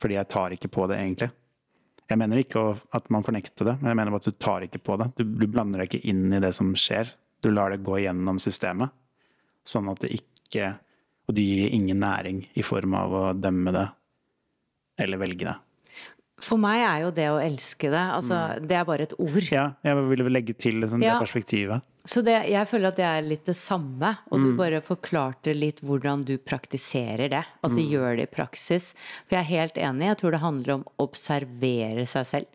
Fordi 0.01 0.16
jeg 0.16 0.28
tar 0.32 0.55
ikke 0.57 0.70
på 0.72 0.86
det, 0.90 0.98
egentlig. 1.01 1.30
Jeg 2.11 2.18
mener 2.18 2.40
ikke 2.42 2.62
at 2.96 3.11
man 3.12 3.22
fornekter 3.26 3.68
det, 3.68 3.76
men 3.82 3.92
jeg 3.92 3.98
mener 4.01 4.16
at 4.16 4.26
du 4.26 4.32
tar 4.32 4.64
ikke 4.66 4.80
på 4.82 4.96
det. 4.98 5.11
Du, 5.18 5.22
du 5.24 5.46
blander 5.46 5.82
deg 5.82 5.90
ikke 5.92 6.09
inn 6.11 6.24
i 6.34 6.40
det 6.42 6.51
som 6.57 6.72
skjer. 6.74 7.12
Du 7.44 7.51
lar 7.53 7.70
det 7.70 7.82
gå 7.86 8.01
gjennom 8.03 8.40
systemet. 8.42 8.90
Sånn 9.68 9.90
at 9.92 10.01
det 10.03 10.14
ikke 10.16 10.70
Og 11.28 11.34
du 11.36 11.42
gir 11.44 11.61
det 11.62 11.68
ingen 11.76 12.01
næring 12.03 12.40
i 12.59 12.62
form 12.66 12.94
av 12.98 13.12
å 13.14 13.20
dømme 13.38 13.70
det 13.76 13.84
eller 14.98 15.20
velge 15.20 15.46
det. 15.46 15.53
For 16.42 16.59
meg 16.59 16.80
er 16.82 17.05
jo 17.05 17.11
det 17.14 17.26
å 17.30 17.36
elske 17.38 17.90
det, 17.92 18.01
altså 18.16 18.40
det 18.64 18.74
er 18.80 18.86
bare 18.88 19.07
et 19.07 19.14
ord. 19.20 19.44
Ja, 19.53 19.68
jeg 19.86 20.09
ville 20.09 20.32
legge 20.32 20.57
til 20.59 20.80
liksom, 20.82 21.05
Ja. 21.05 21.14
det 21.14 21.28
perspektivet. 21.28 21.84
Så 22.11 22.24
det, 22.26 22.34
jeg 22.50 22.66
føler 22.66 22.90
at 22.90 22.96
det 22.98 23.04
er 23.06 23.22
litt 23.22 23.44
det 23.46 23.54
samme, 23.54 24.16
og 24.32 24.38
Mm. 24.40 24.44
du 24.50 24.56
bare 24.58 24.80
forklarte 24.82 25.52
litt 25.54 25.78
hvordan 25.84 26.24
du 26.26 26.32
praktiserer 26.38 27.28
det. 27.30 27.44
Altså 27.62 27.78
Mm. 27.78 27.90
gjør 27.92 28.16
det 28.18 28.24
i 28.26 28.34
praksis. 28.34 28.94
For 29.28 29.36
jeg 29.36 29.44
er 29.44 29.54
helt 29.61 29.74
enig, 29.78 30.08
jeg 30.08 30.18
tror 30.18 30.30
det 30.32 30.40
handler 30.40 30.74
om 30.74 30.84
å 30.98 31.06
observere 31.06 32.06
seg 32.08 32.26
selv. 32.26 32.46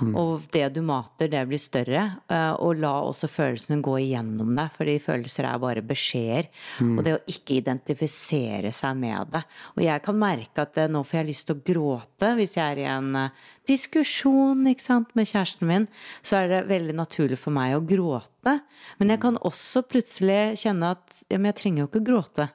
Mm. 0.00 0.14
Og 0.16 0.42
det 0.54 0.68
du 0.74 0.80
mater, 0.82 1.26
det 1.28 1.48
blir 1.48 1.58
større. 1.58 2.18
eh, 2.30 2.52
Og 2.54 2.76
la 2.78 2.92
også 3.02 3.26
følelsene 3.28 3.82
gå 3.82 3.94
igjennom 3.98 4.54
deg, 4.54 4.70
fordi 4.76 4.98
følelser 5.02 5.44
er 5.52 5.58
bare 5.58 5.82
beskjeder. 5.82 6.46
Mm. 6.78 6.98
Og 6.98 7.04
det 7.04 7.14
å 7.14 7.24
ikke 7.26 7.56
identifisere 7.62 8.72
seg 8.72 8.96
med 8.96 9.30
det. 9.32 9.44
Og 9.76 9.82
jeg 9.84 10.02
kan 10.04 10.14
merke 10.18 10.62
at 10.62 10.78
eh, 10.78 10.86
nå 10.88 11.02
får 11.04 11.18
jeg 11.20 11.26
lyst 11.26 11.46
til 11.50 11.56
å 11.56 11.64
gråte 11.64 12.34
hvis 12.38 12.54
jeg 12.54 12.78
er 12.78 12.82
i 12.82 12.88
en 12.88 13.16
eh, 13.16 13.28
diskusjon 13.68 14.66
sant, 14.82 15.12
med 15.14 15.28
kjæresten 15.28 15.68
min. 15.68 15.86
Så 16.22 16.38
er 16.40 16.50
det 16.50 16.64
veldig 16.70 16.96
naturlig 16.98 17.38
for 17.40 17.54
meg 17.54 17.76
å 17.76 17.84
gråte. 17.84 18.58
Men 18.98 19.14
jeg 19.14 19.22
kan 19.22 19.38
også 19.40 19.84
plutselig 19.88 20.58
kjenne 20.64 20.94
at 20.96 21.24
ja, 21.28 21.38
men 21.38 21.52
jeg 21.52 21.60
trenger 21.60 21.84
jo 21.84 21.90
ikke 21.90 22.04
gråte. 22.06 22.48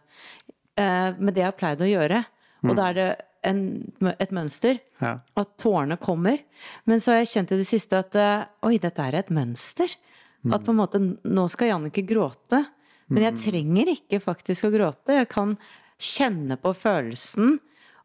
Eh, 0.79 1.09
med 1.17 1.33
det 1.33 1.43
jeg 1.43 1.51
har 1.51 1.57
pleid 1.59 1.83
å 1.83 1.89
gjøre. 1.89 2.23
Og 2.67 2.75
da 2.75 2.89
er 2.89 2.97
det 2.97 3.09
en, 3.47 3.61
et 4.11 4.33
mønster. 4.35 4.81
Ja. 4.99 5.19
At 5.39 5.55
tårene 5.61 5.99
kommer. 6.01 6.41
Men 6.89 7.01
så 7.03 7.13
har 7.13 7.23
jeg 7.23 7.33
kjent 7.33 7.53
i 7.55 7.61
det 7.61 7.69
siste 7.69 8.01
at 8.03 8.17
eh, 8.19 8.47
oi, 8.67 8.75
dette 8.81 9.05
er 9.05 9.21
et 9.21 9.31
mønster. 9.33 9.95
At 10.49 10.63
på 10.63 10.71
en 10.71 10.79
måte 10.79 11.01
nå 11.01 11.45
skal 11.51 11.73
Jannicke 11.73 12.05
gråte. 12.07 12.63
Men 13.09 13.25
jeg 13.25 13.41
trenger 13.41 13.89
ikke 13.95 14.21
faktisk 14.23 14.67
å 14.67 14.73
gråte. 14.73 15.17
Jeg 15.17 15.27
kan 15.31 15.55
kjenne 15.99 16.55
på 16.61 16.71
følelsen 16.77 17.57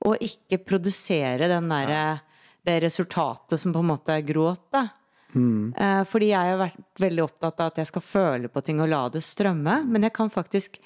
og 0.05 0.22
ikke 0.24 0.59
produsere 0.66 1.48
den 1.50 1.68
derre 1.70 2.23
det 2.64 2.80
resultatet 2.84 3.60
som 3.60 3.74
på 3.74 3.82
en 3.82 3.90
måte 3.92 4.14
er 4.14 4.26
gråt, 4.26 4.66
da. 4.72 4.86
Mm. 5.34 5.74
Fordi 6.06 6.28
jeg 6.30 6.50
har 6.52 6.60
vært 6.60 7.00
veldig 7.02 7.24
opptatt 7.24 7.58
av 7.60 7.72
at 7.72 7.80
jeg 7.82 7.90
skal 7.90 8.04
føle 8.06 8.50
på 8.52 8.62
ting 8.62 8.78
og 8.80 8.86
la 8.92 9.00
det 9.10 9.24
strømme. 9.26 9.80
Men 9.90 10.06
jeg 10.06 10.14
kan 10.14 10.30
faktisk 10.30 10.78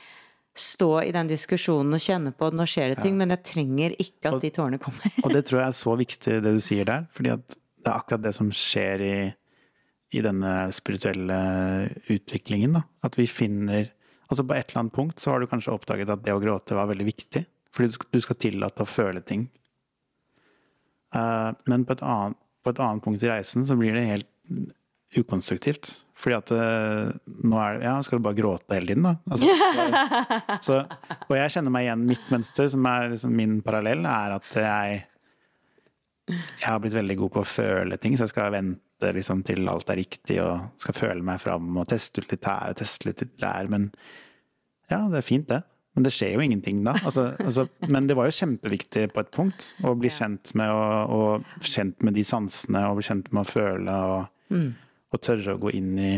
stå 0.59 0.91
i 1.03 1.13
den 1.15 1.29
diskusjonen 1.31 1.95
og 1.95 2.03
kjenne 2.03 2.33
på 2.35 2.49
at 2.49 2.57
nå 2.57 2.67
skjer 2.69 2.93
det 2.93 3.03
ting, 3.05 3.19
men 3.19 3.31
jeg 3.35 3.45
trenger 3.47 3.95
ikke 4.01 4.33
at 4.33 4.43
de 4.43 4.51
tårene 4.55 4.81
kommer. 4.83 5.13
Og 5.25 5.35
det 5.35 5.45
tror 5.47 5.61
jeg 5.61 5.69
er 5.69 5.77
så 5.79 5.95
viktig, 6.01 6.39
det 6.45 6.55
du 6.57 6.63
sier 6.65 6.89
der. 6.89 7.07
fordi 7.15 7.37
det 7.37 7.87
er 7.87 7.95
akkurat 7.95 8.25
det 8.25 8.33
som 8.35 8.49
skjer 8.55 9.05
i, 9.07 9.19
i 10.19 10.25
denne 10.25 10.55
spirituelle 10.75 11.39
utviklingen. 12.11 12.75
Da. 12.81 12.83
At 13.07 13.21
vi 13.21 13.29
finner 13.31 13.95
Altså 14.29 14.43
på 14.45 14.53
et 14.53 14.69
eller 14.69 14.83
annet 14.83 14.93
punkt 14.93 15.23
så 15.25 15.31
har 15.33 15.41
du 15.41 15.49
kanskje 15.49 15.73
oppdaget 15.73 16.11
at 16.13 16.21
det 16.21 16.35
å 16.37 16.41
gråte 16.43 16.77
var 16.77 16.91
veldig 16.91 17.05
viktig. 17.07 17.41
Fordi 17.73 17.89
du 17.89 17.95
skal, 17.95 18.09
du 18.13 18.19
skal 18.21 18.37
tillate 18.37 18.85
å 18.85 18.89
føle 18.91 19.23
ting. 19.25 19.47
Eh, 21.15 21.51
men 21.71 21.87
på 21.89 21.97
et, 21.97 22.05
annet, 22.05 22.39
på 22.65 22.75
et 22.75 22.83
annet 22.85 23.05
punkt 23.05 23.25
i 23.25 23.31
reisen 23.31 23.67
så 23.69 23.77
blir 23.79 23.97
det 23.97 24.09
helt 24.09 24.29
ukonstruktivt. 25.17 25.93
Fordi 26.19 26.37
at 26.37 26.51
eh, 26.53 27.13
nå 27.47 27.61
er 27.63 27.79
det 27.79 27.87
Ja, 27.87 27.95
skal 28.03 28.19
du 28.19 28.27
bare 28.27 28.39
gråte 28.39 28.75
hele 28.75 28.91
tiden, 28.91 29.07
da? 29.07 29.15
Altså, 29.31 29.53
så, 30.69 30.81
og 31.29 31.37
jeg 31.39 31.55
kjenner 31.55 31.75
meg 31.75 31.87
igjen. 31.87 32.09
Mitt 32.11 32.33
mønster, 32.35 32.69
som 32.73 32.91
er 32.91 33.15
liksom 33.15 33.37
min 33.39 33.61
parallell, 33.65 34.05
er 34.09 34.37
at 34.41 34.59
jeg 34.59 35.05
jeg 36.29 36.67
har 36.67 36.81
blitt 36.83 36.97
veldig 36.97 37.17
god 37.23 37.33
på 37.33 37.41
å 37.41 37.49
føle 37.49 37.97
ting, 38.01 38.17
så 38.17 38.27
jeg 38.27 38.35
skal 38.35 38.53
vente 38.53 39.13
liksom, 39.17 39.41
til 39.49 39.69
alt 39.71 39.89
er 39.89 40.01
riktig 40.03 40.37
og 40.43 40.81
skal 40.83 40.97
føle 40.97 41.25
meg 41.25 41.41
fram 41.41 41.71
og 41.81 41.89
teste 41.89 42.21
ut 42.21 42.35
litt 42.35 42.49
her 42.49 42.75
og 42.75 42.81
teste 42.83 43.09
ut 43.09 43.23
litt 43.25 43.39
der. 43.41 43.71
Men 43.73 43.89
ja, 44.91 45.01
det 45.09 45.23
er 45.23 45.25
fint, 45.25 45.49
det. 45.49 45.63
Men 45.99 46.05
det 46.07 46.13
skjer 46.15 46.37
jo 46.37 46.43
ingenting 46.45 46.85
da. 46.87 46.93
Altså, 47.03 47.33
altså, 47.43 47.65
men 47.91 48.07
det 48.07 48.15
var 48.15 48.29
jo 48.29 48.37
kjempeviktig 48.37 49.09
på 49.11 49.23
et 49.25 49.31
punkt 49.35 49.65
å 49.83 49.97
bli 49.99 50.11
kjent 50.15 50.53
med, 50.55 50.71
og, 50.71 51.11
og 51.11 51.65
kjent 51.67 52.05
med 52.07 52.15
de 52.15 52.23
sansene 52.23 52.85
og 52.87 53.01
bli 53.01 53.07
kjent 53.09 53.33
med 53.35 53.43
å 53.43 53.49
føle 53.49 53.97
og, 54.07 54.61
og 55.11 55.21
tørre 55.27 55.57
å 55.57 55.59
gå 55.59 55.73
inn 55.75 55.89
i 55.99 56.13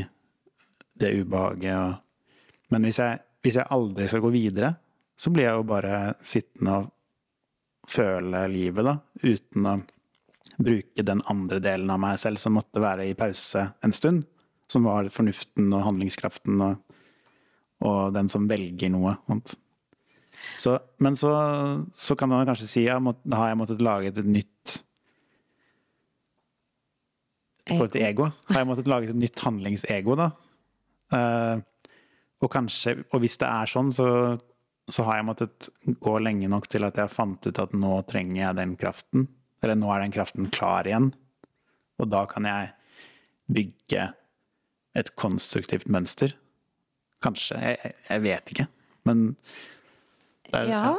det 1.01 1.15
ubehaget. 1.23 1.79
Og, 1.81 2.43
men 2.77 2.85
hvis 2.85 3.01
jeg, 3.01 3.23
hvis 3.41 3.57
jeg 3.57 3.73
aldri 3.73 4.11
skal 4.13 4.21
gå 4.27 4.33
videre, 4.35 4.75
så 5.17 5.33
blir 5.33 5.49
jeg 5.49 5.63
jo 5.63 5.65
bare 5.73 6.03
sittende 6.29 6.77
og 6.83 7.89
føle 7.89 8.45
livet, 8.53 8.85
da, 8.85 8.95
uten 9.25 9.71
å 9.73 9.75
bruke 10.61 11.07
den 11.09 11.25
andre 11.33 11.63
delen 11.65 11.89
av 11.97 12.05
meg 12.05 12.21
selv 12.21 12.37
som 12.45 12.59
måtte 12.59 12.85
være 12.85 13.09
i 13.09 13.17
pause 13.17 13.65
en 13.81 13.97
stund. 13.97 14.29
Som 14.69 14.85
var 14.93 15.09
fornuften 15.09 15.73
og 15.73 15.87
handlingskraften 15.89 16.61
og, 16.69 17.01
og 17.89 18.13
den 18.13 18.29
som 18.29 18.45
velger 18.53 18.93
noe. 18.93 19.17
sant? 19.25 19.57
Så, 20.61 20.77
men 21.05 21.17
så, 21.17 21.31
så 21.97 22.17
kan 22.17 22.29
man 22.33 22.47
kanskje 22.49 22.69
si 22.69 22.85
ja, 22.87 22.99
da 23.01 23.37
har 23.41 23.51
jeg 23.53 23.59
måttet 23.61 23.83
lage 23.85 24.13
et 24.13 24.21
nytt 24.25 24.77
I 27.71 27.77
forhold 27.77 27.93
til 27.95 28.03
ego. 28.07 28.29
Har 28.51 28.63
jeg 28.63 28.69
måttet 28.71 28.89
lage 28.91 29.11
et 29.13 29.19
nytt 29.21 29.43
handlingsego, 29.45 30.17
da? 30.19 30.31
Uh, 31.15 31.61
og 32.41 32.51
kanskje, 32.55 32.97
og 33.13 33.21
hvis 33.23 33.37
det 33.43 33.47
er 33.51 33.69
sånn, 33.71 33.91
så, 33.95 34.07
så 34.91 35.05
har 35.07 35.21
jeg 35.21 35.27
måttet 35.29 35.69
gå 36.03 36.15
lenge 36.25 36.49
nok 36.51 36.67
til 36.73 36.87
at 36.89 36.99
jeg 36.99 37.13
fant 37.13 37.47
ut 37.47 37.61
at 37.63 37.75
nå 37.77 37.99
trenger 38.09 38.41
jeg 38.47 38.59
den 38.59 38.73
kraften. 38.81 39.27
Eller 39.61 39.77
nå 39.77 39.91
er 39.93 40.03
den 40.07 40.15
kraften 40.15 40.49
klar 40.55 40.89
igjen. 40.89 41.11
Og 42.01 42.09
da 42.11 42.25
kan 42.31 42.49
jeg 42.49 42.73
bygge 43.53 44.07
et 44.97 45.13
konstruktivt 45.21 45.87
mønster. 45.93 46.33
Kanskje. 47.23 47.61
Jeg- 47.61 47.95
jeg 48.09 48.23
vet 48.25 48.55
ikke. 48.55 48.67
Men 49.05 49.37
det 50.53 50.67
ja. 50.71 50.83
Ja. 50.91 50.99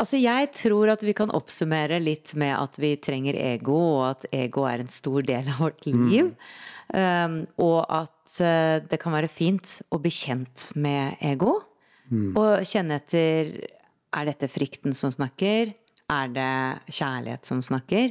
Altså, 0.00 0.16
jeg 0.16 0.48
tror 0.56 0.88
at 0.94 1.02
vi 1.04 1.12
kan 1.16 1.32
oppsummere 1.36 1.98
litt 2.00 2.32
med 2.40 2.54
at 2.56 2.78
vi 2.80 2.94
trenger 2.96 3.36
ego, 3.36 3.76
og 3.98 4.04
at 4.06 4.24
ego 4.32 4.64
er 4.64 4.80
en 4.80 4.92
stor 4.92 5.20
del 5.28 5.50
av 5.52 5.60
vårt 5.60 5.84
liv. 5.84 6.32
Um, 6.92 7.42
og 7.60 7.84
at 7.92 8.38
uh, 8.40 8.80
det 8.88 8.98
kan 9.00 9.12
være 9.12 9.28
fint 9.32 9.78
å 9.92 10.00
bli 10.00 10.12
kjent 10.12 10.70
med 10.80 11.20
ego. 11.20 11.58
Og 12.12 12.66
kjenne 12.68 12.98
etter 13.00 13.54
Er 14.12 14.26
dette 14.28 14.48
frykten 14.52 14.92
som 14.92 15.08
snakker? 15.08 15.70
Er 16.12 16.28
det 16.28 16.92
kjærlighet 16.92 17.48
som 17.48 17.62
snakker? 17.64 18.10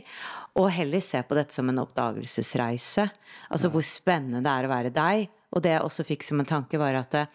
Og 0.58 0.72
heller 0.74 1.04
se 1.06 1.22
på 1.22 1.38
dette 1.38 1.54
som 1.54 1.70
en 1.70 1.84
oppdagelsesreise. 1.84 3.06
Altså 3.54 3.70
hvor 3.70 3.86
spennende 3.86 4.42
det 4.42 4.50
er 4.50 4.66
å 4.66 4.72
være 4.72 4.94
deg. 4.96 5.28
Og 5.54 5.62
det 5.62 5.76
jeg 5.76 5.86
også 5.86 6.08
fikk 6.08 6.26
som 6.26 6.42
en 6.42 6.50
tanke, 6.50 6.80
var 6.82 6.98
at 6.98 7.20
eh? 7.20 7.30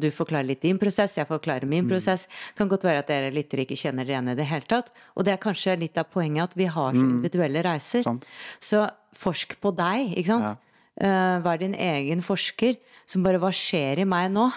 Du 0.00 0.08
forklarer 0.14 0.48
litt 0.48 0.62
din 0.62 0.78
prosess, 0.78 1.16
jeg 1.18 1.28
forklarer 1.28 1.68
min 1.68 1.88
prosess. 1.88 2.28
Kan 2.58 2.68
godt 2.68 2.84
være 2.84 3.02
at 3.04 3.08
dere 3.10 3.30
lyttere 3.34 3.66
ikke 3.66 3.78
kjenner 3.78 4.06
det 4.06 4.14
igjen 4.14 4.32
i 4.32 4.36
det 4.38 4.48
hele 4.50 4.68
tatt. 4.68 4.92
Og 5.16 5.26
det 5.26 5.34
er 5.34 5.42
kanskje 5.42 5.78
litt 5.80 5.98
av 5.98 6.10
poenget 6.12 6.50
at 6.50 6.58
vi 6.58 6.66
har 6.66 6.92
så 6.92 7.00
individuelle 7.00 7.62
reiser. 7.64 8.04
Sant. 8.06 8.28
Så 8.60 8.84
forsk 9.22 9.58
på 9.62 9.72
deg, 9.76 10.16
ikke 10.16 10.30
sant. 10.32 10.68
Eh, 11.00 11.36
vær 11.44 11.60
din 11.60 11.74
egen 11.74 12.20
forsker 12.20 12.76
som 13.08 13.22
bare 13.24 13.40
Hva 13.40 13.48
skjer 13.54 14.02
i 14.02 14.08
meg 14.08 14.28
nå? 14.32 14.50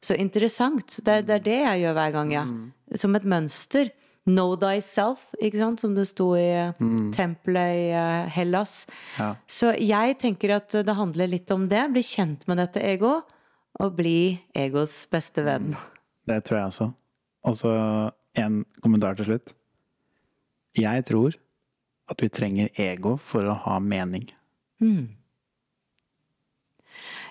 Så 0.00 0.16
interessant. 0.16 1.00
Det, 1.04 1.24
det 1.28 1.40
er 1.40 1.42
det 1.44 1.56
jeg 1.60 1.82
gjør 1.82 1.96
hver 1.98 2.12
gang, 2.14 2.30
ja. 2.32 2.44
Som 2.98 3.18
et 3.18 3.26
mønster. 3.28 3.90
Know 4.28 4.52
thyself, 4.60 5.30
ikke 5.40 5.58
sant, 5.58 5.80
som 5.80 5.94
det 5.96 6.04
sto 6.10 6.34
i 6.36 6.52
mm. 6.76 7.10
tempelet 7.16 7.76
i 7.78 7.84
eh, 7.96 8.28
Hellas. 8.30 8.84
Ja. 9.16 9.32
Så 9.48 9.72
jeg 9.80 10.18
tenker 10.20 10.52
at 10.58 10.76
det 10.86 10.94
handler 10.94 11.30
litt 11.32 11.50
om 11.54 11.64
det. 11.70 11.86
Bli 11.94 12.02
kjent 12.04 12.44
med 12.46 12.60
dette 12.60 12.84
ego, 12.84 13.16
og 13.78 13.94
bli 13.98 14.40
egos 14.56 15.04
beste 15.10 15.44
venn. 15.46 15.72
Det 16.28 16.40
tror 16.46 16.58
jeg 16.58 16.72
også. 16.72 16.90
Og 17.48 17.56
så 17.56 17.72
en 18.40 18.64
kommentar 18.82 19.16
til 19.18 19.30
slutt. 19.30 19.54
Jeg 20.78 21.06
tror 21.08 21.36
at 22.10 22.22
vi 22.22 22.28
trenger 22.32 22.70
ego 22.78 23.16
for 23.22 23.46
å 23.46 23.56
ha 23.66 23.78
mening. 23.82 24.26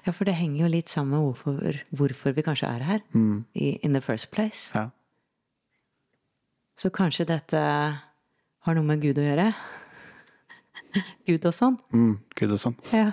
Ja, 0.05 0.13
for 0.15 0.25
det 0.27 0.37
henger 0.39 0.63
jo 0.63 0.71
litt 0.71 0.91
sammen 0.91 1.17
med 1.17 1.25
hvorfor, 1.27 1.81
hvorfor 1.91 2.35
vi 2.35 2.45
kanskje 2.45 2.69
er 2.71 2.85
her. 2.87 3.03
I, 3.53 3.77
in 3.83 3.93
the 3.93 4.01
first 4.01 4.31
place. 4.31 4.71
Ja. 4.73 4.89
Så 6.79 6.89
kanskje 6.95 7.27
dette 7.27 7.59
har 7.59 8.75
noe 8.75 8.87
med 8.87 9.03
Gud 9.03 9.19
å 9.19 9.25
gjøre? 9.25 9.51
Gud 11.27 11.45
og 11.45 11.55
sånn? 11.55 11.75
Mm, 11.91 12.13
Gud 12.39 12.55
og 12.55 12.61
sånn. 12.63 12.77
Ja. 12.95 13.11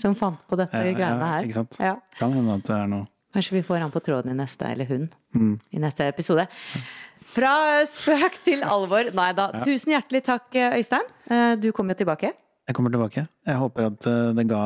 Som 0.00 0.14
fant 0.18 0.40
på 0.48 0.56
dette 0.60 0.80
Ja, 0.80 0.92
greiene 0.96 1.20
ja, 1.20 1.30
her. 1.36 1.46
ikke 1.48 1.58
sant? 1.60 1.76
Ja. 1.80 1.94
Kan 2.18 2.32
hende 2.36 2.56
at 2.58 2.64
det 2.68 2.76
er 2.80 2.86
noe 2.90 3.06
Kanskje 3.30 3.52
vi 3.60 3.62
får 3.62 3.78
han 3.84 3.92
på 3.94 4.00
tråden 4.02 4.32
i 4.32 4.34
neste, 4.40 4.66
eller 4.66 4.88
hun, 4.90 5.04
Mm. 5.36 5.52
i 5.70 5.78
neste 5.78 6.02
episode. 6.10 6.48
Fra 7.30 7.52
spøk 7.86 8.40
til 8.42 8.64
alvor. 8.66 9.12
Nei 9.14 9.28
da. 9.38 9.44
Tusen 9.62 9.92
hjertelig 9.94 10.24
takk, 10.26 10.48
Øystein. 10.74 11.06
Eh, 11.30 11.54
Du 11.62 11.68
kommer 11.70 11.94
jo 11.94 12.00
tilbake. 12.04 12.32
Jeg 12.66 12.74
kommer 12.74 12.90
tilbake. 12.90 13.28
Jeg 13.46 13.56
håper 13.60 13.86
at 13.86 14.06
eh, 14.10 14.32
det 14.34 14.48
ga 14.50 14.64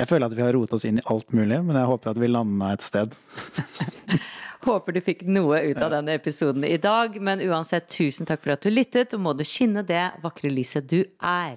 Jeg 0.00 0.08
føler 0.08 0.26
at 0.26 0.34
vi 0.34 0.42
har 0.42 0.52
rotet 0.56 0.72
oss 0.74 0.84
inn 0.88 0.98
i 0.98 1.02
alt 1.06 1.30
mulig, 1.36 1.60
men 1.62 1.76
jeg 1.76 1.86
håper 1.86 2.10
at 2.10 2.18
vi 2.18 2.26
landa 2.26 2.72
et 2.72 2.82
sted. 2.82 3.14
Håper 4.64 4.92
du 4.92 5.00
fikk 5.00 5.22
noe 5.28 5.60
ut 5.70 5.78
av 5.80 5.90
denne 5.94 6.14
episoden 6.18 6.64
i 6.68 6.76
dag. 6.80 7.14
Men 7.20 7.40
uansett, 7.40 7.86
tusen 7.88 8.26
takk 8.28 8.42
for 8.44 8.52
at 8.56 8.62
du 8.66 8.70
lyttet, 8.72 9.14
og 9.16 9.20
må 9.24 9.32
du 9.36 9.44
skinne 9.44 9.84
det 9.86 10.02
vakre 10.24 10.50
lyset 10.52 10.88
du 10.90 10.98
er. 11.20 11.56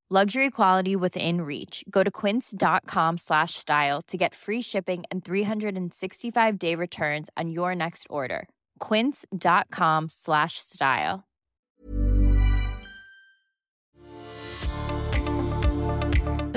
Luxury 0.13 0.49
quality 0.49 0.93
within 0.93 1.39
reach. 1.39 1.85
Go 1.89 2.03
to 2.03 2.11
quince.com 2.11 3.17
slash 3.17 3.53
style 3.53 4.01
to 4.09 4.17
get 4.17 4.35
free 4.35 4.61
shipping 4.61 5.05
and 5.09 5.23
365 5.23 6.59
day 6.59 6.75
returns 6.75 7.29
on 7.37 7.49
your 7.49 7.73
next 7.73 8.07
order. 8.09 8.49
Quince.com 8.79 10.09
slash 10.09 10.57
style. 10.57 11.23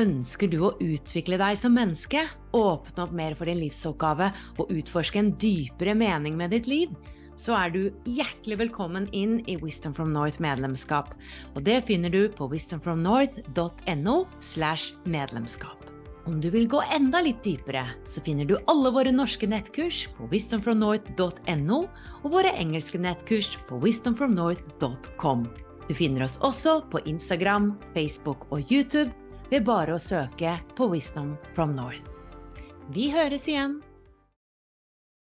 Ønsker 0.02 0.50
du 0.50 0.58
å 0.66 0.74
utvikle 0.82 1.38
deg 1.38 1.54
som 1.54 1.78
menneske, 1.78 2.24
åpne 2.50 3.04
opp 3.06 3.14
mer 3.14 3.38
for 3.38 3.46
din 3.46 3.62
livsoppgave 3.62 4.32
og 4.58 4.72
utforske 4.74 5.22
en 5.22 5.30
dypere 5.38 5.94
mening 5.94 6.34
med 6.34 6.50
ditt 6.58 6.66
liv? 6.66 6.90
Så 7.36 7.54
er 7.58 7.72
du 7.74 7.80
hjertelig 8.06 8.60
velkommen 8.60 9.08
inn 9.12 9.40
i 9.50 9.56
Wisdom 9.58 9.94
from 9.94 10.12
North 10.14 10.40
medlemskap. 10.42 11.10
Og 11.54 11.64
det 11.66 11.80
finner 11.88 12.12
du 12.12 12.28
på 12.30 12.46
wisdomfromnorth.no 12.52 14.16
slash 14.40 14.94
medlemskap. 15.04 15.80
Om 16.24 16.38
du 16.40 16.48
vil 16.54 16.68
gå 16.70 16.80
enda 16.94 17.20
litt 17.20 17.42
dypere, 17.44 17.82
så 18.08 18.22
finner 18.24 18.48
du 18.48 18.54
alle 18.70 18.92
våre 18.94 19.12
norske 19.12 19.48
nettkurs 19.50 20.06
på 20.16 20.30
wisdomfromnorth.no 20.30 21.80
og 22.22 22.30
våre 22.32 22.54
engelske 22.56 23.02
nettkurs 23.02 23.50
på 23.68 23.82
wisdomfromnorth.com. 23.82 25.44
Du 25.84 25.92
finner 25.92 26.24
oss 26.24 26.38
også 26.40 26.78
på 26.88 27.02
Instagram, 27.04 27.74
Facebook 27.92 28.46
og 28.48 28.72
YouTube 28.72 29.10
ved 29.50 29.66
bare 29.68 29.98
å 29.98 30.00
søke 30.00 30.56
på 30.78 30.88
Wisdom 30.94 31.34
from 31.52 31.76
North. 31.76 32.00
Vi 32.96 33.10
høres 33.12 33.44
igjen! 33.48 33.82